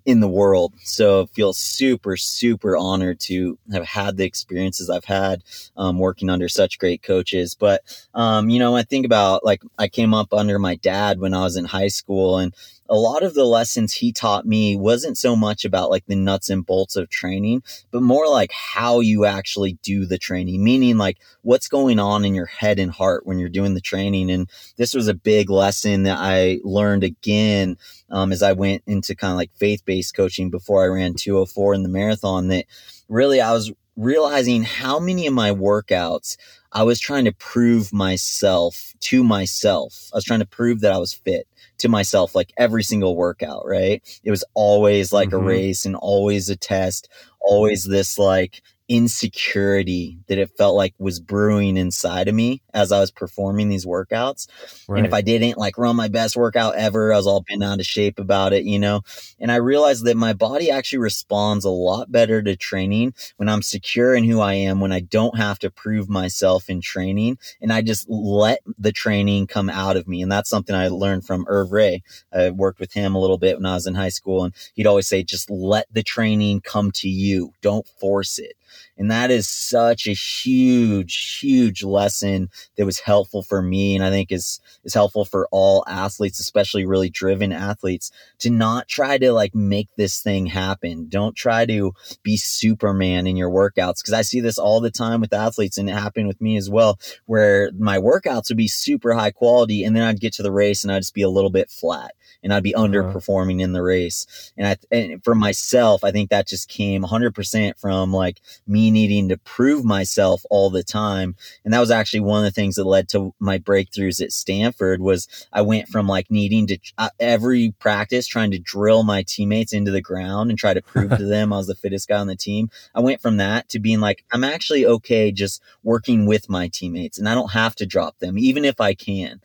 in 0.06 0.20
the 0.20 0.28
world. 0.28 0.74
So 0.84 1.24
I 1.24 1.26
feel 1.28 1.54
super, 1.54 2.18
super 2.18 2.76
honored 2.76 3.20
to 3.22 3.58
have 3.72 3.86
had 3.86 4.18
the 4.18 4.26
experiences 4.26 4.90
I've 4.90 5.06
had 5.06 5.44
um, 5.78 6.00
working 6.00 6.30
under 6.30 6.50
such 6.50 6.80
great 6.80 7.04
coaches. 7.04 7.56
But, 7.56 7.82
um, 8.14 8.50
you 8.50 8.60
know, 8.60 8.76
I 8.76 8.84
think 8.84 9.06
about 9.06 9.46
like 9.46 9.62
I 9.78 9.88
came 9.88 10.14
up 10.14 10.34
under 10.34 10.58
my 10.60 10.76
dad 10.76 11.20
when 11.20 11.34
I 11.34 11.42
was 11.42 11.56
in 11.56 11.66
high 11.66 11.88
school 11.88 12.38
and 12.38 12.54
a 12.92 12.96
lot 12.96 13.24
of 13.24 13.36
the 13.36 13.46
lessons 13.46 13.94
he 13.94 14.12
taught 14.12 14.46
me 14.46 14.76
wasn't 14.76 15.18
so 15.18 15.34
much 15.34 15.64
about 15.64 15.90
like 15.90 16.06
the 16.08 16.16
nuts 16.16 16.50
and 16.50 16.66
bolts 16.66 16.98
of 16.98 17.10
training, 17.10 17.64
but 17.90 18.02
more 18.02 18.28
like 18.28 18.52
how 18.52 19.00
you 19.00 19.24
actually 19.24 19.80
do 19.82 20.06
the 20.06 20.18
training, 20.18 20.62
meaning 20.62 20.98
like 20.98 21.18
what's 21.42 21.70
going 21.70 22.00
on 22.00 22.26
in 22.26 22.36
your 22.36 22.48
head 22.48 22.80
and 22.80 22.92
heart 22.92 23.26
when 23.26 23.40
you're 23.40 23.48
doing 23.48 23.76
the 23.76 23.82
training. 23.82 24.30
And 24.30 24.50
this 24.76 24.94
was 24.94 25.08
a 25.08 25.14
big 25.14 25.50
lesson 25.50 26.04
that 26.04 26.18
I 26.20 26.60
learned 26.66 27.06
again 27.06 27.78
um, 28.10 28.34
as 28.34 28.44
I 28.44 28.52
went 28.52 28.84
into 28.86 29.16
kind 29.16 29.32
of 29.32 29.38
like 29.38 29.52
faith 29.56 29.86
based 29.86 30.14
coaching 30.14 30.50
before 30.50 30.84
I 30.84 30.88
ran 30.88 31.14
204 31.14 31.74
in 31.74 31.84
the 31.84 31.90
marathon 31.90 32.50
that 32.50 32.66
really 33.08 33.40
I 33.40 33.54
was 33.54 33.72
realizing 33.96 34.64
how 34.64 35.00
many 35.00 35.28
of 35.28 35.34
my 35.34 35.52
workouts 35.52 36.38
I 36.74 36.84
was 36.84 37.00
trying 37.00 37.26
to 37.26 37.34
prove 37.34 37.92
myself 37.92 38.94
to 39.02 39.24
myself. 39.24 40.10
I 40.14 40.18
was 40.18 40.24
trying 40.24 40.40
to 40.40 40.48
prove 40.48 40.80
that 40.82 40.94
I 40.94 40.98
was 40.98 41.14
fit 41.14 41.48
to 41.80 41.90
myself 41.90 42.34
like 42.34 42.54
every 42.58 42.84
single 42.84 43.16
workout, 43.16 43.64
right? 43.66 44.02
It 44.24 44.32
was 44.32 44.46
always 44.54 45.12
like 45.12 45.30
mm-hmm. 45.30 45.46
a 45.46 45.50
race 45.50 45.86
and 45.86 45.96
always 45.96 46.50
a 46.50 46.56
test, 46.56 47.10
always 47.42 47.84
this 47.84 48.18
like 48.18 48.62
insecurity 48.92 50.18
that 50.28 50.38
it 50.38 50.50
felt 50.58 50.76
like 50.76 50.94
was 51.00 51.22
brewing 51.22 51.78
inside 51.78 52.28
of 52.28 52.36
me 52.36 52.62
as 52.74 52.92
I 52.92 53.00
was 53.00 53.10
performing 53.10 53.70
these 53.70 53.86
workouts. 53.86 54.50
Right. 54.86 54.98
And 54.98 55.08
if 55.08 55.14
I 55.14 55.22
didn't 55.22 55.58
like 55.58 55.78
run 55.78 55.96
my 55.96 56.10
best 56.10 56.36
workout 56.36 56.76
ever, 56.76 57.14
I 57.14 57.16
was 57.16 57.26
all 57.26 57.40
bent 57.40 57.64
out 57.64 57.80
of 57.80 57.86
shape 57.86 58.20
about 58.20 58.52
it, 58.52 58.66
you 58.66 58.78
know. 58.78 59.00
And 59.40 59.50
I 59.50 59.56
realized 59.56 60.04
that 60.04 60.18
my 60.18 60.34
body 60.34 60.70
actually 60.70 61.00
responds 61.00 61.64
a 61.64 61.70
lot 61.70 62.12
better 62.12 62.42
to 62.42 62.58
training 62.58 63.14
when 63.38 63.48
I'm 63.48 63.62
secure 63.62 64.14
in 64.14 64.26
who 64.26 64.42
I 64.42 64.56
am, 64.56 64.82
when 64.82 64.92
I 64.92 65.00
don't 65.00 65.38
have 65.38 65.58
to 65.60 65.72
prove 65.72 66.10
myself 66.10 66.70
in 66.70 66.82
training 66.82 67.38
and 67.62 67.72
I 67.72 67.82
just 67.82 68.10
let 68.10 68.60
the 68.78 68.92
training 68.92 69.48
come 69.48 69.70
out 69.70 69.96
of 69.96 70.06
me. 70.06 70.22
And 70.22 70.30
that's 70.30 70.50
something 70.50 70.76
I 70.76 70.90
learned 70.90 71.26
from 71.26 71.46
Irv 71.48 71.72
Ray. 71.72 72.04
I 72.34 72.50
worked 72.50 72.82
with 72.82 72.92
him 72.92 73.16
a 73.16 73.22
little 73.22 73.38
bit 73.38 73.56
when 73.56 73.66
I 73.66 73.76
was 73.76 73.88
in 73.88 73.96
high 73.96 74.10
school 74.10 74.44
and 74.44 74.54
he'd 74.74 74.88
always 74.88 75.08
say, 75.08 75.24
just 75.24 75.50
let 75.50 75.88
the 75.94 76.04
training 76.04 76.60
come 76.60 76.92
to 76.96 77.08
you. 77.08 77.54
Don't 77.62 77.88
force 77.88 78.38
it. 78.38 78.58
And 78.98 79.10
that 79.12 79.32
is 79.32 79.48
such 79.48 80.08
a 80.08 80.14
huge, 80.14 81.40
huge 81.40 81.84
lesson 81.84 82.50
that 82.76 82.86
was 82.86 83.00
helpful 83.00 83.44
for 83.44 83.62
me. 83.62 83.96
And 83.96 84.04
I 84.04 84.10
think 84.10 84.32
is, 84.32 84.60
is 84.84 84.94
helpful 84.94 85.26
for 85.26 85.48
all 85.52 85.84
athletes, 85.88 86.40
especially 86.40 86.86
really 86.86 87.10
driven 87.10 87.52
athletes 87.52 88.12
to 88.40 88.50
not 88.50 88.88
try 88.88 89.18
to 89.18 89.32
like 89.32 89.56
make 89.56 89.90
this 89.98 90.22
thing 90.22 90.46
happen. 90.46 91.08
Don't 91.10 91.36
try 91.36 91.66
to 91.66 91.94
be 92.24 92.38
Superman 92.38 93.28
in 93.28 93.38
your 93.38 93.50
workouts. 93.50 94.04
Cause 94.04 94.14
I 94.14 94.22
see 94.22 94.40
this 94.40 94.58
all 94.58 94.82
the 94.82 94.92
time 94.92 95.22
with 95.22 95.34
athletes 95.34 95.78
and 95.78 95.90
it 95.90 95.94
happened 95.94 96.28
with 96.28 96.42
me 96.42 96.58
as 96.58 96.70
well, 96.70 97.00
where 97.26 97.72
my 97.78 97.98
workouts 97.98 98.50
would 98.50 98.58
be 98.58 98.68
super 98.68 99.14
high 99.14 99.32
quality. 99.32 99.84
And 99.84 99.96
then 99.96 100.04
I'd 100.04 100.20
get 100.20 100.34
to 100.34 100.44
the 100.44 100.52
race 100.52 100.84
and 100.84 100.92
I'd 100.92 101.00
just 101.00 101.14
be 101.14 101.22
a 101.22 101.30
little 101.30 101.50
bit 101.50 101.70
flat 101.70 102.14
and 102.44 102.54
I'd 102.54 102.64
be 102.64 102.76
uh-huh. 102.76 102.88
underperforming 102.88 103.56
uh-huh. 103.56 103.64
in 103.64 103.74
the 103.74 103.82
race. 103.82 104.52
And 104.58 104.68
I, 104.68 104.78
and 104.92 105.24
for 105.24 105.36
myself, 105.36 106.04
I 106.04 106.12
think 106.12 106.30
that 106.30 106.48
just 106.48 106.70
came 106.70 107.04
100% 107.04 107.80
from 107.80 108.14
like 108.14 108.42
me 108.68 108.92
needing 108.92 109.30
to 109.30 109.38
prove 109.38 109.86
myself 109.86 110.46
all 110.50 110.70
the 110.70 110.84
time. 110.84 111.36
And 111.64 111.74
that 111.74 111.80
was 111.80 111.92
actually 111.92 112.22
one 112.22 112.40
of 112.40 112.46
the 112.46 112.52
things 112.52 112.76
that 112.76 112.86
led 112.86 113.10
to 113.10 113.34
my 113.40 113.58
breakthroughs 113.58 114.22
at 114.22 114.32
Stanford 114.32 115.02
was 115.02 115.28
I 115.54 115.62
went 115.62 115.88
from 115.88 116.08
like 116.08 116.32
needing 116.32 116.68
to 116.68 116.78
uh, 116.98 117.10
every 117.20 117.74
practice 117.80 118.28
trying 118.28 118.52
to 118.52 118.60
drill 118.60 119.04
my 119.04 119.24
teammates 119.24 119.74
into 119.74 119.92
the 119.92 120.02
ground 120.02 120.50
and 120.50 120.60
try 120.60 120.74
to 120.74 120.82
prove 120.82 121.18
to 121.18 121.26
them 121.32 121.54
I 121.54 121.58
was 121.58 121.68
the 121.68 121.76
fittest 121.76 122.08
guy 122.08 122.18
on 122.18 122.28
the 122.28 122.36
team. 122.36 122.70
I 122.96 123.02
went 123.02 123.22
from 123.22 123.38
that 123.38 123.70
to 123.70 123.80
being 123.80 124.00
like, 124.00 124.24
I'm 124.32 124.44
actually 124.44 124.86
okay 124.86 125.32
just 125.32 125.62
working 125.84 126.26
with 126.26 126.50
my 126.50 126.68
teammates 126.68 127.18
and 127.18 127.28
I 127.28 127.36
don't 127.36 127.52
have 127.52 127.76
to 127.76 127.86
drop 127.86 128.20
them, 128.20 128.38
even 128.38 128.66
if 128.66 128.80
I 128.80 128.94
can. 128.94 129.42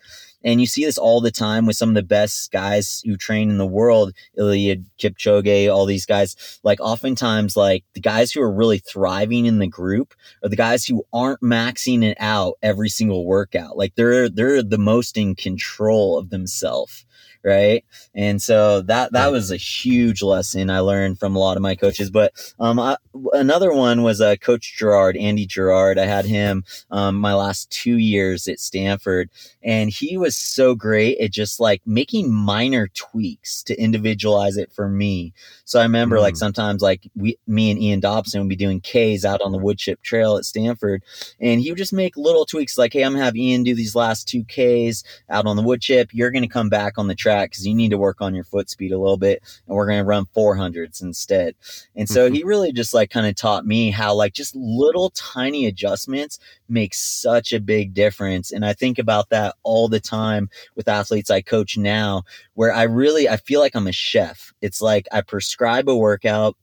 And 0.46 0.60
you 0.60 0.66
see 0.66 0.84
this 0.84 0.96
all 0.96 1.20
the 1.20 1.32
time 1.32 1.66
with 1.66 1.76
some 1.76 1.88
of 1.88 1.96
the 1.96 2.04
best 2.04 2.52
guys 2.52 3.02
who 3.04 3.16
train 3.16 3.50
in 3.50 3.58
the 3.58 3.66
world, 3.66 4.12
Eliud 4.38 4.84
Kipchoge, 4.98 5.72
all 5.74 5.86
these 5.86 6.06
guys. 6.06 6.60
Like 6.62 6.80
oftentimes, 6.80 7.56
like 7.56 7.84
the 7.94 8.00
guys 8.00 8.30
who 8.30 8.40
are 8.40 8.52
really 8.52 8.78
thriving 8.78 9.46
in 9.46 9.58
the 9.58 9.66
group 9.66 10.14
are 10.44 10.48
the 10.48 10.54
guys 10.54 10.84
who 10.84 11.04
aren't 11.12 11.40
maxing 11.40 12.04
it 12.04 12.16
out 12.20 12.54
every 12.62 12.88
single 12.88 13.26
workout. 13.26 13.76
Like 13.76 13.96
they're 13.96 14.28
they're 14.28 14.62
the 14.62 14.78
most 14.78 15.16
in 15.18 15.34
control 15.34 16.16
of 16.16 16.30
themselves 16.30 17.04
right? 17.46 17.84
And 18.12 18.42
so 18.42 18.82
that 18.82 19.12
that 19.12 19.30
was 19.30 19.52
a 19.52 19.56
huge 19.56 20.20
lesson 20.20 20.68
I 20.68 20.80
learned 20.80 21.20
from 21.20 21.36
a 21.36 21.38
lot 21.38 21.56
of 21.56 21.62
my 21.62 21.76
coaches. 21.76 22.10
But 22.10 22.32
um, 22.58 22.80
I, 22.80 22.96
another 23.32 23.72
one 23.72 24.02
was 24.02 24.20
uh, 24.20 24.34
Coach 24.36 24.76
Gerard, 24.76 25.16
Andy 25.16 25.46
Gerard. 25.46 25.96
I 25.98 26.06
had 26.06 26.24
him 26.24 26.64
um, 26.90 27.16
my 27.16 27.34
last 27.34 27.70
two 27.70 27.98
years 27.98 28.48
at 28.48 28.58
Stanford, 28.58 29.30
and 29.62 29.90
he 29.90 30.18
was 30.18 30.36
so 30.36 30.74
great 30.74 31.18
at 31.18 31.30
just 31.30 31.60
like 31.60 31.82
making 31.86 32.32
minor 32.32 32.88
tweaks 32.88 33.62
to 33.64 33.80
individualize 33.80 34.56
it 34.56 34.72
for 34.72 34.88
me. 34.88 35.32
So 35.64 35.78
I 35.78 35.84
remember 35.84 36.16
mm. 36.16 36.22
like 36.22 36.36
sometimes 36.36 36.82
like 36.82 37.08
we, 37.14 37.38
me 37.46 37.70
and 37.70 37.80
Ian 37.80 38.00
Dobson 38.00 38.40
would 38.40 38.48
be 38.48 38.56
doing 38.56 38.80
K's 38.80 39.24
out 39.24 39.40
on 39.40 39.52
the 39.52 39.58
woodchip 39.58 40.02
trail 40.02 40.36
at 40.36 40.44
Stanford, 40.44 41.04
and 41.38 41.60
he 41.60 41.70
would 41.70 41.78
just 41.78 41.92
make 41.92 42.16
little 42.16 42.44
tweaks 42.44 42.76
like, 42.76 42.92
"Hey, 42.92 43.04
I'm 43.04 43.12
gonna 43.12 43.24
have 43.24 43.36
Ian 43.36 43.62
do 43.62 43.76
these 43.76 43.94
last 43.94 44.26
two 44.26 44.42
K's 44.42 45.04
out 45.30 45.46
on 45.46 45.56
the 45.56 45.62
woodchip. 45.62 46.08
You're 46.12 46.32
gonna 46.32 46.48
come 46.48 46.68
back 46.68 46.98
on 46.98 47.06
the 47.06 47.14
track 47.14 47.35
because 47.44 47.66
you 47.66 47.74
need 47.74 47.90
to 47.90 47.98
work 47.98 48.20
on 48.20 48.34
your 48.34 48.44
foot 48.44 48.68
speed 48.70 48.92
a 48.92 48.98
little 48.98 49.16
bit, 49.16 49.42
and 49.66 49.76
we're 49.76 49.86
gonna 49.86 50.04
run 50.04 50.26
400s 50.36 51.02
instead." 51.02 51.54
And 51.94 52.08
so 52.08 52.26
mm-hmm. 52.26 52.34
he 52.34 52.44
really 52.44 52.72
just 52.72 52.94
like 52.94 53.10
kind 53.10 53.26
of 53.26 53.36
taught 53.36 53.66
me 53.66 53.90
how 53.90 54.14
like 54.14 54.32
just 54.32 54.56
little 54.56 55.10
tiny 55.10 55.66
adjustments 55.66 56.38
make 56.68 56.94
such 56.94 57.52
a 57.52 57.60
big 57.60 57.94
difference, 57.94 58.52
and 58.52 58.64
I 58.64 58.72
think 58.72 58.98
about 58.98 59.28
that 59.30 59.54
all 59.62 59.88
the 59.88 60.00
time 60.00 60.48
with 60.74 60.88
athletes 60.88 61.30
I 61.30 61.40
coach 61.42 61.76
now, 61.76 62.24
where 62.54 62.72
I 62.72 62.84
really 62.84 63.28
I 63.28 63.36
feel 63.36 63.60
like 63.60 63.74
I'm 63.74 63.86
a 63.86 63.92
chef. 63.92 64.52
It's 64.60 64.80
like 64.80 65.06
I 65.12 65.20
prescribe 65.20 65.88
a 65.88 65.96
workout 65.96 66.56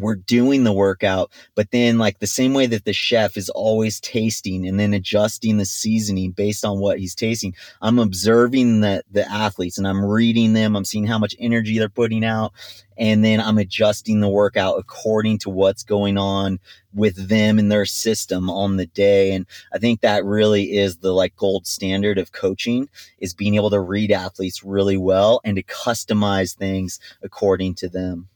we're 0.00 0.16
doing 0.16 0.64
the 0.64 0.72
workout, 0.72 1.30
but 1.54 1.70
then 1.70 1.98
like 1.98 2.18
the 2.18 2.26
same 2.26 2.54
way 2.54 2.66
that 2.66 2.84
the 2.84 2.92
chef 2.92 3.36
is 3.36 3.48
always 3.50 4.00
tasting 4.00 4.66
and 4.66 4.78
then 4.80 4.94
adjusting 4.94 5.56
the 5.58 5.64
seasoning 5.64 6.32
based 6.32 6.64
on 6.64 6.78
what 6.78 6.98
he's 6.98 7.14
tasting, 7.14 7.54
I'm 7.82 7.98
observing 7.98 8.80
the 8.80 9.02
the 9.10 9.30
athletes 9.30 9.78
and 9.78 9.86
I'm 9.86 10.04
reading 10.04 10.52
them, 10.52 10.76
I'm 10.76 10.84
seeing 10.84 11.06
how 11.06 11.18
much 11.18 11.34
energy 11.38 11.78
they're 11.78 11.88
putting 11.88 12.24
out, 12.24 12.52
and 12.96 13.24
then 13.24 13.40
I'm 13.40 13.58
adjusting 13.58 14.20
the 14.20 14.28
workout 14.28 14.78
according 14.78 15.38
to 15.38 15.50
what's 15.50 15.82
going 15.82 16.18
on 16.18 16.58
with 16.92 17.28
them 17.28 17.58
and 17.58 17.70
their 17.70 17.86
system 17.86 18.50
on 18.50 18.76
the 18.76 18.86
day. 18.86 19.32
And 19.32 19.46
I 19.72 19.78
think 19.78 20.00
that 20.00 20.24
really 20.24 20.76
is 20.76 20.98
the 20.98 21.12
like 21.12 21.34
gold 21.36 21.66
standard 21.66 22.18
of 22.18 22.32
coaching 22.32 22.88
is 23.18 23.32
being 23.32 23.54
able 23.54 23.70
to 23.70 23.80
read 23.80 24.12
athletes 24.12 24.62
really 24.62 24.96
well 24.96 25.40
and 25.44 25.56
to 25.56 25.62
customize 25.62 26.54
things 26.54 27.00
according 27.22 27.74
to 27.76 27.88
them. 27.88 28.28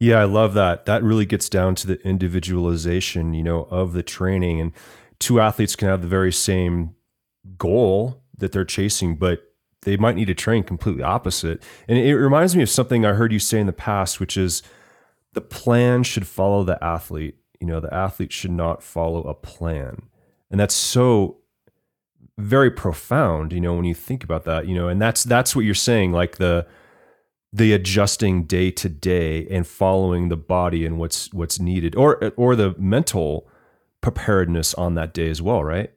Yeah, 0.00 0.20
I 0.20 0.24
love 0.24 0.54
that. 0.54 0.84
That 0.86 1.02
really 1.02 1.26
gets 1.26 1.48
down 1.48 1.74
to 1.76 1.86
the 1.86 2.00
individualization, 2.06 3.34
you 3.34 3.42
know, 3.42 3.64
of 3.70 3.92
the 3.92 4.02
training. 4.02 4.60
And 4.60 4.72
two 5.18 5.40
athletes 5.40 5.74
can 5.74 5.88
have 5.88 6.02
the 6.02 6.08
very 6.08 6.32
same 6.32 6.94
goal 7.56 8.22
that 8.36 8.52
they're 8.52 8.64
chasing, 8.64 9.16
but 9.16 9.42
they 9.82 9.96
might 9.96 10.14
need 10.16 10.26
to 10.26 10.34
train 10.34 10.62
completely 10.62 11.02
opposite. 11.02 11.62
And 11.88 11.98
it 11.98 12.16
reminds 12.16 12.54
me 12.54 12.62
of 12.62 12.70
something 12.70 13.04
I 13.04 13.14
heard 13.14 13.32
you 13.32 13.38
say 13.40 13.58
in 13.58 13.66
the 13.66 13.72
past, 13.72 14.20
which 14.20 14.36
is 14.36 14.62
the 15.32 15.40
plan 15.40 16.04
should 16.04 16.26
follow 16.26 16.62
the 16.62 16.82
athlete. 16.82 17.36
You 17.60 17.66
know, 17.66 17.80
the 17.80 17.92
athlete 17.92 18.32
should 18.32 18.52
not 18.52 18.82
follow 18.82 19.22
a 19.22 19.34
plan. 19.34 20.02
And 20.50 20.60
that's 20.60 20.74
so 20.74 21.38
very 22.38 22.70
profound, 22.70 23.52
you 23.52 23.60
know, 23.60 23.74
when 23.74 23.84
you 23.84 23.94
think 23.94 24.22
about 24.22 24.44
that, 24.44 24.68
you 24.68 24.74
know, 24.74 24.88
and 24.88 25.02
that's 25.02 25.24
that's 25.24 25.56
what 25.56 25.64
you're 25.64 25.74
saying, 25.74 26.12
like 26.12 26.36
the 26.36 26.66
the 27.52 27.72
adjusting 27.72 28.44
day 28.44 28.70
to 28.70 28.88
day 28.88 29.46
and 29.48 29.66
following 29.66 30.28
the 30.28 30.36
body 30.36 30.84
and 30.84 30.98
what's 30.98 31.32
what's 31.32 31.58
needed 31.58 31.96
or 31.96 32.32
or 32.36 32.54
the 32.54 32.74
mental 32.78 33.48
preparedness 34.00 34.74
on 34.74 34.94
that 34.94 35.14
day 35.14 35.30
as 35.30 35.40
well 35.40 35.64
right 35.64 35.92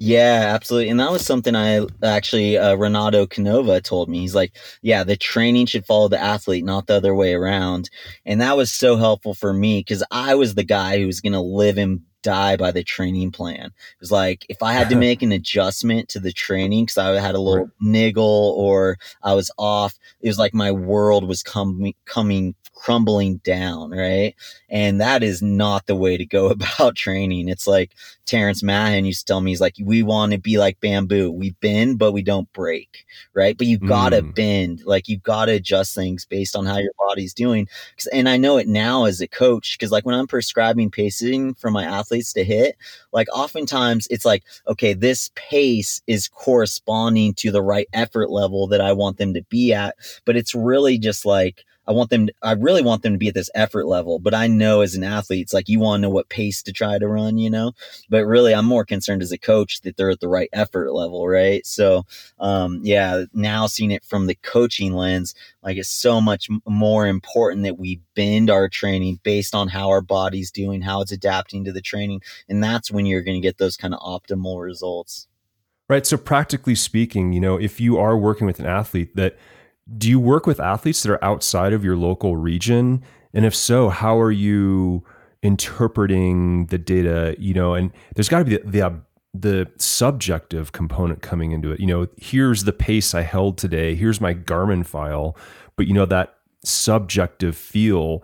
yeah, 0.00 0.52
absolutely. 0.54 0.90
And 0.90 1.00
that 1.00 1.10
was 1.10 1.26
something 1.26 1.56
I 1.56 1.84
actually, 2.04 2.56
uh, 2.56 2.76
Renato 2.76 3.26
Canova 3.26 3.80
told 3.80 4.08
me. 4.08 4.20
He's 4.20 4.34
like, 4.34 4.56
yeah, 4.80 5.02
the 5.02 5.16
training 5.16 5.66
should 5.66 5.86
follow 5.86 6.06
the 6.06 6.20
athlete, 6.20 6.64
not 6.64 6.86
the 6.86 6.94
other 6.94 7.16
way 7.16 7.34
around. 7.34 7.90
And 8.24 8.40
that 8.40 8.56
was 8.56 8.72
so 8.72 8.96
helpful 8.96 9.34
for 9.34 9.52
me 9.52 9.80
because 9.80 10.04
I 10.12 10.36
was 10.36 10.54
the 10.54 10.62
guy 10.62 10.98
who 10.98 11.06
was 11.06 11.20
going 11.20 11.32
to 11.32 11.40
live 11.40 11.78
and 11.78 12.02
die 12.22 12.56
by 12.56 12.70
the 12.70 12.82
training 12.82 13.30
plan. 13.30 13.66
It 13.66 14.00
was 14.00 14.12
like 14.12 14.44
if 14.48 14.62
I 14.62 14.72
had 14.72 14.88
to 14.90 14.96
make 15.08 15.22
an 15.22 15.32
adjustment 15.32 16.08
to 16.10 16.20
the 16.20 16.32
training 16.32 16.84
because 16.84 16.98
I 16.98 17.20
had 17.20 17.34
a 17.34 17.40
little 17.40 17.70
niggle 17.80 18.54
or 18.56 18.98
I 19.22 19.34
was 19.34 19.50
off, 19.58 19.98
it 20.20 20.28
was 20.28 20.38
like 20.38 20.54
my 20.54 20.72
world 20.72 21.26
was 21.26 21.42
coming 21.42 21.94
coming 22.04 22.54
crumbling 22.78 23.38
down, 23.38 23.90
right? 23.90 24.34
And 24.70 25.00
that 25.00 25.24
is 25.24 25.42
not 25.42 25.86
the 25.86 25.96
way 25.96 26.16
to 26.16 26.24
go 26.24 26.48
about 26.50 26.94
training. 26.94 27.48
It's 27.48 27.66
like 27.66 27.94
Terrence 28.24 28.62
Mahon 28.62 29.04
used 29.04 29.20
to 29.20 29.32
tell 29.32 29.40
me, 29.40 29.50
he's 29.50 29.60
like, 29.60 29.74
we 29.82 30.02
want 30.02 30.32
to 30.32 30.38
be 30.38 30.58
like 30.58 30.78
bamboo. 30.80 31.32
We 31.32 31.50
bend, 31.60 31.98
but 31.98 32.12
we 32.12 32.22
don't 32.22 32.50
break, 32.52 33.04
right? 33.34 33.58
But 33.58 33.66
you 33.66 33.78
gotta 33.78 34.22
mm. 34.22 34.34
bend, 34.34 34.82
like 34.84 35.08
you 35.08 35.18
gotta 35.18 35.52
adjust 35.52 35.94
things 35.94 36.24
based 36.24 36.54
on 36.54 36.66
how 36.66 36.78
your 36.78 36.92
body's 36.98 37.34
doing. 37.34 37.66
And 38.12 38.28
I 38.28 38.36
know 38.36 38.58
it 38.58 38.68
now 38.68 39.04
as 39.04 39.20
a 39.20 39.28
coach, 39.28 39.76
because 39.76 39.90
like 39.90 40.06
when 40.06 40.14
I'm 40.14 40.26
prescribing 40.26 40.90
pacing 40.90 41.54
for 41.54 41.70
my 41.70 41.84
athletes 41.84 42.32
to 42.34 42.44
hit, 42.44 42.76
like 43.12 43.28
oftentimes 43.34 44.06
it's 44.10 44.24
like, 44.24 44.44
okay, 44.68 44.92
this 44.92 45.30
pace 45.34 46.00
is 46.06 46.28
corresponding 46.28 47.34
to 47.34 47.50
the 47.50 47.62
right 47.62 47.88
effort 47.92 48.30
level 48.30 48.68
that 48.68 48.80
I 48.80 48.92
want 48.92 49.18
them 49.18 49.34
to 49.34 49.42
be 49.44 49.72
at. 49.72 49.96
But 50.24 50.36
it's 50.36 50.54
really 50.54 50.98
just 50.98 51.26
like, 51.26 51.64
I 51.88 51.92
want 51.92 52.10
them, 52.10 52.26
to, 52.26 52.34
I 52.42 52.52
really 52.52 52.82
want 52.82 53.02
them 53.02 53.14
to 53.14 53.18
be 53.18 53.28
at 53.28 53.34
this 53.34 53.48
effort 53.54 53.86
level. 53.86 54.18
But 54.18 54.34
I 54.34 54.46
know 54.46 54.82
as 54.82 54.94
an 54.94 55.02
athlete, 55.02 55.40
it's 55.40 55.54
like 55.54 55.70
you 55.70 55.80
want 55.80 55.98
to 55.98 56.02
know 56.02 56.10
what 56.10 56.28
pace 56.28 56.62
to 56.64 56.72
try 56.72 56.98
to 56.98 57.08
run, 57.08 57.38
you 57.38 57.48
know? 57.48 57.72
But 58.10 58.26
really, 58.26 58.54
I'm 58.54 58.66
more 58.66 58.84
concerned 58.84 59.22
as 59.22 59.32
a 59.32 59.38
coach 59.38 59.80
that 59.80 59.96
they're 59.96 60.10
at 60.10 60.20
the 60.20 60.28
right 60.28 60.50
effort 60.52 60.92
level, 60.92 61.26
right? 61.26 61.66
So, 61.66 62.04
um, 62.38 62.80
yeah, 62.82 63.24
now 63.32 63.66
seeing 63.66 63.90
it 63.90 64.04
from 64.04 64.26
the 64.26 64.34
coaching 64.34 64.92
lens, 64.92 65.34
like 65.62 65.78
it's 65.78 65.88
so 65.88 66.20
much 66.20 66.48
more 66.66 67.06
important 67.06 67.62
that 67.62 67.78
we 67.78 68.02
bend 68.14 68.50
our 68.50 68.68
training 68.68 69.20
based 69.22 69.54
on 69.54 69.68
how 69.68 69.88
our 69.88 70.02
body's 70.02 70.50
doing, 70.50 70.82
how 70.82 71.00
it's 71.00 71.12
adapting 71.12 71.64
to 71.64 71.72
the 71.72 71.80
training. 71.80 72.20
And 72.50 72.62
that's 72.62 72.90
when 72.90 73.06
you're 73.06 73.22
going 73.22 73.40
to 73.40 73.46
get 73.46 73.56
those 73.56 73.78
kind 73.78 73.94
of 73.94 74.00
optimal 74.00 74.62
results. 74.62 75.26
Right. 75.88 76.04
So, 76.04 76.18
practically 76.18 76.74
speaking, 76.74 77.32
you 77.32 77.40
know, 77.40 77.56
if 77.56 77.80
you 77.80 77.96
are 77.96 78.14
working 78.14 78.46
with 78.46 78.60
an 78.60 78.66
athlete 78.66 79.16
that, 79.16 79.38
do 79.96 80.08
you 80.08 80.20
work 80.20 80.46
with 80.46 80.60
athletes 80.60 81.02
that 81.02 81.12
are 81.12 81.24
outside 81.24 81.72
of 81.72 81.84
your 81.84 81.96
local 81.96 82.36
region? 82.36 83.02
And 83.32 83.46
if 83.46 83.54
so, 83.54 83.88
how 83.88 84.18
are 84.20 84.32
you 84.32 85.04
interpreting 85.42 86.66
the 86.66 86.78
data, 86.78 87.36
you 87.38 87.54
know, 87.54 87.74
and 87.74 87.92
there's 88.14 88.28
got 88.28 88.40
to 88.40 88.44
be 88.44 88.56
the, 88.56 88.62
the 88.70 89.00
the 89.34 89.70
subjective 89.76 90.72
component 90.72 91.22
coming 91.22 91.52
into 91.52 91.70
it. 91.70 91.78
You 91.78 91.86
know, 91.86 92.08
here's 92.16 92.64
the 92.64 92.72
pace 92.72 93.14
I 93.14 93.20
held 93.20 93.58
today. 93.58 93.94
Here's 93.94 94.20
my 94.20 94.34
Garmin 94.34 94.84
file, 94.84 95.36
but 95.76 95.86
you 95.86 95.94
know 95.94 96.06
that 96.06 96.34
subjective 96.64 97.56
feel 97.56 98.22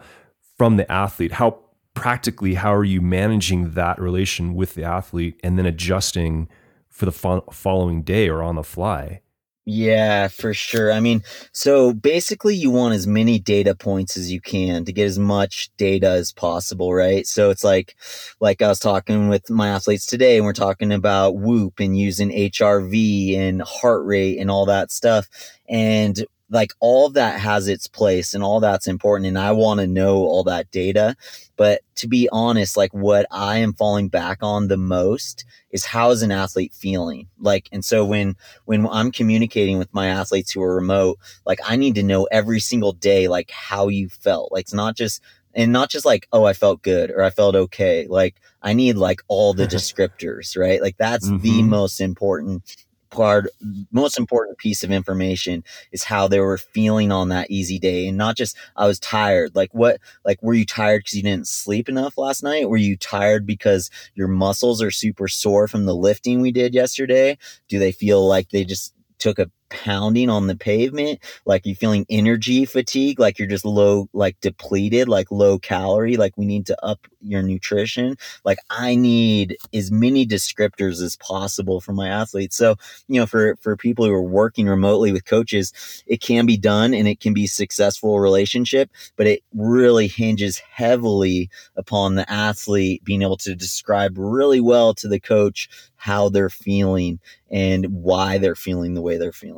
from 0.57 0.77
the 0.77 0.91
athlete. 0.91 1.33
How 1.33 1.61
practically 1.93 2.55
how 2.55 2.75
are 2.75 2.85
you 2.85 3.01
managing 3.01 3.73
that 3.73 4.01
relation 4.01 4.55
with 4.55 4.75
the 4.75 4.83
athlete 4.83 5.39
and 5.45 5.59
then 5.59 5.67
adjusting 5.67 6.49
for 6.89 7.05
the 7.05 7.13
fo- 7.13 7.45
following 7.53 8.03
day 8.03 8.29
or 8.29 8.43
on 8.43 8.57
the 8.57 8.65
fly? 8.65 9.21
Yeah, 9.67 10.29
for 10.29 10.53
sure. 10.53 10.93
I 10.93 11.01
mean, 11.01 11.23
so 11.53 11.95
basically, 11.95 12.55
you 12.55 12.71
want 12.71 12.93
as 12.95 13.07
many 13.07 13.39
data 13.39 13.75
points 13.75 14.15
as 14.15 14.31
you 14.31 14.39
can 14.39 14.85
to 14.85 14.93
get 14.93 15.07
as 15.07 15.19
much 15.19 15.71
data 15.79 16.11
as 16.11 16.33
possible, 16.33 16.93
right? 16.93 17.27
So 17.27 17.49
it's 17.49 17.65
like, 17.65 17.97
like 18.41 18.61
I 18.61 18.69
was 18.69 18.79
talking 18.79 19.31
with 19.31 19.49
my 19.49 19.69
athletes 19.69 20.05
today, 20.05 20.37
and 20.37 20.45
we're 20.45 20.53
talking 20.53 20.93
about 20.93 21.37
Whoop 21.39 21.81
and 21.81 21.97
using 21.99 22.31
HRV 22.31 23.39
and 23.39 23.63
heart 23.63 24.05
rate 24.05 24.39
and 24.39 24.51
all 24.51 24.67
that 24.67 24.91
stuff. 24.93 25.29
And 25.67 26.23
like 26.51 26.73
all 26.81 27.09
that 27.11 27.41
has 27.41 27.69
its 27.69 27.87
place 27.87 28.35
and 28.35 28.45
all 28.45 28.61
that's 28.61 28.87
important 28.87 29.27
and 29.27 29.39
i 29.39 29.51
want 29.51 29.81
to 29.81 29.87
know 29.87 30.19
all 30.19 30.45
that 30.45 30.71
data. 30.71 31.17
But 31.57 31.83
to 31.97 32.09
be 32.09 32.29
honest 32.33 32.77
like 32.77 32.93
what 32.93 33.27
i 33.31 33.59
am 33.59 33.73
falling 33.73 34.09
back 34.09 34.39
on 34.43 34.69
the 34.69 34.77
most 34.77 35.45
is 35.71 35.85
how 35.85 36.11
is 36.11 36.23
an 36.23 36.33
athlete 36.33 36.75
feeling? 36.75 37.29
Like 37.39 37.69
and 37.73 37.85
so 37.85 38.05
when 38.05 38.37
when 38.67 38.87
i'm 38.89 39.11
communicating 39.11 39.79
with 39.79 39.93
my 39.95 40.09
athletes 40.09 40.53
who 40.53 40.63
are 40.63 40.75
remote 40.75 41.19
like 41.47 41.61
i 41.65 41.77
need 41.77 41.95
to 41.97 42.03
know 42.03 42.25
every 42.31 42.61
single 42.61 42.93
day 42.93 43.29
like 43.29 43.51
how 43.51 43.89
you 43.89 44.09
felt. 44.09 44.53
Like 44.53 44.63
it's 44.63 44.75
not 44.75 44.97
just 44.97 45.23
and 45.55 45.73
not 45.73 45.89
just 45.89 46.05
like 46.05 46.29
oh 46.33 46.45
i 46.45 46.53
felt 46.53 46.83
good 46.83 47.11
or 47.11 47.23
i 47.23 47.31
felt 47.31 47.55
okay. 47.55 48.07
Like 48.07 48.37
i 48.63 48.75
need 48.75 48.97
like 48.97 49.23
all 49.29 49.55
the 49.55 49.67
descriptors 49.77 50.57
right? 50.59 50.83
Like 50.83 50.99
that's 50.99 51.29
mm-hmm. 51.29 51.39
the 51.39 51.63
most 51.63 52.01
important 52.01 52.77
part 53.15 53.47
most 53.93 54.19
important 54.19 54.59
piece 54.59 54.83
of 54.83 54.91
information 54.91 55.65
is 55.93 56.05
how 56.05 56.29
they 56.29 56.41
were 56.41 56.59
feeling 56.59 57.13
on 57.13 57.29
that 57.29 57.51
easy 57.51 57.79
day. 57.79 58.09
And 58.09 58.19
not 58.19 58.37
just 58.37 58.57
i 58.77 58.87
was 58.87 58.99
tired. 58.99 59.55
Like 59.55 59.73
what 59.73 59.99
like 60.25 60.43
were 60.43 60.55
you 60.55 60.67
tired 60.67 61.01
because 61.01 61.15
you 61.15 61.23
didn't 61.23 61.49
sleep 61.49 61.89
enough 61.89 62.19
last 62.19 62.43
night? 62.43 62.69
Were 62.69 62.77
you 62.77 62.97
tired 62.97 63.47
because 63.47 63.91
your 64.15 64.29
muscles 64.29 64.83
are 64.83 64.91
super 64.91 65.29
sore 65.29 65.69
from 65.69 65.87
the 65.87 65.95
lifting 65.95 66.41
we 66.41 66.53
did 66.53 66.75
yesterday? 66.75 67.39
Do 67.69 67.79
they 67.79 67.93
feel 67.93 68.27
like 68.27 68.51
they 68.51 68.65
just 68.65 68.95
took 69.19 69.39
a 69.39 69.51
pounding 69.71 70.31
on 70.31 70.47
the 70.47 70.57
pavement 70.57 71.19
like 71.47 71.67
you 71.67 71.75
feeling 71.75 72.07
energy 72.09 72.65
fatigue 72.65 73.19
like 73.19 73.39
you're 73.39 73.49
just 73.49 73.65
low 73.65 74.09
like 74.13 74.39
depleted 74.41 75.09
like 75.09 75.31
low 75.31 75.59
calorie 75.59 76.17
like 76.17 76.37
we 76.37 76.45
need 76.45 76.67
to 76.67 76.85
up 76.85 77.07
your 77.21 77.43
nutrition 77.43 78.17
like 78.45 78.59
i 78.71 78.95
need 78.95 79.57
as 79.73 79.91
many 79.91 80.27
descriptors 80.27 81.03
as 81.03 81.17
possible 81.17 81.81
for 81.81 81.93
my 81.93 82.09
athletes 82.09 82.57
so 82.57 82.77
you 83.09 83.19
know 83.19 83.27
for 83.27 83.57
for 83.57 83.77
people 83.77 84.05
who 84.05 84.13
are 84.13 84.23
working 84.23 84.67
remotely 84.67 85.13
with 85.13 85.25
coaches 85.25 85.73
it 86.07 86.21
can 86.21 86.47
be 86.47 86.57
done 86.57 86.95
and 86.95 87.09
it 87.09 87.21
can 87.21 87.33
be 87.33 87.47
successful 87.47 88.21
relationship 88.21 88.91
but 89.17 89.27
it 89.27 89.43
really 89.55 90.07
hinges 90.07 90.59
heavily 90.59 91.49
upon 91.77 92.15
the 92.15 92.31
athlete 92.31 93.03
being 93.05 93.23
able 93.23 93.37
to 93.37 93.55
describe 93.55 94.17
really 94.17 94.61
well 94.61 94.95
to 94.95 95.09
the 95.09 95.21
coach 95.21 95.69
how 96.05 96.29
they're 96.29 96.51
feeling 96.51 97.19
and 97.51 97.87
why 97.87 98.37
they're 98.37 98.55
feeling 98.55 98.93
the 98.93 99.01
way 99.01 99.17
they're 99.17 99.33
feeling. 99.33 99.54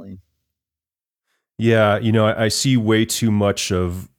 Yeah, 1.59 1.99
you 1.99 2.13
know, 2.13 2.27
I, 2.27 2.45
I, 2.45 2.49
see 2.49 2.77
way 2.77 3.05
too 3.07 3.31
much 3.31 3.73
of, 3.73 4.11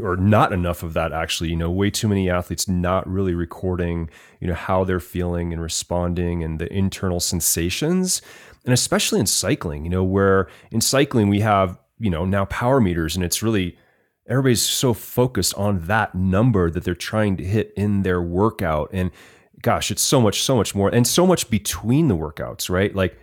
or 0.00 0.16
not 0.16 0.52
enough 0.52 0.82
of 0.82 0.92
that 0.92 1.12
actually. 1.12 1.48
You 1.48 1.56
know, 1.56 1.70
way 1.70 1.90
too 1.90 2.08
many 2.08 2.28
athletes 2.28 2.68
not 2.68 3.08
really 3.08 3.34
recording, 3.34 4.10
you 4.40 4.48
know, 4.48 4.54
how 4.54 4.84
they're 4.84 5.00
feeling 5.00 5.52
and 5.52 5.62
responding 5.62 6.44
and 6.44 6.58
the 6.58 6.70
internal 6.72 7.20
sensations. 7.20 8.20
And 8.64 8.74
especially 8.74 9.20
in 9.20 9.26
cycling, 9.26 9.84
you 9.84 9.90
know, 9.90 10.04
where 10.04 10.48
in 10.70 10.80
cycling 10.80 11.28
we 11.28 11.40
have, 11.40 11.78
you 11.98 12.10
know, 12.10 12.24
now 12.26 12.44
power 12.46 12.80
meters 12.80 13.16
and 13.16 13.24
it's 13.24 13.42
really, 13.42 13.78
everybody's 14.28 14.62
so 14.62 14.92
focused 14.92 15.54
on 15.54 15.86
that 15.86 16.14
number 16.14 16.70
that 16.70 16.84
they're 16.84 16.94
trying 16.94 17.38
to 17.38 17.44
hit 17.44 17.72
in 17.76 18.02
their 18.02 18.20
workout. 18.20 18.90
And 18.92 19.10
gosh, 19.62 19.90
it's 19.90 20.02
so 20.02 20.20
much, 20.20 20.42
so 20.42 20.56
much 20.56 20.74
more, 20.74 20.90
and 20.90 21.06
so 21.06 21.26
much 21.26 21.48
between 21.48 22.08
the 22.08 22.16
workouts, 22.16 22.68
right? 22.68 22.94
Like 22.94 23.18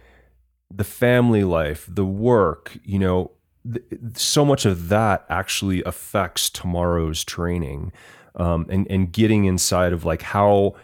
the 0.72 0.84
family 0.84 1.44
life, 1.44 1.86
the 1.90 2.06
work, 2.06 2.78
you 2.84 3.00
know, 3.00 3.32
th- 3.72 3.86
so 4.16 4.46
much 4.46 4.66
of 4.66 4.90
that 4.90 5.26
actually 5.30 5.84
affects 5.84 6.50
tomorrow's 6.50 7.24
training, 7.24 7.92
um, 8.36 8.66
and 8.70 8.88
and 8.90 9.12
getting 9.12 9.46
inside 9.46 9.94
of 9.94 10.06
like 10.06 10.22
how 10.22 10.76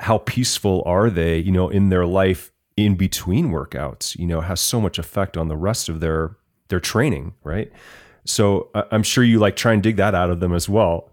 how 0.00 0.18
peaceful 0.18 0.82
are 0.86 1.10
they, 1.10 1.38
you 1.38 1.52
know, 1.52 1.68
in 1.68 1.88
their 1.88 2.06
life 2.06 2.50
in 2.76 2.96
between 2.96 3.50
workouts, 3.50 4.18
you 4.18 4.26
know, 4.26 4.40
has 4.40 4.60
so 4.60 4.80
much 4.80 4.98
effect 4.98 5.36
on 5.36 5.48
the 5.48 5.56
rest 5.56 5.88
of 5.88 6.00
their 6.00 6.36
their 6.68 6.80
training, 6.80 7.34
right? 7.44 7.70
So 8.24 8.70
I'm 8.74 9.02
sure 9.02 9.24
you 9.24 9.38
like 9.38 9.56
try 9.56 9.72
and 9.72 9.82
dig 9.82 9.96
that 9.96 10.14
out 10.14 10.30
of 10.30 10.40
them 10.40 10.54
as 10.54 10.68
well. 10.68 11.10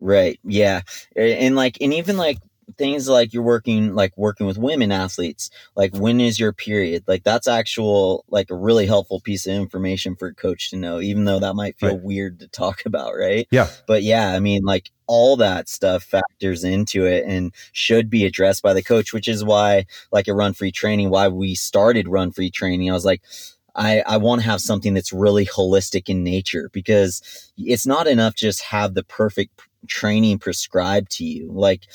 Right. 0.00 0.40
Yeah. 0.42 0.80
And 1.14 1.54
like, 1.54 1.78
and 1.80 1.94
even 1.94 2.16
like 2.16 2.38
things 2.76 3.08
like 3.08 3.32
you're 3.32 3.42
working 3.42 3.94
like 3.94 4.16
working 4.16 4.46
with 4.46 4.58
women 4.58 4.92
athletes 4.92 5.50
like 5.76 5.94
when 5.96 6.20
is 6.20 6.38
your 6.38 6.52
period 6.52 7.02
like 7.06 7.24
that's 7.24 7.48
actual 7.48 8.24
like 8.28 8.50
a 8.50 8.54
really 8.54 8.86
helpful 8.86 9.20
piece 9.20 9.46
of 9.46 9.54
information 9.54 10.16
for 10.16 10.28
a 10.28 10.34
coach 10.34 10.70
to 10.70 10.76
know 10.76 11.00
even 11.00 11.24
though 11.24 11.38
that 11.38 11.54
might 11.54 11.78
feel 11.78 11.94
right. 11.94 12.02
weird 12.02 12.40
to 12.40 12.48
talk 12.48 12.82
about 12.86 13.14
right 13.14 13.46
yeah 13.50 13.68
but 13.86 14.02
yeah 14.02 14.32
i 14.34 14.40
mean 14.40 14.62
like 14.64 14.90
all 15.06 15.36
that 15.36 15.68
stuff 15.68 16.02
factors 16.04 16.64
into 16.64 17.04
it 17.04 17.24
and 17.26 17.52
should 17.72 18.08
be 18.08 18.24
addressed 18.24 18.62
by 18.62 18.72
the 18.72 18.82
coach 18.82 19.12
which 19.12 19.28
is 19.28 19.44
why 19.44 19.84
like 20.10 20.28
a 20.28 20.34
run 20.34 20.52
free 20.52 20.72
training 20.72 21.10
why 21.10 21.28
we 21.28 21.54
started 21.54 22.08
run 22.08 22.32
free 22.32 22.50
training 22.50 22.90
i 22.90 22.94
was 22.94 23.04
like 23.04 23.22
I, 23.74 24.02
I 24.06 24.16
want 24.18 24.42
to 24.42 24.46
have 24.46 24.60
something 24.60 24.94
that's 24.94 25.12
really 25.12 25.46
holistic 25.46 26.08
in 26.08 26.22
nature 26.22 26.68
because 26.72 27.50
it's 27.56 27.86
not 27.86 28.06
enough 28.06 28.34
just 28.34 28.62
have 28.64 28.94
the 28.94 29.02
perfect 29.02 29.62
training 29.86 30.38
prescribed 30.38 31.10
to 31.12 31.24
you. 31.24 31.50
Like 31.50 31.86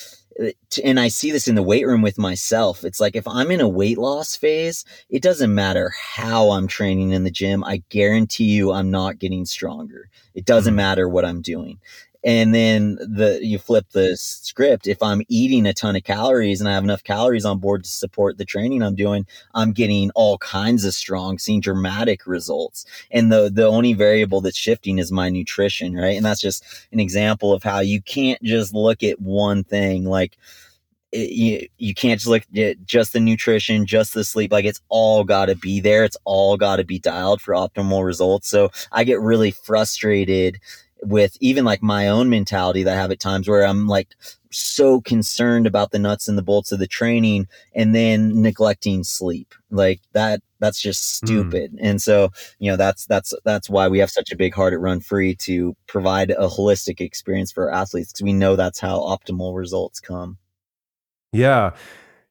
and 0.83 0.99
I 0.99 1.07
see 1.07 1.31
this 1.31 1.47
in 1.47 1.55
the 1.55 1.63
weight 1.63 1.88
room 1.88 2.01
with 2.01 2.17
myself. 2.17 2.83
It's 2.83 2.99
like 2.99 3.15
if 3.15 3.27
I'm 3.27 3.51
in 3.51 3.61
a 3.61 3.67
weight 3.67 3.97
loss 3.97 4.35
phase, 4.35 4.85
it 5.09 5.21
doesn't 5.21 5.53
matter 5.53 5.91
how 5.97 6.51
I'm 6.51 6.67
training 6.67 7.11
in 7.11 7.23
the 7.23 7.31
gym. 7.31 7.63
I 7.63 7.83
guarantee 7.89 8.45
you 8.45 8.71
I'm 8.71 8.91
not 8.91 9.19
getting 9.19 9.45
stronger. 9.45 10.09
It 10.35 10.45
doesn't 10.45 10.71
mm-hmm. 10.71 10.77
matter 10.77 11.09
what 11.09 11.25
I'm 11.25 11.41
doing 11.41 11.79
and 12.28 12.53
then 12.53 12.95
the 12.95 13.39
you 13.41 13.57
flip 13.57 13.86
the 13.93 14.17
script 14.17 14.86
if 14.86 15.01
i'm 15.01 15.21
eating 15.30 15.65
a 15.65 15.73
ton 15.73 15.95
of 15.95 16.03
calories 16.03 16.59
and 16.59 16.69
i 16.69 16.73
have 16.73 16.84
enough 16.84 17.03
calories 17.03 17.45
on 17.45 17.57
board 17.57 17.84
to 17.84 17.89
support 17.89 18.38
the 18.38 18.45
training 18.45 18.84
i'm 18.84 18.95
doing 18.95 19.25
i'm 19.55 19.71
getting 19.71 20.11
all 20.11 20.38
kinds 20.39 20.84
of 20.84 20.93
strong 20.93 21.39
seeing 21.39 21.61
dramatic 21.61 22.28
results 22.28 22.86
and 23.11 23.32
the 23.32 23.49
the 23.49 23.65
only 23.65 23.93
variable 23.93 24.41
that's 24.41 24.57
shifting 24.57 24.99
is 24.99 25.11
my 25.11 25.30
nutrition 25.30 25.95
right 25.95 26.17
and 26.17 26.25
that's 26.25 26.41
just 26.41 26.63
an 26.91 26.99
example 26.99 27.53
of 27.53 27.63
how 27.63 27.80
you 27.80 28.01
can't 28.01 28.41
just 28.43 28.73
look 28.73 29.01
at 29.01 29.19
one 29.21 29.63
thing 29.63 30.03
like 30.03 30.38
it, 31.13 31.32
you, 31.32 31.67
you 31.78 31.93
can't 31.93 32.19
just 32.19 32.28
look 32.28 32.43
at 32.57 32.86
just 32.86 33.13
the 33.13 33.21
nutrition, 33.21 33.86
just 33.86 34.13
the 34.13 34.25
sleep. 34.25 34.51
Like 34.51 34.65
it's 34.65 34.82
all 34.89 35.23
got 35.23 35.45
to 35.45 35.55
be 35.55 35.80
there. 35.80 36.03
It's 36.03 36.17
all 36.25 36.57
got 36.57 36.75
to 36.75 36.84
be 36.84 36.99
dialed 36.99 37.41
for 37.41 37.53
optimal 37.53 38.05
results. 38.05 38.49
So 38.49 38.71
I 38.91 39.05
get 39.05 39.21
really 39.21 39.51
frustrated 39.51 40.59
with 41.04 41.38
even 41.39 41.66
like 41.66 41.82
my 41.82 42.08
own 42.08 42.30
mentality 42.30 42.84
that 42.84 42.98
I 42.98 43.02
have 43.02 43.12
at 43.12 43.20
times 43.20 43.48
where 43.48 43.66
I'm 43.66 43.88
like 43.88 44.16
so 44.52 45.02
concerned 45.02 45.68
about 45.68 45.91
the 45.91 46.00
nuts 46.00 46.28
and 46.28 46.38
the 46.38 46.43
bolts 46.43 46.72
of 46.72 46.80
the 46.80 46.88
training 46.88 47.48
and 47.76 47.93
then 47.93 48.41
neglecting 48.41 49.04
sleep. 49.04 49.54
Like 49.70 50.02
that 50.14 50.41
that's 50.60 50.82
just 50.82 51.20
hmm. 51.22 51.26
stupid. 51.28 51.74
Mm. 51.74 51.80
And 51.82 52.02
so, 52.02 52.32
you 52.60 52.72
know, 52.72 52.78
that's 52.78 53.06
that's 53.06 53.34
that's 53.43 53.70
why 53.70 53.88
we 53.88 54.00
have 54.00 54.10
such 54.10 54.32
a 54.32 54.36
big 54.36 54.54
heart 54.54 54.74
at 54.74 54.80
Run 54.80 55.00
Free 55.00 55.36
to 55.36 55.76
provide 55.88 56.32
a 56.32 56.48
holistic 56.48 57.02
experience 57.02 57.52
for 57.52 57.70
our 57.70 57.82
athletes 57.82 58.12
because 58.12 58.24
we 58.24 58.34
know 58.34 58.56
that's 58.56 58.80
how 58.80 59.00
optimal 59.00 59.56
results 59.56 60.00
come. 60.00 60.38
Yeah. 61.32 61.72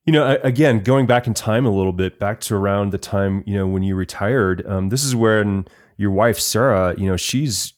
You 0.05 0.13
know, 0.13 0.39
again, 0.45 0.83
going 0.83 1.07
back 1.07 1.27
in 1.27 1.35
time 1.35 1.67
a 1.67 1.71
little 1.71 1.93
bit, 1.93 2.19
back 2.21 2.41
to 2.43 2.55
around 2.55 2.93
the 2.93 2.99
time, 2.99 3.43
you 3.45 3.55
know, 3.55 3.67
when 3.67 3.83
you 3.83 3.97
retired, 3.97 4.65
um, 4.67 4.89
this 4.89 5.03
is 5.03 5.17
when 5.17 5.67
your 5.97 6.13
wife, 6.13 6.39
Sara, 6.39 6.95
you 6.97 7.07
know, 7.07 7.17
she's 7.17 7.73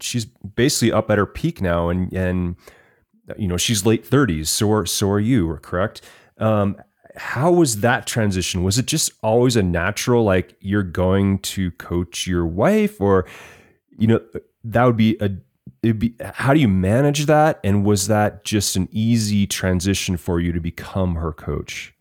she's 0.00 0.24
basically 0.24 0.92
up 0.92 1.10
at 1.10 1.18
her 1.18 1.26
peak 1.26 1.60
now, 1.60 1.88
and 1.88 2.12
and 2.12 2.56
you 3.36 3.48
know 3.48 3.56
she's 3.56 3.84
late 3.84 4.06
thirties. 4.06 4.50
So 4.50 4.72
are 4.72 4.86
so 4.86 5.10
are 5.10 5.20
you, 5.20 5.58
correct? 5.62 6.02
Um, 6.38 6.76
how 7.16 7.52
was 7.52 7.80
that 7.80 8.06
transition? 8.06 8.62
Was 8.62 8.78
it 8.78 8.86
just 8.86 9.12
always 9.22 9.56
a 9.56 9.62
natural, 9.62 10.24
like 10.24 10.56
you're 10.60 10.82
going 10.82 11.38
to 11.40 11.70
coach 11.72 12.26
your 12.26 12.46
wife, 12.46 13.00
or 13.00 13.26
you 13.98 14.06
know 14.06 14.20
that 14.64 14.84
would 14.84 14.96
be 14.96 15.16
a 15.20 15.30
it'd 15.82 15.98
be 15.98 16.14
how 16.20 16.54
do 16.54 16.60
you 16.60 16.68
manage 16.68 17.26
that? 17.26 17.60
And 17.64 17.84
was 17.84 18.06
that 18.08 18.44
just 18.44 18.76
an 18.76 18.88
easy 18.92 19.46
transition 19.46 20.16
for 20.16 20.40
you 20.40 20.52
to 20.52 20.60
become 20.60 21.16
her 21.16 21.32
coach? 21.32 21.91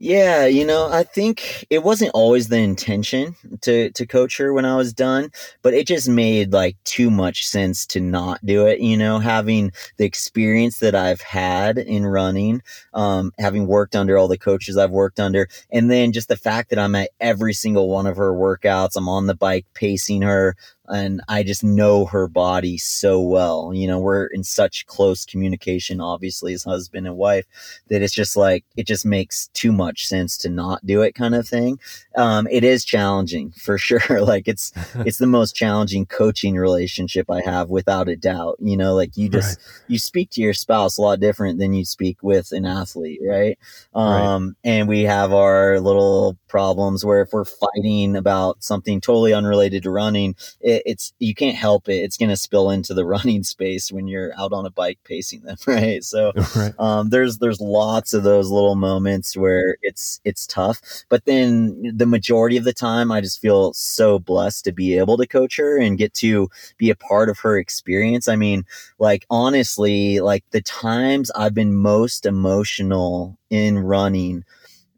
Yeah, 0.00 0.46
you 0.46 0.66
know, 0.66 0.88
I 0.90 1.04
think 1.04 1.66
it 1.70 1.84
wasn't 1.84 2.10
always 2.14 2.48
the 2.48 2.58
intention 2.58 3.36
to 3.62 3.90
to 3.92 4.06
coach 4.06 4.36
her 4.38 4.52
when 4.52 4.64
I 4.64 4.74
was 4.76 4.92
done, 4.92 5.30
but 5.62 5.72
it 5.72 5.86
just 5.86 6.08
made 6.08 6.52
like 6.52 6.76
too 6.84 7.10
much 7.10 7.46
sense 7.46 7.86
to 7.86 8.00
not 8.00 8.44
do 8.44 8.66
it. 8.66 8.80
You 8.80 8.96
know, 8.96 9.20
having 9.20 9.70
the 9.96 10.04
experience 10.04 10.80
that 10.80 10.96
I've 10.96 11.20
had 11.20 11.78
in 11.78 12.04
running, 12.06 12.60
um, 12.92 13.32
having 13.38 13.68
worked 13.68 13.94
under 13.94 14.18
all 14.18 14.26
the 14.28 14.36
coaches 14.36 14.76
I've 14.76 14.90
worked 14.90 15.20
under, 15.20 15.48
and 15.70 15.88
then 15.90 16.10
just 16.12 16.28
the 16.28 16.36
fact 16.36 16.70
that 16.70 16.78
I'm 16.78 16.96
at 16.96 17.10
every 17.20 17.54
single 17.54 17.88
one 17.88 18.06
of 18.06 18.16
her 18.16 18.32
workouts. 18.32 18.96
I'm 18.96 19.08
on 19.08 19.26
the 19.26 19.34
bike 19.36 19.64
pacing 19.74 20.22
her 20.22 20.56
and 20.88 21.22
I 21.28 21.42
just 21.42 21.64
know 21.64 22.04
her 22.06 22.28
body 22.28 22.78
so 22.78 23.20
well. 23.20 23.72
You 23.74 23.86
know, 23.86 23.98
we're 23.98 24.26
in 24.26 24.44
such 24.44 24.86
close 24.86 25.24
communication, 25.24 26.00
obviously, 26.00 26.52
as 26.52 26.64
husband 26.64 27.06
and 27.06 27.16
wife, 27.16 27.46
that 27.88 28.02
it's 28.02 28.14
just 28.14 28.36
like 28.36 28.64
it 28.76 28.86
just 28.86 29.06
makes 29.06 29.48
too 29.48 29.72
much 29.72 30.06
sense 30.06 30.36
to 30.38 30.48
not 30.48 30.84
do 30.84 31.02
it, 31.02 31.14
kind 31.14 31.34
of 31.34 31.48
thing. 31.48 31.78
Um, 32.16 32.46
it 32.50 32.64
is 32.64 32.84
challenging 32.84 33.50
for 33.56 33.78
sure. 33.78 34.22
like 34.22 34.48
it's 34.48 34.72
it's 34.96 35.18
the 35.18 35.26
most 35.26 35.56
challenging 35.56 36.06
coaching 36.06 36.56
relationship 36.56 37.30
I 37.30 37.40
have, 37.42 37.70
without 37.70 38.08
a 38.08 38.16
doubt. 38.16 38.56
You 38.60 38.76
know, 38.76 38.94
like 38.94 39.16
you 39.16 39.28
just 39.28 39.58
right. 39.58 39.84
you 39.88 39.98
speak 39.98 40.30
to 40.30 40.42
your 40.42 40.54
spouse 40.54 40.98
a 40.98 41.02
lot 41.02 41.20
different 41.20 41.58
than 41.58 41.72
you 41.72 41.84
speak 41.84 42.18
with 42.22 42.52
an 42.52 42.66
athlete, 42.66 43.20
right? 43.26 43.58
Um, 43.94 44.46
right. 44.46 44.54
and 44.64 44.88
we 44.88 45.02
have 45.02 45.32
our 45.32 45.80
little 45.80 46.36
problems 46.54 47.04
where 47.04 47.20
if 47.20 47.32
we're 47.32 47.44
fighting 47.44 48.14
about 48.14 48.62
something 48.62 49.00
totally 49.00 49.34
unrelated 49.34 49.82
to 49.82 49.90
running, 49.90 50.36
it, 50.60 50.84
it's 50.86 51.12
you 51.18 51.34
can't 51.34 51.56
help 51.56 51.88
it. 51.88 51.96
It's 51.96 52.16
going 52.16 52.28
to 52.28 52.36
spill 52.36 52.70
into 52.70 52.94
the 52.94 53.04
running 53.14 53.42
space 53.42 53.90
when 53.90 54.06
you're 54.06 54.30
out 54.38 54.52
on 54.52 54.64
a 54.64 54.70
bike 54.70 55.00
pacing 55.02 55.40
them, 55.40 55.56
right? 55.66 56.04
So 56.04 56.30
right. 56.56 56.72
Um, 56.78 57.10
there's 57.10 57.38
there's 57.38 57.60
lots 57.60 58.14
of 58.14 58.22
those 58.22 58.52
little 58.52 58.76
moments 58.76 59.36
where 59.36 59.78
it's 59.82 60.20
it's 60.24 60.46
tough, 60.46 60.80
but 61.08 61.24
then 61.24 61.92
the 61.92 62.06
majority 62.06 62.56
of 62.56 62.62
the 62.62 62.72
time, 62.72 63.10
I 63.10 63.20
just 63.20 63.40
feel 63.40 63.72
so 63.72 64.20
blessed 64.20 64.64
to 64.66 64.72
be 64.72 64.96
able 64.96 65.16
to 65.16 65.26
coach 65.26 65.56
her 65.56 65.76
and 65.76 65.98
get 65.98 66.14
to 66.22 66.48
be 66.78 66.88
a 66.88 66.94
part 66.94 67.28
of 67.28 67.40
her 67.40 67.58
experience. 67.58 68.28
I 68.28 68.36
mean, 68.36 68.64
like 69.00 69.26
honestly, 69.28 70.20
like 70.20 70.44
the 70.52 70.62
times 70.62 71.32
I've 71.34 71.54
been 71.54 71.74
most 71.74 72.24
emotional 72.24 73.36
in 73.50 73.80
running 73.80 74.44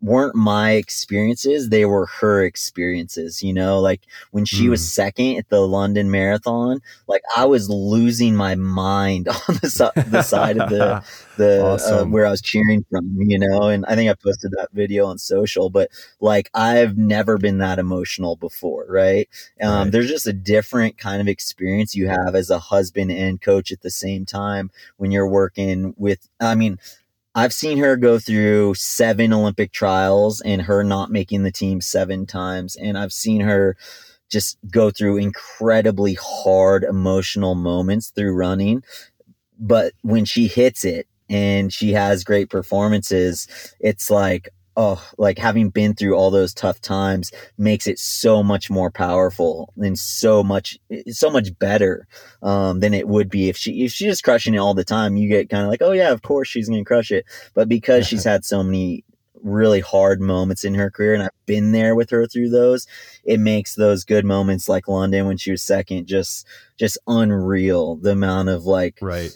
weren't 0.03 0.35
my 0.35 0.73
experiences 0.73 1.71
they 1.71 1.87
were 1.87 2.07
her 2.07 2.45
experiences 2.45 3.43
you 3.43 3.53
know 3.53 3.81
like 3.81 4.03
when 4.31 4.45
she 4.45 4.67
mm. 4.67 4.71
was 4.71 4.93
second 4.93 5.37
at 5.37 5.49
the 5.49 5.61
london 5.61 6.11
marathon 6.11 6.81
like 7.09 7.23
i 7.35 7.45
was 7.45 7.71
losing 7.71 8.37
my 8.37 8.55
mind 8.55 9.27
on 9.49 9.55
the, 9.55 10.07
the 10.11 10.23
side 10.23 10.59
of 10.59 10.69
the 10.69 11.03
the 11.39 11.65
uh, 11.65 11.75
awesome. 11.75 12.09
uh, 12.09 12.11
where 12.11 12.27
i 12.27 12.31
was 12.31 12.43
cheering 12.43 12.85
from 12.91 13.11
you 13.19 13.39
know 13.39 13.63
and 13.63 13.87
i 13.87 13.95
think 13.95 14.11
i 14.11 14.15
posted 14.15 14.51
that 14.53 14.69
video 14.73 15.07
on 15.07 15.17
social 15.17 15.71
but 15.71 15.91
like 16.21 16.51
i've 16.53 16.99
never 16.99 17.39
been 17.39 17.59
that 17.59 17.79
emotional 17.79 18.37
before 18.37 18.87
right 18.89 19.29
um, 19.63 19.85
right. 19.85 19.93
there's 19.93 20.09
just 20.09 20.27
a 20.27 20.33
different 20.33 20.99
kind 20.99 21.23
of 21.23 21.29
experience 21.29 21.95
you 21.95 22.07
have 22.07 22.35
as 22.35 22.51
a 22.51 22.59
husband 22.59 23.11
and 23.11 23.41
coach 23.41 23.73
at 23.73 23.81
the 23.81 23.91
same 23.91 24.27
time 24.27 24.71
when 24.99 25.11
you're 25.11 25.29
working 25.29 25.95
with 25.97 26.29
i 26.41 26.55
mean 26.55 26.79
I've 27.37 27.53
seen 27.53 27.77
her 27.79 27.97
go 27.97 28.19
through 28.19 28.75
seven 28.77 29.35
Olympic 29.35 29.71
trials 29.71 30.41
and 30.41 30.63
her 30.63 30.83
not 30.83 31.11
making 31.11 31.43
the 31.43 31.53
team 31.53 31.83
seven 31.83 32.25
times. 32.25 32.77
And 32.77 32.97
I've 32.97 33.13
seen 33.13 33.43
her 33.43 33.77
just 34.31 34.57
go 34.71 34.91
through 34.91 35.19
incredibly 35.19 36.15
hard 36.15 36.83
emotional 36.83 37.55
moments 37.55 38.09
through 38.09 38.35
running. 38.35 38.83
But 39.59 39.93
when 40.01 40.25
she 40.25 40.49
hits 40.49 40.83
it 40.83 41.09
and 41.29 41.71
she 41.71 41.93
has 41.93 42.25
great 42.25 42.49
performances, 42.49 43.47
it's 43.81 44.11
like, 44.11 44.49
oh, 44.77 45.03
like 45.17 45.39
having 45.39 45.71
been 45.71 45.95
through 45.95 46.15
all 46.15 46.31
those 46.31 46.53
tough 46.53 46.81
times 46.81 47.33
makes 47.57 47.87
it 47.87 47.99
so 47.99 48.43
much 48.43 48.71
more 48.71 48.91
powerful 48.91 49.73
and 49.77 49.99
so 49.99 50.43
much, 50.43 50.79
so 51.11 51.31
much 51.31 51.59
better 51.59 52.07
um, 52.43 52.81
than 52.81 52.93
it 52.93 53.09
would 53.09 53.31
be 53.31 53.49
if 53.49 53.57
she 53.57 53.85
if 53.85 53.93
she's 53.93 54.09
just 54.09 54.25
crushing 54.25 54.55
it 54.55 54.59
all 54.59 54.75
the 54.75 54.85
time. 54.85 55.17
You 55.17 55.29
get 55.29 55.49
kind 55.49 55.65
of 55.65 55.71
like, 55.71 55.83
oh 55.83 55.93
yeah, 55.93 56.13
of 56.13 56.23
course 56.23 56.49
she's 56.49 56.69
gonna 56.69 56.85
crush 56.85 57.11
it. 57.11 57.25
But 57.55 57.69
because 57.69 58.07
she's 58.07 58.25
had 58.33 58.45
so 58.45 58.63
many 58.63 59.05
really 59.43 59.81
hard 59.81 60.21
moments 60.21 60.65
in 60.65 60.75
her 60.75 60.91
career 60.91 61.15
and 61.15 61.23
I've 61.23 61.31
been 61.47 61.73
there 61.73 61.95
with 61.95 62.11
her 62.11 62.27
through 62.27 62.49
those 62.51 62.87
it 63.23 63.39
makes 63.39 63.75
those 63.75 64.03
good 64.05 64.25
moments 64.25 64.69
like 64.69 64.89
London 64.89 65.27
when 65.27 65.37
she 65.37 65.53
was 65.53 65.63
second 65.63 66.07
just 66.07 66.47
just 66.77 66.99
unreal 67.07 67.97
the 67.97 68.13
amount 68.13 68.49
of 68.49 68.65
like 68.65 68.99
right 69.01 69.31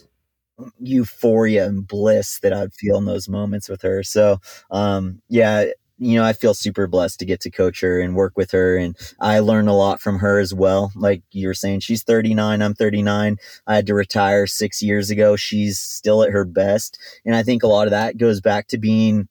euphoria 0.79 1.67
and 1.67 1.87
bliss 1.87 2.41
that 2.41 2.53
I'd 2.53 2.75
feel 2.75 2.97
in 2.97 3.05
those 3.05 3.29
moments 3.29 3.69
with 3.69 3.83
her. 3.83 4.03
So, 4.03 4.39
um, 4.71 5.21
yeah, 5.29 5.67
you 6.01 6.19
know, 6.19 6.25
I 6.25 6.33
feel 6.33 6.55
super 6.55 6.87
blessed 6.87 7.19
to 7.19 7.27
get 7.27 7.41
to 7.43 7.51
coach 7.51 7.81
her 7.83 8.01
and 8.01 8.17
work 8.17 8.33
with 8.35 8.51
her. 8.53 8.77
And 8.77 8.97
I 9.21 9.41
learn 9.41 9.69
a 9.69 9.77
lot 9.77 10.01
from 10.01 10.19
her 10.19 10.41
as 10.41 10.55
well. 10.55 10.91
Like 10.97 11.23
you 11.31 11.47
were 11.47 11.55
saying, 11.55 11.81
she's 11.81 12.03
39, 12.03 12.63
I'm 12.63 12.75
39. 12.75 13.37
I 13.67 13.75
had 13.75 13.87
to 13.87 13.95
retire 13.95 14.47
six 14.47 14.83
years 14.83 15.11
ago. 15.11 15.37
She's 15.37 15.79
still 15.79 16.23
at 16.23 16.31
her 16.31 16.47
best. 16.47 16.99
And 17.27 17.37
I 17.37 17.43
think 17.43 17.63
a 17.63 17.69
lot 17.69 17.87
of 17.87 17.91
that 17.91 18.17
goes 18.17 18.41
back 18.41 18.69
to 18.69 18.79
being 18.79 19.29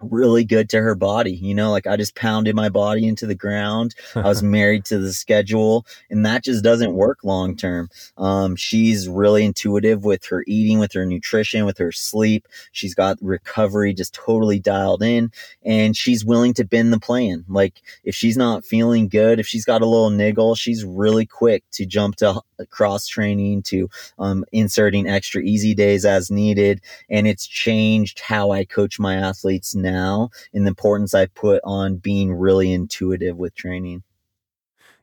really 0.00 0.44
good 0.44 0.68
to 0.70 0.80
her 0.80 0.94
body. 0.94 1.32
You 1.32 1.54
know, 1.54 1.70
like 1.70 1.86
I 1.86 1.96
just 1.96 2.14
pounded 2.14 2.54
my 2.54 2.68
body 2.68 3.06
into 3.06 3.26
the 3.26 3.34
ground. 3.34 3.94
I 4.14 4.22
was 4.22 4.42
married 4.42 4.84
to 4.86 4.98
the 4.98 5.12
schedule, 5.12 5.86
and 6.10 6.24
that 6.26 6.44
just 6.44 6.62
doesn't 6.62 6.94
work 6.94 7.24
long 7.24 7.56
term. 7.56 7.88
Um, 8.16 8.56
she's 8.56 9.08
really 9.08 9.44
intuitive 9.44 10.04
with 10.04 10.24
her 10.26 10.44
eating, 10.46 10.78
with 10.78 10.92
her 10.92 11.04
nutrition, 11.04 11.64
with 11.64 11.78
her 11.78 11.92
sleep. 11.92 12.46
She's 12.72 12.94
got 12.94 13.18
recovery 13.20 13.94
just 13.94 14.14
totally 14.14 14.58
dialed 14.58 15.02
in, 15.02 15.32
and 15.64 15.96
she's 15.96 16.24
willing 16.24 16.54
to 16.54 16.64
bend 16.64 16.92
the 16.92 17.00
plan. 17.00 17.44
Like 17.48 17.82
if 18.04 18.14
she's 18.14 18.36
not 18.36 18.64
feeling 18.64 19.08
good, 19.08 19.40
if 19.40 19.46
she's 19.46 19.64
got 19.64 19.82
a 19.82 19.86
little 19.86 20.10
niggle, 20.10 20.54
she's 20.54 20.84
really 20.84 21.26
quick 21.26 21.64
to 21.72 21.86
jump 21.86 22.16
to 22.16 22.40
cross 22.70 23.06
training, 23.06 23.62
to 23.62 23.88
um, 24.18 24.44
inserting 24.52 25.08
extra 25.08 25.42
easy 25.42 25.74
days 25.74 26.04
as 26.04 26.30
needed, 26.30 26.80
and 27.10 27.26
it's 27.26 27.46
changed 27.46 28.20
how 28.20 28.50
I 28.50 28.64
coach 28.64 28.98
my 28.98 29.14
athletes 29.14 29.74
now 29.74 29.87
now 29.90 30.30
and 30.52 30.64
the 30.64 30.68
importance 30.68 31.14
I 31.14 31.26
put 31.26 31.60
on 31.64 31.96
being 31.96 32.32
really 32.32 32.72
intuitive 32.72 33.36
with 33.36 33.54
training. 33.54 34.02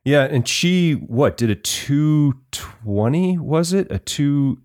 Yeah, 0.04 0.22
and 0.22 0.46
she 0.46 0.92
what 0.92 1.36
did 1.36 1.50
a 1.50 1.56
220 1.56 3.38
was 3.38 3.72
it? 3.72 3.90
A 3.90 3.98
2 3.98 4.60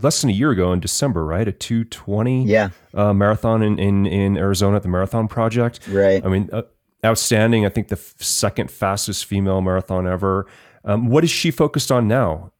less 0.00 0.20
than 0.20 0.30
a 0.30 0.32
year 0.32 0.50
ago 0.50 0.72
in 0.72 0.80
December, 0.80 1.24
right? 1.24 1.46
A 1.46 1.52
220 1.52 2.44
yeah. 2.44 2.70
Uh, 2.92 3.12
marathon 3.12 3.62
in, 3.62 3.78
in 3.78 4.06
in 4.06 4.36
Arizona 4.36 4.76
at 4.76 4.82
the 4.82 4.88
Marathon 4.88 5.28
Project. 5.28 5.80
Right. 5.88 6.24
I 6.24 6.28
mean, 6.28 6.48
uh, 6.52 6.62
outstanding. 7.04 7.66
I 7.66 7.68
think 7.68 7.88
the 7.88 7.96
f- 7.96 8.14
second 8.18 8.70
fastest 8.70 9.24
female 9.24 9.60
marathon 9.60 10.06
ever. 10.06 10.46
Um, 10.84 11.08
what 11.08 11.24
is 11.24 11.30
she 11.30 11.50
focused 11.50 11.90
on 11.90 12.06
now? 12.08 12.52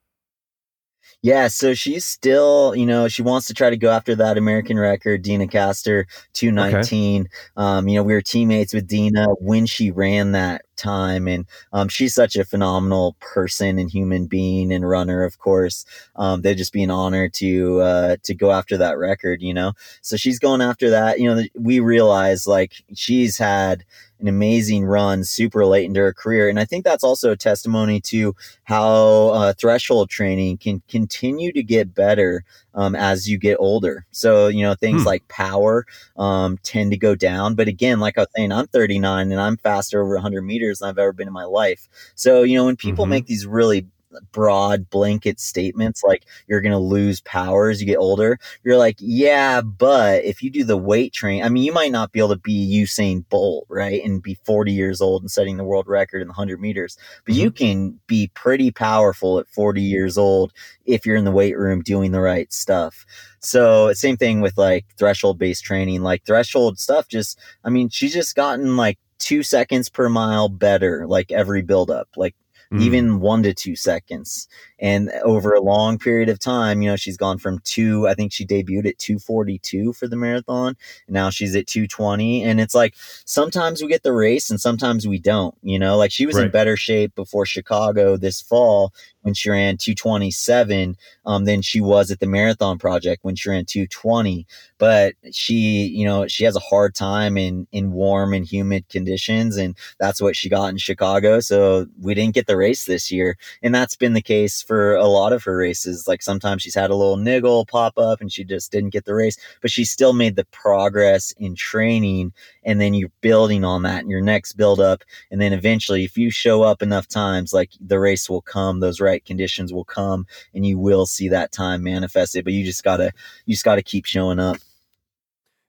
Yeah, 1.25 1.49
so 1.49 1.73
she's 1.73 2.05
still, 2.05 2.75
you 2.77 2.85
know, 2.85 3.09
she 3.09 3.23
wants 3.23 3.47
to 3.47 3.55
try 3.55 3.71
to 3.71 3.79
go 3.79 3.91
after 3.91 4.15
that 4.15 4.37
American 4.37 4.79
record, 4.79 5.23
Deena 5.23 5.47
Kastor, 5.47 6.05
219. 6.35 7.23
Okay. 7.23 7.31
Um, 7.57 7.89
you 7.89 7.97
know, 7.97 8.03
we 8.03 8.13
were 8.13 8.21
teammates 8.21 8.75
with 8.75 8.87
Deena 8.87 9.29
when 9.41 9.65
she 9.65 9.91
ran 9.91 10.33
that 10.33 10.67
time 10.77 11.27
and 11.27 11.47
um, 11.73 11.89
she's 11.89 12.15
such 12.15 12.37
a 12.37 12.45
phenomenal 12.45 13.17
person 13.21 13.79
and 13.79 13.91
human 13.91 14.27
being 14.27 14.73
and 14.73 14.87
runner 14.89 15.23
of 15.23 15.39
course 15.39 15.85
um, 16.17 16.43
they'd 16.43 16.59
just 16.59 16.73
be 16.73 16.83
an 16.83 16.91
honor 16.91 17.29
to 17.29 17.81
uh, 17.81 18.17
to 18.25 18.35
go 18.35 18.51
after 18.51 18.77
that 18.77 18.99
record 18.99 19.41
you 19.41 19.55
know 19.55 19.73
so 20.03 20.17
she's 20.17 20.41
going 20.41 20.61
after 20.61 20.91
that 20.91 21.21
you 21.21 21.33
know 21.33 21.43
we 21.55 21.79
realize 21.81 22.49
like 22.49 22.73
she's 22.93 23.39
had 23.39 23.85
an 24.25 24.29
amazing 24.29 24.85
run 24.85 25.23
super 25.23 25.67
late 25.67 25.85
into 25.85 26.01
her 26.01 26.13
career 26.13 26.49
and 26.49 26.59
i 26.59 26.65
think 26.65 26.85
that's 26.85 27.05
also 27.05 27.33
a 27.33 27.37
testimony 27.37 28.01
to 28.01 28.35
how 28.65 29.29
uh, 29.29 29.53
threshold 29.53 30.09
training 30.09 30.57
can 30.57 30.83
continue 30.89 31.53
to 31.53 31.63
get 31.63 31.95
better 31.95 32.43
um, 32.75 32.95
as 32.95 33.29
you 33.29 33.39
get 33.39 33.57
older. 33.59 34.07
So, 34.11 34.49
you 34.49 34.63
know, 34.63 34.75
things 34.75 35.03
hmm. 35.03 35.07
like 35.07 35.27
power 35.29 35.87
um, 36.17 36.59
tend 36.63 36.91
to 36.91 36.97
go 36.97 37.15
down. 37.15 37.55
But 37.55 37.69
again, 37.69 38.01
like 38.01 38.19
I 38.19 38.23
was 38.23 38.29
saying, 38.37 38.53
I'm 38.53 38.67
39 38.67 39.31
and 39.31 39.41
I'm 39.41 39.57
faster 39.57 40.03
over 40.03 40.15
100 40.15 40.43
meters 40.43 40.79
than 40.79 40.89
I've 40.89 40.99
ever 40.99 41.13
been 41.13 41.29
in 41.29 41.35
my 41.35 41.45
life. 41.45 41.89
So, 42.15 42.43
you 42.43 42.57
know, 42.57 42.67
when 42.67 42.77
people 42.77 43.05
mm-hmm. 43.05 43.11
make 43.11 43.27
these 43.27 43.47
really 43.47 43.87
broad 44.33 44.89
blanket 44.91 45.41
statements 45.41 46.03
like 46.05 46.25
you're 46.47 46.61
going 46.61 46.73
to 46.73 46.79
lose 46.79 47.21
power 47.23 47.69
as 47.69 47.81
you 47.81 47.87
get 47.87 47.99
older. 47.99 48.39
You're 48.63 48.77
like, 48.77 48.97
yeah, 48.99 49.61
but 49.61 50.25
if 50.25 50.43
you 50.43 50.51
do 50.51 50.65
the 50.65 50.77
weight 50.77 51.13
train, 51.13 51.43
I 51.43 51.49
mean, 51.49 51.65
you 51.65 51.73
might 51.73 51.93
not 51.93 52.13
be 52.13 52.19
able 52.19 52.31
to 52.31 52.37
be 52.37 52.83
Usain 52.83 53.29
Bolt, 53.29 53.67
right? 53.69 54.03
And 54.05 54.23
be 54.23 54.35
40 54.45 54.73
years 54.73 55.01
old 55.01 55.23
and 55.23 55.31
setting 55.31 55.57
the 55.57 55.65
world 55.65 55.87
record 55.87 56.23
in 56.23 56.29
the 56.29 56.33
100 56.33 56.61
meters, 56.61 56.97
but 57.25 57.35
mm-hmm. 57.35 57.43
you 57.43 57.51
can 57.51 58.01
be 58.07 58.31
pretty 58.35 58.71
powerful 58.71 59.39
at 59.39 59.49
40 59.49 59.83
years 59.83 60.19
old 60.19 60.53
if 60.87 61.07
you're 61.07 61.17
in 61.17 61.25
the 61.25 61.31
weight 61.31 61.57
room 61.57 61.83
doing 61.83 62.13
the 62.13 62.21
right 62.21 62.53
stuff. 62.53 63.05
So 63.41 63.93
same 63.93 64.17
thing 64.17 64.41
with 64.41 64.57
like 64.57 64.87
threshold 64.97 65.39
based 65.39 65.65
training, 65.65 66.03
like 66.03 66.25
threshold 66.25 66.79
stuff. 66.79 67.09
Just, 67.09 67.39
I 67.65 67.71
mean, 67.71 67.89
she's 67.91 68.13
just 68.13 68.35
gotten 68.35 68.77
like 68.77 68.99
two 69.19 69.43
seconds 69.43 69.89
per 69.89 70.09
mile 70.09 70.49
better, 70.49 71.07
like 71.07 71.31
every 71.31 71.63
build 71.63 71.91
up. 71.91 72.09
Like 72.17 72.35
mm. 72.75 72.81
even 72.81 73.21
one 73.21 73.43
to 73.45 73.55
two 73.55 73.77
seconds. 73.77 74.49
And 74.79 75.11
over 75.25 75.55
a 75.55 75.61
long 75.61 75.99
period 75.99 76.29
of 76.29 76.39
time, 76.39 76.83
you 76.83 76.91
know, 76.91 76.97
she's 76.97 77.17
gone 77.17 77.39
from 77.39 77.61
two, 77.61 78.07
I 78.09 78.15
think 78.15 78.33
she 78.33 78.45
debuted 78.45 78.87
at 78.87 78.99
242 78.99 79.93
for 79.93 80.09
the 80.09 80.17
marathon. 80.17 80.77
Now 81.09 81.31
she's 81.31 81.55
at 81.55 81.67
220. 81.67 82.43
And 82.43 82.61
it's 82.61 82.75
like 82.75 82.95
sometimes 83.25 83.81
we 83.81 83.89
get 83.89 84.03
the 84.03 84.13
race 84.13 84.51
and 84.51 84.61
sometimes 84.61 85.07
we 85.07 85.19
don't, 85.19 85.55
you 85.63 85.79
know, 85.79 85.97
like 85.97 86.13
she 86.13 86.27
was 86.27 86.37
right. 86.37 86.47
in 86.47 86.51
better 86.51 86.77
shape 86.77 87.15
before 87.15 87.47
Chicago 87.47 88.17
this 88.17 88.41
fall 88.41 88.93
when 89.25 89.35
she 89.35 89.49
ran 89.51 89.77
227 89.79 90.97
um, 91.27 91.45
than 91.47 91.63
she 91.63 91.81
was 91.81 92.11
at 92.11 92.21
the 92.21 92.27
marathon 92.27 92.79
project 92.79 93.25
when 93.25 93.35
she 93.35 93.49
ran 93.49 93.65
220 93.65 94.47
but 94.79 95.15
she 95.33 95.87
you 95.87 96.05
know 96.05 96.27
she 96.29 96.45
has 96.45 96.57
a 96.57 96.61
hard 96.61 96.95
time 96.95 97.39
in 97.39 97.67
in 97.73 97.91
warm 97.93 98.35
and 98.35 98.47
humid 98.47 98.87
conditions 98.91 99.57
and 99.57 99.77
that's 99.99 100.21
what 100.21 100.37
she 100.37 100.49
got 100.49 100.69
in 100.69 100.79
chicago. 100.79 101.41
So 101.41 101.87
we 102.01 102.15
didn't 102.15 102.35
get 102.35 102.47
the 102.47 102.57
race 102.57 102.85
this 102.85 103.11
year 103.11 103.39
and 103.63 103.75
that's 103.75 103.97
been 103.97 104.13
the 104.13 104.23
case 104.23 104.63
for 104.63 104.95
a 104.95 105.07
lot 105.07 105.33
of 105.33 105.43
her 105.45 105.57
races. 105.57 106.07
Like 106.07 106.23
sometimes 106.23 106.63
she's 106.63 106.75
had 106.75 106.91
a 106.91 106.95
little 106.95 107.17
niggle 107.17 107.65
pop 107.67 107.99
up 107.99 108.21
and 108.21 108.31
she 108.33 108.45
just 108.45 108.71
didn't 108.71 108.91
get 108.91 109.07
the 109.07 109.15
race 109.15 109.39
but 109.63 109.71
she 109.71 109.85
still 109.85 110.13
made 110.13 110.37
the 110.37 110.45
progress 110.47 111.33
in 111.39 111.55
training 111.55 112.33
and 112.65 112.81
then 112.81 112.95
you're 112.95 113.11
building 113.21 113.65
on 113.65 113.83
that 113.83 114.03
in 114.03 114.11
your 114.11 114.21
next 114.21 114.55
build 114.55 114.81
up 114.81 115.03
and 115.31 115.41
then 115.41 115.53
eventually 115.53 116.05
if 116.05 116.17
you 116.17 116.31
show 116.31 116.63
up 116.63 116.83
enough 116.83 117.07
times 117.07 117.53
like 117.53 117.71
the 117.81 117.99
race 117.99 118.29
will 118.29 118.43
come 118.43 118.81
those 118.81 119.01
right 119.01 119.25
conditions 119.25 119.73
will 119.73 119.85
come 119.85 120.27
and 120.55 120.67
you 120.67 120.79
will 120.79 121.07
see 121.07 121.29
that 121.29 121.53
time 121.53 121.83
manifested 121.83 122.45
but 122.45 122.53
you 122.53 122.65
just 122.65 122.85
gotta 122.85 123.13
you 123.47 123.55
just 123.55 123.65
gotta 123.65 123.83
keep 123.83 124.05
showing 124.05 124.39
up 124.39 124.57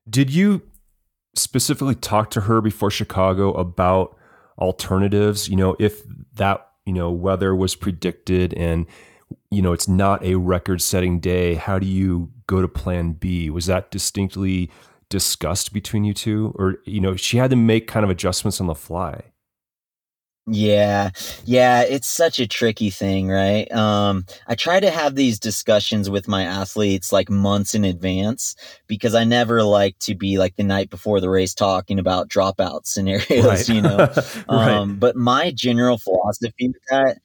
did 0.10 0.30
you 0.30 0.62
specifically 1.36 1.96
talk 1.96 2.30
to 2.32 2.42
her 2.42 2.62
before 2.62 2.92
Chicago 2.92 3.52
about 3.54 4.18
alternatives? 4.58 5.50
You 5.50 5.58
know, 5.58 5.76
if 5.80 6.02
that, 6.36 6.68
you 6.86 6.94
know, 6.94 7.12
weather 7.12 7.56
was 7.56 7.76
predicted 7.76 8.54
and, 8.54 8.86
you 9.52 9.62
know, 9.62 9.74
it's 9.74 9.88
not 9.88 10.24
a 10.24 10.36
record 10.36 10.82
setting 10.82 11.20
day, 11.20 11.56
how 11.56 11.80
do 11.80 11.88
you 11.88 12.32
go 12.48 12.62
to 12.62 12.68
plan 12.68 13.14
B? 13.14 13.50
Was 13.50 13.66
that 13.66 13.92
distinctly 13.92 14.70
discussed 15.10 15.74
between 15.74 16.04
you 16.04 16.14
two? 16.14 16.54
Or, 16.58 16.78
you 16.86 17.02
know, 17.02 17.16
she 17.16 17.38
had 17.38 17.50
to 17.52 17.56
make 17.56 17.88
kind 17.88 18.04
of 18.04 18.10
adjustments 18.10 18.60
on 18.62 18.68
the 18.68 18.76
fly? 18.76 19.32
Yeah. 20.48 21.10
Yeah, 21.46 21.82
it's 21.82 22.08
such 22.08 22.38
a 22.38 22.46
tricky 22.46 22.92
thing, 22.92 23.30
right? 23.30 23.72
Um 23.72 24.26
I 24.48 24.54
try 24.54 24.80
to 24.80 24.92
have 24.92 25.16
these 25.16 25.40
discussions 25.40 26.08
with 26.08 26.28
my 26.28 26.44
athletes 26.44 27.12
like 27.12 27.32
months 27.32 27.74
in 27.74 27.84
advance 27.84 28.56
because 28.86 29.16
I 29.16 29.24
never 29.24 29.64
like 29.64 29.98
to 30.00 30.14
be 30.14 30.38
like 30.38 30.56
the 30.56 30.64
night 30.64 30.92
before 30.92 31.20
the 31.20 31.32
race 31.32 31.56
talking 31.56 31.98
about 31.98 32.30
dropout 32.30 32.82
scenarios, 32.86 33.46
right. 33.46 33.70
you 33.70 33.82
know. 33.82 33.98
right. 34.50 34.70
Um 34.70 34.98
but 34.98 35.16
my 35.16 35.50
general 35.50 35.98
philosophy 35.98 36.68
with 36.68 36.84
that 36.92 37.18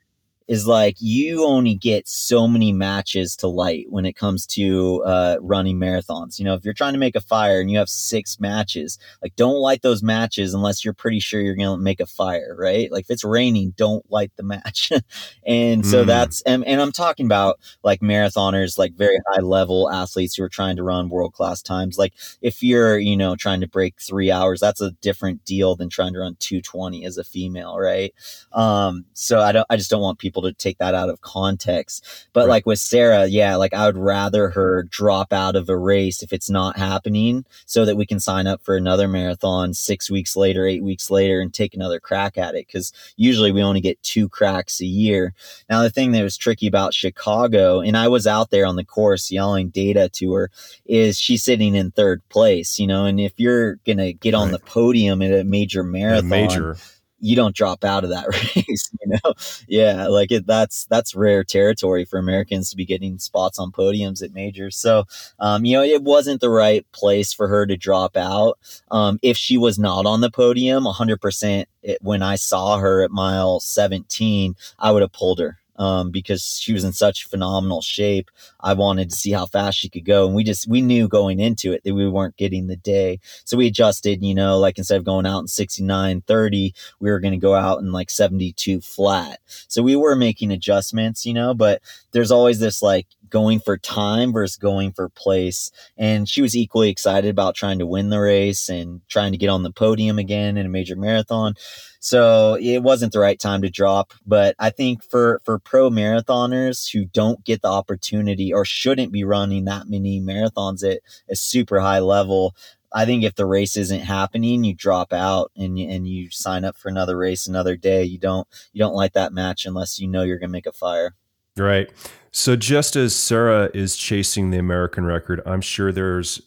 is 0.51 0.67
like 0.67 0.97
you 0.99 1.45
only 1.45 1.77
get 1.77 2.09
so 2.09 2.49
many 2.49 2.73
matches 2.73 3.37
to 3.37 3.47
light 3.47 3.87
when 3.89 4.05
it 4.05 4.17
comes 4.17 4.45
to 4.45 5.01
uh, 5.05 5.37
running 5.41 5.79
marathons. 5.79 6.41
You 6.41 6.45
know, 6.45 6.55
if 6.55 6.65
you're 6.65 6.75
trying 6.75 6.95
to 6.95 6.99
make 6.99 7.15
a 7.15 7.21
fire 7.21 7.61
and 7.61 7.71
you 7.71 7.79
have 7.79 7.89
six 7.89 8.41
matches, 8.41 8.99
like 9.23 9.37
don't 9.37 9.61
light 9.61 9.83
those 9.83 10.03
matches 10.03 10.53
unless 10.53 10.85
you're 10.85 10.93
pretty 10.93 11.21
sure 11.21 11.41
you're 11.41 11.55
going 11.55 11.79
to 11.79 11.81
make 11.81 12.01
a 12.01 12.07
fire, 12.07 12.57
right? 12.59 12.91
Like 12.91 13.05
if 13.05 13.13
it's 13.13 13.23
raining, 13.23 13.75
don't 13.77 14.05
light 14.11 14.33
the 14.35 14.43
match. 14.43 14.91
and 15.47 15.87
so 15.87 16.03
mm. 16.03 16.07
that's, 16.09 16.43
and, 16.43 16.67
and 16.67 16.81
I'm 16.81 16.91
talking 16.91 17.27
about 17.27 17.61
like 17.85 18.01
marathoners, 18.01 18.77
like 18.77 18.95
very 18.95 19.21
high 19.29 19.43
level 19.43 19.89
athletes 19.89 20.35
who 20.35 20.43
are 20.43 20.49
trying 20.49 20.75
to 20.75 20.83
run 20.83 21.11
world 21.11 21.33
class 21.33 21.63
times. 21.63 21.97
Like 21.97 22.15
if 22.43 22.61
you're, 22.61 22.99
you 22.99 23.17
know, 23.17 23.37
trying 23.37 23.61
to 23.61 23.69
break 23.69 24.01
three 24.01 24.33
hours, 24.33 24.59
that's 24.59 24.81
a 24.81 24.91
different 25.01 25.45
deal 25.45 25.77
than 25.77 25.91
trying 25.91 26.15
to 26.15 26.19
run 26.19 26.35
220 26.41 27.05
as 27.05 27.19
a 27.19 27.23
female, 27.23 27.79
right? 27.79 28.13
Um, 28.51 29.05
so 29.13 29.39
I 29.39 29.53
don't, 29.53 29.67
I 29.71 29.77
just 29.77 29.91
don't 29.91 30.03
want 30.03 30.19
people 30.19 30.40
people 30.41 30.51
to 30.51 30.57
take 30.57 30.79
that 30.79 30.95
out 30.95 31.09
of 31.09 31.21
context. 31.21 32.29
But 32.33 32.41
right. 32.41 32.49
like 32.49 32.67
with 32.67 32.79
Sara, 32.79 33.27
yeah, 33.27 33.57
like 33.57 33.75
I 33.75 33.87
would 33.87 33.97
rather 33.97 34.51
her 34.51 34.85
drop 34.85 35.33
out 35.33 35.57
of 35.57 35.69
a 35.69 35.77
race 35.77 36.23
if 36.23 36.33
it's 36.33 36.51
not 36.51 36.79
happening 36.79 37.45
so 37.67 37.85
that 37.85 37.97
we 37.97 38.07
can 38.07 38.21
sign 38.21 38.47
up 38.47 38.63
for 38.63 38.77
another 38.77 39.09
marathon 39.09 39.75
six 39.75 40.11
weeks 40.11 40.37
later, 40.37 40.67
eight 40.67 40.83
weeks 40.83 41.11
later, 41.11 41.41
and 41.41 41.53
take 41.53 41.75
another 41.75 42.01
crack 42.01 42.39
at 42.39 42.55
it. 42.55 42.71
Cause 42.71 42.93
usually 43.17 43.53
we 43.53 43.63
only 43.63 43.81
get 43.81 44.03
two 44.03 44.29
cracks 44.29 44.81
a 44.81 44.87
year. 44.87 45.35
Now, 45.69 45.83
the 45.83 45.91
thing 45.91 46.13
that 46.13 46.23
was 46.23 46.37
tricky 46.37 46.67
about 46.67 46.95
Chicago, 46.95 47.81
and 47.81 47.97
I 47.97 48.09
was 48.09 48.27
out 48.27 48.51
there 48.51 48.67
on 48.67 48.77
the 48.77 48.85
course 48.85 49.31
yelling 49.31 49.69
data 49.69 50.09
to 50.15 50.33
her, 50.35 50.51
is 50.87 51.19
she's 51.19 51.43
sitting 51.43 51.75
in 51.75 51.91
third 51.91 52.27
place, 52.29 52.79
you 52.79 52.87
know, 52.87 53.05
and 53.05 53.21
if 53.21 53.33
you're 53.37 53.77
going 53.87 53.99
to 53.99 54.13
get 54.13 54.35
on 54.35 54.51
the 54.51 54.59
podium 54.59 55.23
at 55.23 55.33
a 55.33 55.45
major 55.45 55.83
marathon, 55.83 56.27
a 56.27 56.29
major 56.29 56.77
you 57.21 57.37
don't 57.37 57.55
drop 57.55 57.85
out 57.85 58.05
of 58.05 58.11
that 58.11 58.27
race 58.57 58.91
you 59.01 59.19
know? 59.25 59.35
Yeah 59.69 60.07
like 60.09 60.33
it 60.33 60.47
that's 60.47 60.87
that's 60.87 61.15
rare 61.15 61.45
territory 61.45 62.05
for 62.05 62.19
americans 62.19 62.71
to 62.71 62.77
be 62.77 62.85
getting 62.85 63.19
spots 63.19 63.59
on 63.59 63.73
podiums 63.73 64.23
at 64.23 64.33
majors. 64.33 64.77
So 64.77 65.05
um, 65.39 65.65
you 65.65 65.77
know 65.77 65.83
it 65.83 66.03
wasn't 66.03 66.41
the 66.41 66.51
right 66.51 66.87
place 66.93 67.33
for 67.33 67.49
her 67.49 67.67
to 67.67 67.77
drop 67.77 68.17
out. 68.17 68.59
Um, 68.91 69.19
if 69.23 69.37
she 69.37 69.57
was 69.57 69.79
not 69.79 70.07
on 70.07 70.21
the 70.21 70.31
podium 70.31 70.85
100% 70.85 71.67
it, 71.83 71.99
when 72.03 72.23
i 72.23 72.37
saw 72.37 72.79
her 72.79 73.03
at 73.03 73.11
mile 73.11 73.61
17 73.61 74.55
i 74.79 74.91
would 74.91 75.03
have 75.03 75.13
pulled 75.13 75.39
her 75.39 75.59
um, 75.81 76.11
because 76.11 76.59
she 76.61 76.75
was 76.75 76.85
in 76.85 76.93
such 76.93 77.25
phenomenal 77.25 77.81
shape. 77.81 78.31
I 78.61 78.75
wanted 78.75 79.09
to 79.09 79.17
see 79.17 79.33
how 79.33 79.47
fast 79.47 79.79
she 79.79 79.89
could 79.89 80.05
go. 80.05 80.27
And 80.27 80.37
we 80.37 80.45
just, 80.45 80.69
we 80.69 80.83
knew 80.83 81.09
going 81.09 81.41
into 81.41 81.73
it 81.73 81.83
that 81.85 81.95
we 81.95 82.07
weren't 82.07 82.37
getting 82.37 82.67
the 82.67 82.77
day. 82.77 83.19
So 83.47 83.57
we 83.57 83.67
adjusted, 83.67 84.23
you 84.23 84.35
know, 84.35 84.59
like 84.59 84.77
instead 84.77 84.99
of 84.99 85.05
going 85.05 85.25
out 85.25 85.41
in 85.41 85.49
69, 85.49 86.21
30, 86.21 86.75
we 87.01 87.11
were 87.11 87.19
going 87.19 87.33
to 87.33 87.39
go 87.39 87.55
out 87.55 87.79
in 87.81 87.93
like 87.93 88.11
72 88.11 88.83
flat. 88.83 89.41
So 89.69 89.83
we 89.83 89.97
were 89.97 90.15
making 90.15 90.53
adjustments, 90.53 91.25
you 91.25 91.33
know, 91.33 91.55
but 91.55 91.81
there's 92.13 92.31
always 92.31 92.61
this 92.61 92.83
like, 92.83 93.07
going 93.31 93.61
for 93.61 93.79
time 93.79 94.33
versus 94.33 94.57
going 94.57 94.93
for 94.93 95.09
place. 95.09 95.71
And 95.97 96.29
she 96.29 96.43
was 96.43 96.57
equally 96.57 96.91
excited 96.91 97.31
about 97.31 97.55
trying 97.55 97.79
to 97.79 97.87
win 97.87 98.11
the 98.11 98.21
race 98.21 98.69
and 98.69 99.01
trying 99.09 99.33
to 99.33 99.39
get 99.39 99.49
on 99.49 99.63
the 99.63 99.73
podium 99.73 100.19
again 100.19 100.57
in 100.57 100.67
a 100.67 100.71
major 100.71 100.97
marathon. 100.97 101.55
So 102.01 102.57
it 102.61 102.83
wasn't 102.83 103.13
the 103.13 103.21
right 103.21 103.39
time 103.39 103.63
to 103.63 103.71
drop. 103.71 104.13
But 104.27 104.57
I 104.59 104.71
think 104.71 105.03
for, 105.03 105.41
for 105.45 105.59
pro 105.59 105.91
marathoners 105.91 106.91
who 106.91 107.05
don't 107.05 107.45
get 107.45 107.63
the 107.63 107.69
opportunity 107.69 108.53
or 108.53 108.65
shouldn't 108.65 109.13
be 109.13 109.25
running 109.25 109.67
that 109.67 109.89
many 109.89 110.21
marathons 110.21 110.83
at 110.83 111.01
a 111.29 111.37
super 111.37 111.81
high 111.81 112.01
level, 112.01 112.55
I 112.93 113.05
think 113.05 113.23
if 113.23 113.37
the 113.37 113.47
race 113.47 113.77
isn't 113.77 114.01
happening, 114.01 114.65
you 114.65 114.75
drop 114.75 115.13
out 115.13 115.53
and 115.57 115.79
you, 115.79 115.89
and 115.89 116.09
you 116.09 116.31
sign 116.31 116.65
up 116.65 116.77
for 116.77 116.89
another 116.89 117.17
race 117.17 117.47
another 117.47 117.77
day. 117.77 118.03
You 118.03 118.19
don't 118.19 118.49
you 118.73 118.81
don't 118.81 118.95
like 118.95 119.13
that 119.13 119.33
match 119.33 119.65
unless 119.65 120.01
you 120.01 120.09
know 120.09 120.23
you're 120.23 120.39
gonna 120.39 120.51
make 120.51 120.67
a 120.67 120.73
fire. 120.73 121.15
Right. 121.57 121.91
So 122.33 122.57
just 122.57 122.97
as 122.97 123.15
Sara 123.15 123.71
is 123.75 123.97
chasing 123.97 124.51
the 124.51 124.59
American 124.59 125.05
record, 125.05 125.41
I'm 125.45 125.61
sure 125.61 125.93
there's 125.93 126.41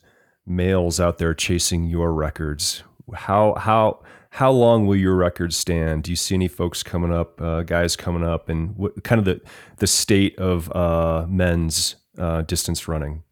males 0.45 0.99
out 0.99 1.17
there 1.17 1.33
chasing 1.33 1.85
your 1.85 2.13
records. 2.13 2.83
How 3.13 3.55
how 3.55 4.01
how 4.29 4.51
long 4.51 4.87
will 4.87 4.95
your 4.95 5.15
record 5.15 5.53
stand? 5.53 6.03
Do 6.03 6.11
you 6.11 6.15
see 6.15 6.35
any 6.35 6.47
folks 6.47 6.81
coming 6.81 7.13
up, 7.13 7.39
uh, 7.41 7.61
guys 7.63 7.95
coming 7.95 8.23
up, 8.23 8.49
and 8.49 8.75
what 8.75 9.03
kind 9.03 9.19
of 9.19 9.25
the 9.25 9.41
the 9.77 9.87
state 9.87 10.37
of 10.39 10.71
uh, 10.71 11.25
men's 11.27 11.97
uh, 12.17 12.41
distance 12.43 12.87
running? 12.87 13.23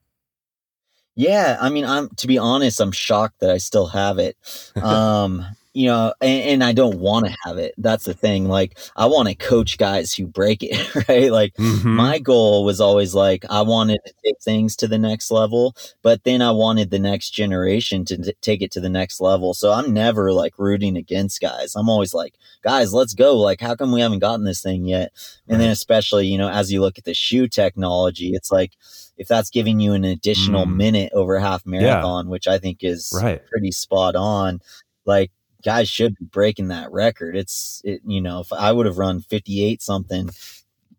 Yeah, 1.15 1.57
I 1.59 1.69
mean, 1.69 1.85
I'm 1.85 2.09
to 2.17 2.27
be 2.27 2.37
honest, 2.37 2.79
I'm 2.79 2.91
shocked 2.91 3.39
that 3.39 3.49
I 3.49 3.57
still 3.57 3.87
have 3.87 4.19
it. 4.19 4.37
Um, 4.81 5.45
you 5.73 5.87
know, 5.87 6.13
and, 6.19 6.43
and 6.43 6.63
I 6.63 6.73
don't 6.73 6.99
want 6.99 7.25
to 7.25 7.35
have 7.45 7.57
it. 7.57 7.73
That's 7.77 8.03
the 8.03 8.13
thing. 8.13 8.47
Like, 8.47 8.77
I 8.95 9.05
want 9.05 9.29
to 9.29 9.35
coach 9.35 9.77
guys 9.77 10.13
who 10.13 10.27
break 10.27 10.63
it, 10.63 10.95
right? 11.07 11.31
Like, 11.31 11.53
mm-hmm. 11.55 11.89
my 11.89 12.19
goal 12.19 12.65
was 12.65 12.81
always 12.81 13.15
like, 13.15 13.45
I 13.49 13.61
wanted 13.61 13.99
to 14.05 14.13
take 14.23 14.41
things 14.41 14.75
to 14.77 14.87
the 14.87 14.97
next 14.97 15.31
level, 15.31 15.75
but 16.01 16.23
then 16.25 16.41
I 16.41 16.51
wanted 16.51 16.89
the 16.89 16.99
next 16.99 17.29
generation 17.31 18.03
to 18.05 18.17
t- 18.17 18.33
take 18.41 18.61
it 18.61 18.71
to 18.71 18.81
the 18.81 18.89
next 18.89 19.21
level. 19.21 19.53
So 19.53 19.71
I'm 19.71 19.93
never 19.93 20.33
like 20.33 20.59
rooting 20.59 20.97
against 20.97 21.39
guys. 21.39 21.75
I'm 21.75 21.89
always 21.89 22.13
like, 22.13 22.35
guys, 22.63 22.93
let's 22.93 23.13
go. 23.13 23.37
Like, 23.37 23.61
how 23.61 23.75
come 23.75 23.93
we 23.93 24.01
haven't 24.01 24.19
gotten 24.19 24.43
this 24.43 24.61
thing 24.61 24.85
yet? 24.85 25.11
And 25.47 25.57
right. 25.57 25.63
then, 25.63 25.71
especially, 25.71 26.27
you 26.27 26.37
know, 26.37 26.49
as 26.49 26.71
you 26.71 26.81
look 26.81 26.97
at 26.97 27.05
the 27.05 27.13
shoe 27.13 27.47
technology, 27.47 28.31
it's 28.33 28.51
like, 28.51 28.73
if 29.17 29.27
that's 29.27 29.49
giving 29.49 29.79
you 29.79 29.93
an 29.93 30.03
additional 30.03 30.65
mm. 30.65 30.75
minute 30.75 31.11
over 31.13 31.39
half 31.39 31.65
marathon, 31.65 32.25
yeah. 32.25 32.31
which 32.31 32.47
I 32.47 32.57
think 32.57 32.79
is 32.81 33.13
right. 33.21 33.41
pretty 33.47 33.71
spot 33.71 34.15
on, 34.15 34.59
like 35.05 35.31
guys 35.63 35.89
should 35.89 36.17
be 36.17 36.25
breaking 36.25 36.69
that 36.69 36.91
record. 36.91 37.35
It's 37.35 37.81
it, 37.83 38.01
you 38.05 38.21
know, 38.21 38.39
if 38.39 38.51
I 38.53 38.71
would 38.71 38.85
have 38.85 38.97
run 38.97 39.21
58 39.21 39.81
something, 39.81 40.29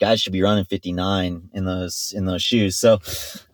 guys 0.03 0.21
should 0.21 0.33
be 0.33 0.43
running 0.43 0.65
59 0.65 1.51
in 1.55 1.65
those 1.65 2.13
in 2.17 2.25
those 2.25 2.43
shoes. 2.43 2.77
So, 2.77 2.99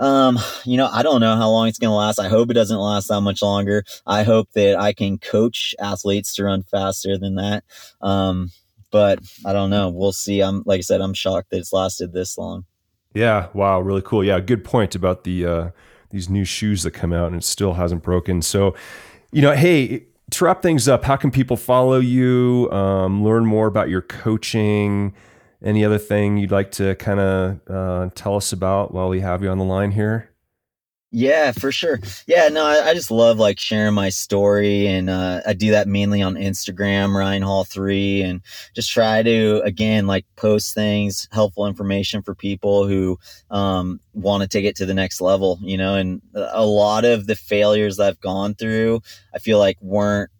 um, 0.00 0.38
you 0.64 0.76
know, 0.76 0.88
I 0.90 1.02
don't 1.02 1.20
know 1.20 1.36
how 1.36 1.50
long 1.50 1.68
it's 1.68 1.78
going 1.78 1.90
to 1.90 1.94
last. 1.94 2.18
I 2.18 2.28
hope 2.28 2.50
it 2.50 2.54
doesn't 2.54 2.78
last 2.78 3.08
that 3.08 3.20
much 3.20 3.42
longer. 3.42 3.84
I 4.06 4.22
hope 4.22 4.48
that 4.54 4.80
I 4.80 4.92
can 4.92 5.18
coach 5.18 5.74
athletes 5.78 6.34
to 6.34 6.44
run 6.44 6.62
faster 6.62 7.18
than 7.18 7.34
that. 7.34 7.64
Um, 8.00 8.50
but 8.90 9.18
I 9.44 9.52
don't 9.52 9.68
know. 9.68 9.90
We'll 9.90 10.12
see. 10.12 10.40
I'm 10.40 10.62
like 10.64 10.78
I 10.78 10.82
said, 10.82 11.02
I'm 11.02 11.14
shocked 11.14 11.50
that 11.50 11.58
it's 11.58 11.72
lasted 11.72 12.12
this 12.14 12.38
long. 12.38 12.64
Yeah. 13.14 13.48
Wow. 13.52 13.80
Really 13.80 14.02
cool. 14.02 14.24
Yeah. 14.24 14.40
Good 14.40 14.64
point 14.64 14.94
about 14.94 15.24
the 15.24 15.44
uh, 15.44 15.70
these 16.10 16.30
new 16.30 16.44
shoes 16.44 16.82
that 16.82 16.92
come 16.92 17.12
out 17.12 17.26
and 17.26 17.36
it 17.36 17.44
still 17.44 17.74
hasn't 17.74 18.02
broken. 18.02 18.40
So, 18.40 18.74
you 19.32 19.42
know, 19.42 19.52
hey, 19.52 20.06
to 20.30 20.44
wrap 20.44 20.62
things 20.62 20.88
up, 20.88 21.04
how 21.04 21.16
can 21.16 21.30
people 21.30 21.56
follow 21.56 21.98
you, 21.98 22.68
um, 22.70 23.24
learn 23.24 23.46
more 23.46 23.66
about 23.66 23.88
your 23.88 24.02
coaching? 24.02 25.14
any 25.62 25.84
other 25.84 25.98
thing 25.98 26.36
you'd 26.36 26.50
like 26.50 26.70
to 26.72 26.94
kind 26.96 27.20
of 27.20 27.60
uh, 27.68 28.10
tell 28.14 28.36
us 28.36 28.52
about 28.52 28.92
while 28.94 29.08
we 29.08 29.20
have 29.20 29.42
you 29.42 29.48
on 29.48 29.58
the 29.58 29.64
line 29.64 29.92
here? 29.92 30.30
Yeah, 31.10 31.52
for 31.52 31.72
sure. 31.72 32.00
Yeah, 32.26 32.48
no, 32.48 32.66
I, 32.66 32.90
I, 32.90 32.94
just 32.94 33.10
love 33.10 33.38
like 33.38 33.58
sharing 33.58 33.94
my 33.94 34.10
story, 34.10 34.86
and 34.86 35.08
uh, 35.08 35.40
I 35.46 35.54
do 35.54 35.70
that 35.70 35.88
mainly 35.88 36.20
on 36.20 36.34
Instagram, 36.34 37.14
Ryan 37.14 37.40
Hall 37.40 37.64
three, 37.64 38.20
and 38.20 38.42
just 38.74 38.90
try 38.90 39.22
to 39.22 39.62
again 39.64 40.06
like 40.06 40.26
post 40.36 40.74
things, 40.74 41.26
helpful 41.32 41.66
information 41.66 42.20
for 42.20 42.34
people 42.34 42.86
who 42.86 43.18
um, 43.50 44.00
want 44.12 44.42
to 44.42 44.48
take 44.48 44.66
it 44.66 44.76
to 44.76 44.86
the 44.86 44.92
next 44.92 45.22
level. 45.22 45.58
You 45.62 45.78
know, 45.78 45.94
and 45.94 46.20
a 46.34 46.66
lot 46.66 47.06
of 47.06 47.26
the 47.26 47.36
failures 47.36 47.98
I've 47.98 48.20
gone 48.20 48.54
through, 48.54 49.00
I 49.34 49.38
feel 49.38 49.58
like 49.58 49.78
weren't 49.80 50.30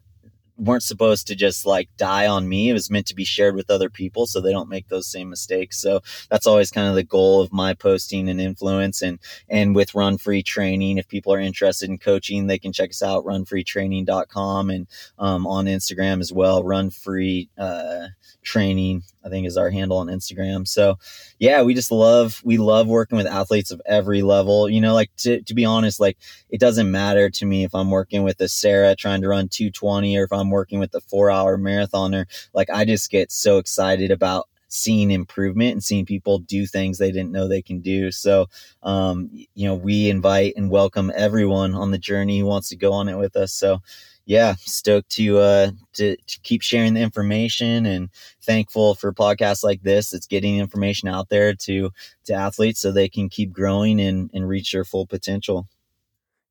weren't 0.59 0.83
supposed 0.83 1.27
to 1.27 1.35
just 1.35 1.65
like 1.65 1.89
die 1.97 2.27
on 2.27 2.47
me. 2.49 2.69
It 2.69 2.73
was 2.73 2.89
meant 2.89 3.07
to 3.07 3.15
be 3.15 3.25
shared 3.25 3.55
with 3.55 3.69
other 3.69 3.89
people 3.89 4.27
so 4.27 4.41
they 4.41 4.51
don't 4.51 4.69
make 4.69 4.89
those 4.89 5.07
same 5.07 5.29
mistakes. 5.29 5.79
So 5.79 6.01
that's 6.29 6.45
always 6.45 6.69
kind 6.69 6.87
of 6.87 6.95
the 6.95 7.03
goal 7.03 7.41
of 7.41 7.53
my 7.53 7.73
posting 7.73 8.29
and 8.29 8.41
influence. 8.41 9.01
And 9.01 9.19
and 9.47 9.75
with 9.75 9.95
Run 9.95 10.17
Free 10.17 10.43
Training, 10.43 10.97
if 10.97 11.07
people 11.07 11.33
are 11.33 11.39
interested 11.39 11.89
in 11.89 11.97
coaching, 11.97 12.47
they 12.47 12.59
can 12.59 12.73
check 12.73 12.89
us 12.89 13.01
out 13.01 13.25
runfreetraining.com 13.25 14.69
and 14.69 14.87
um, 15.17 15.47
on 15.47 15.65
Instagram 15.65 16.19
as 16.19 16.33
well. 16.33 16.63
Run 16.63 16.89
Free 16.89 17.49
uh, 17.57 18.07
Training, 18.41 19.03
I 19.23 19.29
think, 19.29 19.47
is 19.47 19.57
our 19.57 19.69
handle 19.69 19.97
on 19.97 20.07
Instagram. 20.07 20.67
So 20.67 20.97
yeah, 21.39 21.61
we 21.63 21.73
just 21.73 21.91
love 21.91 22.41
we 22.43 22.57
love 22.57 22.87
working 22.87 23.17
with 23.17 23.27
athletes 23.27 23.71
of 23.71 23.81
every 23.85 24.21
level. 24.21 24.69
You 24.69 24.81
know, 24.81 24.93
like 24.93 25.11
to 25.17 25.41
to 25.41 25.53
be 25.53 25.65
honest, 25.65 25.99
like 25.99 26.17
it 26.49 26.59
doesn't 26.59 26.91
matter 26.91 27.29
to 27.29 27.45
me 27.45 27.63
if 27.63 27.73
I'm 27.73 27.91
working 27.91 28.23
with 28.23 28.41
a 28.41 28.47
Sara 28.47 28.95
trying 28.95 29.21
to 29.21 29.29
run 29.29 29.47
220 29.47 30.17
or 30.17 30.23
if 30.23 30.33
I'm 30.33 30.48
working 30.49 30.79
with 30.79 30.93
a 30.95 31.01
four 31.01 31.29
hour 31.31 31.57
marathoner. 31.57 32.25
Like 32.53 32.69
I 32.69 32.85
just 32.85 33.09
get 33.11 33.31
so 33.31 33.57
excited 33.57 34.11
about 34.11 34.47
seeing 34.69 35.11
improvement 35.11 35.73
and 35.73 35.83
seeing 35.83 36.05
people 36.05 36.39
do 36.39 36.65
things 36.65 36.97
they 36.97 37.11
didn't 37.11 37.31
know 37.31 37.47
they 37.47 37.61
can 37.61 37.79
do. 37.79 38.11
So, 38.11 38.47
um, 38.83 39.29
you 39.33 39.67
know, 39.67 39.75
we 39.75 40.09
invite 40.09 40.53
and 40.55 40.69
welcome 40.69 41.11
everyone 41.15 41.73
on 41.73 41.91
the 41.91 41.97
journey 41.97 42.39
who 42.39 42.45
wants 42.45 42.69
to 42.69 42.75
go 42.75 42.93
on 42.93 43.09
it 43.09 43.17
with 43.17 43.35
us. 43.35 43.51
So, 43.51 43.81
yeah, 44.25 44.53
stoked 44.59 45.09
to, 45.13 45.39
uh, 45.39 45.71
to, 45.93 46.15
to 46.15 46.39
keep 46.41 46.61
sharing 46.61 46.93
the 46.93 47.01
information 47.01 47.87
and 47.87 48.09
thankful 48.43 48.93
for 48.93 49.11
podcasts 49.11 49.63
like 49.63 49.81
this. 49.81 50.13
It's 50.13 50.27
getting 50.27 50.59
information 50.59 51.09
out 51.09 51.29
there 51.29 51.55
to 51.55 51.89
to 52.25 52.33
athletes 52.33 52.79
so 52.79 52.91
they 52.91 53.09
can 53.09 53.27
keep 53.27 53.51
growing 53.51 53.99
and, 53.99 54.29
and 54.31 54.47
reach 54.47 54.71
their 54.71 54.85
full 54.85 55.07
potential. 55.07 55.67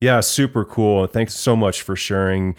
Yeah, 0.00 0.20
super 0.20 0.64
cool. 0.64 1.06
Thanks 1.06 1.34
so 1.34 1.54
much 1.54 1.82
for 1.82 1.94
sharing 1.94 2.56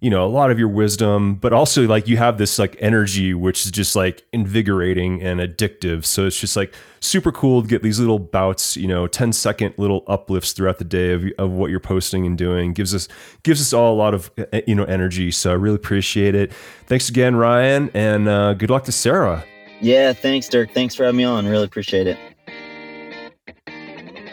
you 0.00 0.08
know 0.08 0.24
a 0.24 0.28
lot 0.28 0.50
of 0.50 0.58
your 0.58 0.68
wisdom 0.68 1.34
but 1.34 1.52
also 1.52 1.86
like 1.86 2.08
you 2.08 2.16
have 2.16 2.38
this 2.38 2.58
like 2.58 2.74
energy 2.80 3.34
which 3.34 3.64
is 3.64 3.70
just 3.70 3.94
like 3.94 4.24
invigorating 4.32 5.22
and 5.22 5.40
addictive. 5.40 6.04
So 6.04 6.26
it's 6.26 6.40
just 6.40 6.56
like 6.56 6.74
super 7.00 7.32
cool 7.32 7.62
to 7.62 7.68
get 7.68 7.82
these 7.82 7.98
little 7.98 8.18
bouts 8.18 8.76
you 8.76 8.88
know 8.88 9.06
10 9.06 9.32
second 9.32 9.74
little 9.76 10.02
uplifts 10.06 10.52
throughout 10.52 10.78
the 10.78 10.84
day 10.84 11.12
of, 11.12 11.24
of 11.38 11.50
what 11.52 11.70
you're 11.70 11.80
posting 11.80 12.26
and 12.26 12.36
doing. 12.36 12.72
Gives 12.72 12.94
us 12.94 13.08
gives 13.42 13.60
us 13.60 13.72
all 13.72 13.94
a 13.94 13.96
lot 13.96 14.14
of 14.14 14.30
you 14.66 14.74
know 14.74 14.84
energy. 14.84 15.30
So 15.30 15.50
i 15.50 15.54
really 15.54 15.76
appreciate 15.76 16.34
it. 16.34 16.52
Thanks 16.86 17.08
again 17.08 17.36
ryan 17.36 17.90
and 17.94 18.28
uh, 18.28 18.54
good 18.54 18.70
luck 18.70 18.84
to 18.84 18.92
sara. 18.92 19.44
Yeah 19.80 20.12
thanks 20.12 20.48
dirk. 20.48 20.72
Thanks 20.72 20.94
for 20.94 21.04
having 21.04 21.18
me 21.18 21.24
on. 21.24 21.46
Really 21.46 21.64
appreciate 21.64 22.06
it 22.06 22.18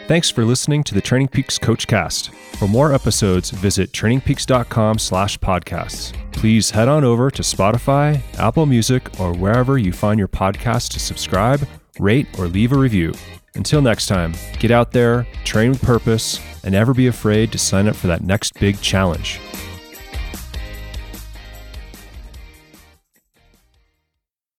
Thanks 0.08 0.30
for 0.30 0.42
listening 0.42 0.82
to 0.84 0.94
the 0.94 1.02
Training 1.02 1.28
Peaks 1.28 1.58
Coach 1.58 1.86
Cast. 1.86 2.30
For 2.56 2.66
more 2.66 2.94
episodes, 2.94 3.50
visit 3.50 3.92
trainingpeaks.com 3.92 4.98
slash 4.98 5.38
podcasts. 5.38 6.14
Please 6.32 6.70
head 6.70 6.88
on 6.88 7.04
over 7.04 7.30
to 7.30 7.42
Spotify, 7.42 8.22
Apple 8.38 8.64
Music, 8.64 9.20
or 9.20 9.34
wherever 9.34 9.76
you 9.76 9.92
find 9.92 10.18
your 10.18 10.26
podcast 10.26 10.92
to 10.92 10.98
subscribe, 10.98 11.68
rate, 11.98 12.26
or 12.38 12.48
leave 12.48 12.72
a 12.72 12.78
review. 12.78 13.12
Until 13.54 13.82
next 13.82 14.06
time, 14.06 14.32
get 14.58 14.70
out 14.70 14.92
there, 14.92 15.26
train 15.44 15.72
with 15.72 15.82
purpose, 15.82 16.40
and 16.64 16.72
never 16.72 16.94
be 16.94 17.08
afraid 17.08 17.52
to 17.52 17.58
sign 17.58 17.86
up 17.86 17.94
for 17.94 18.06
that 18.06 18.22
next 18.22 18.58
big 18.58 18.80
challenge. 18.80 19.40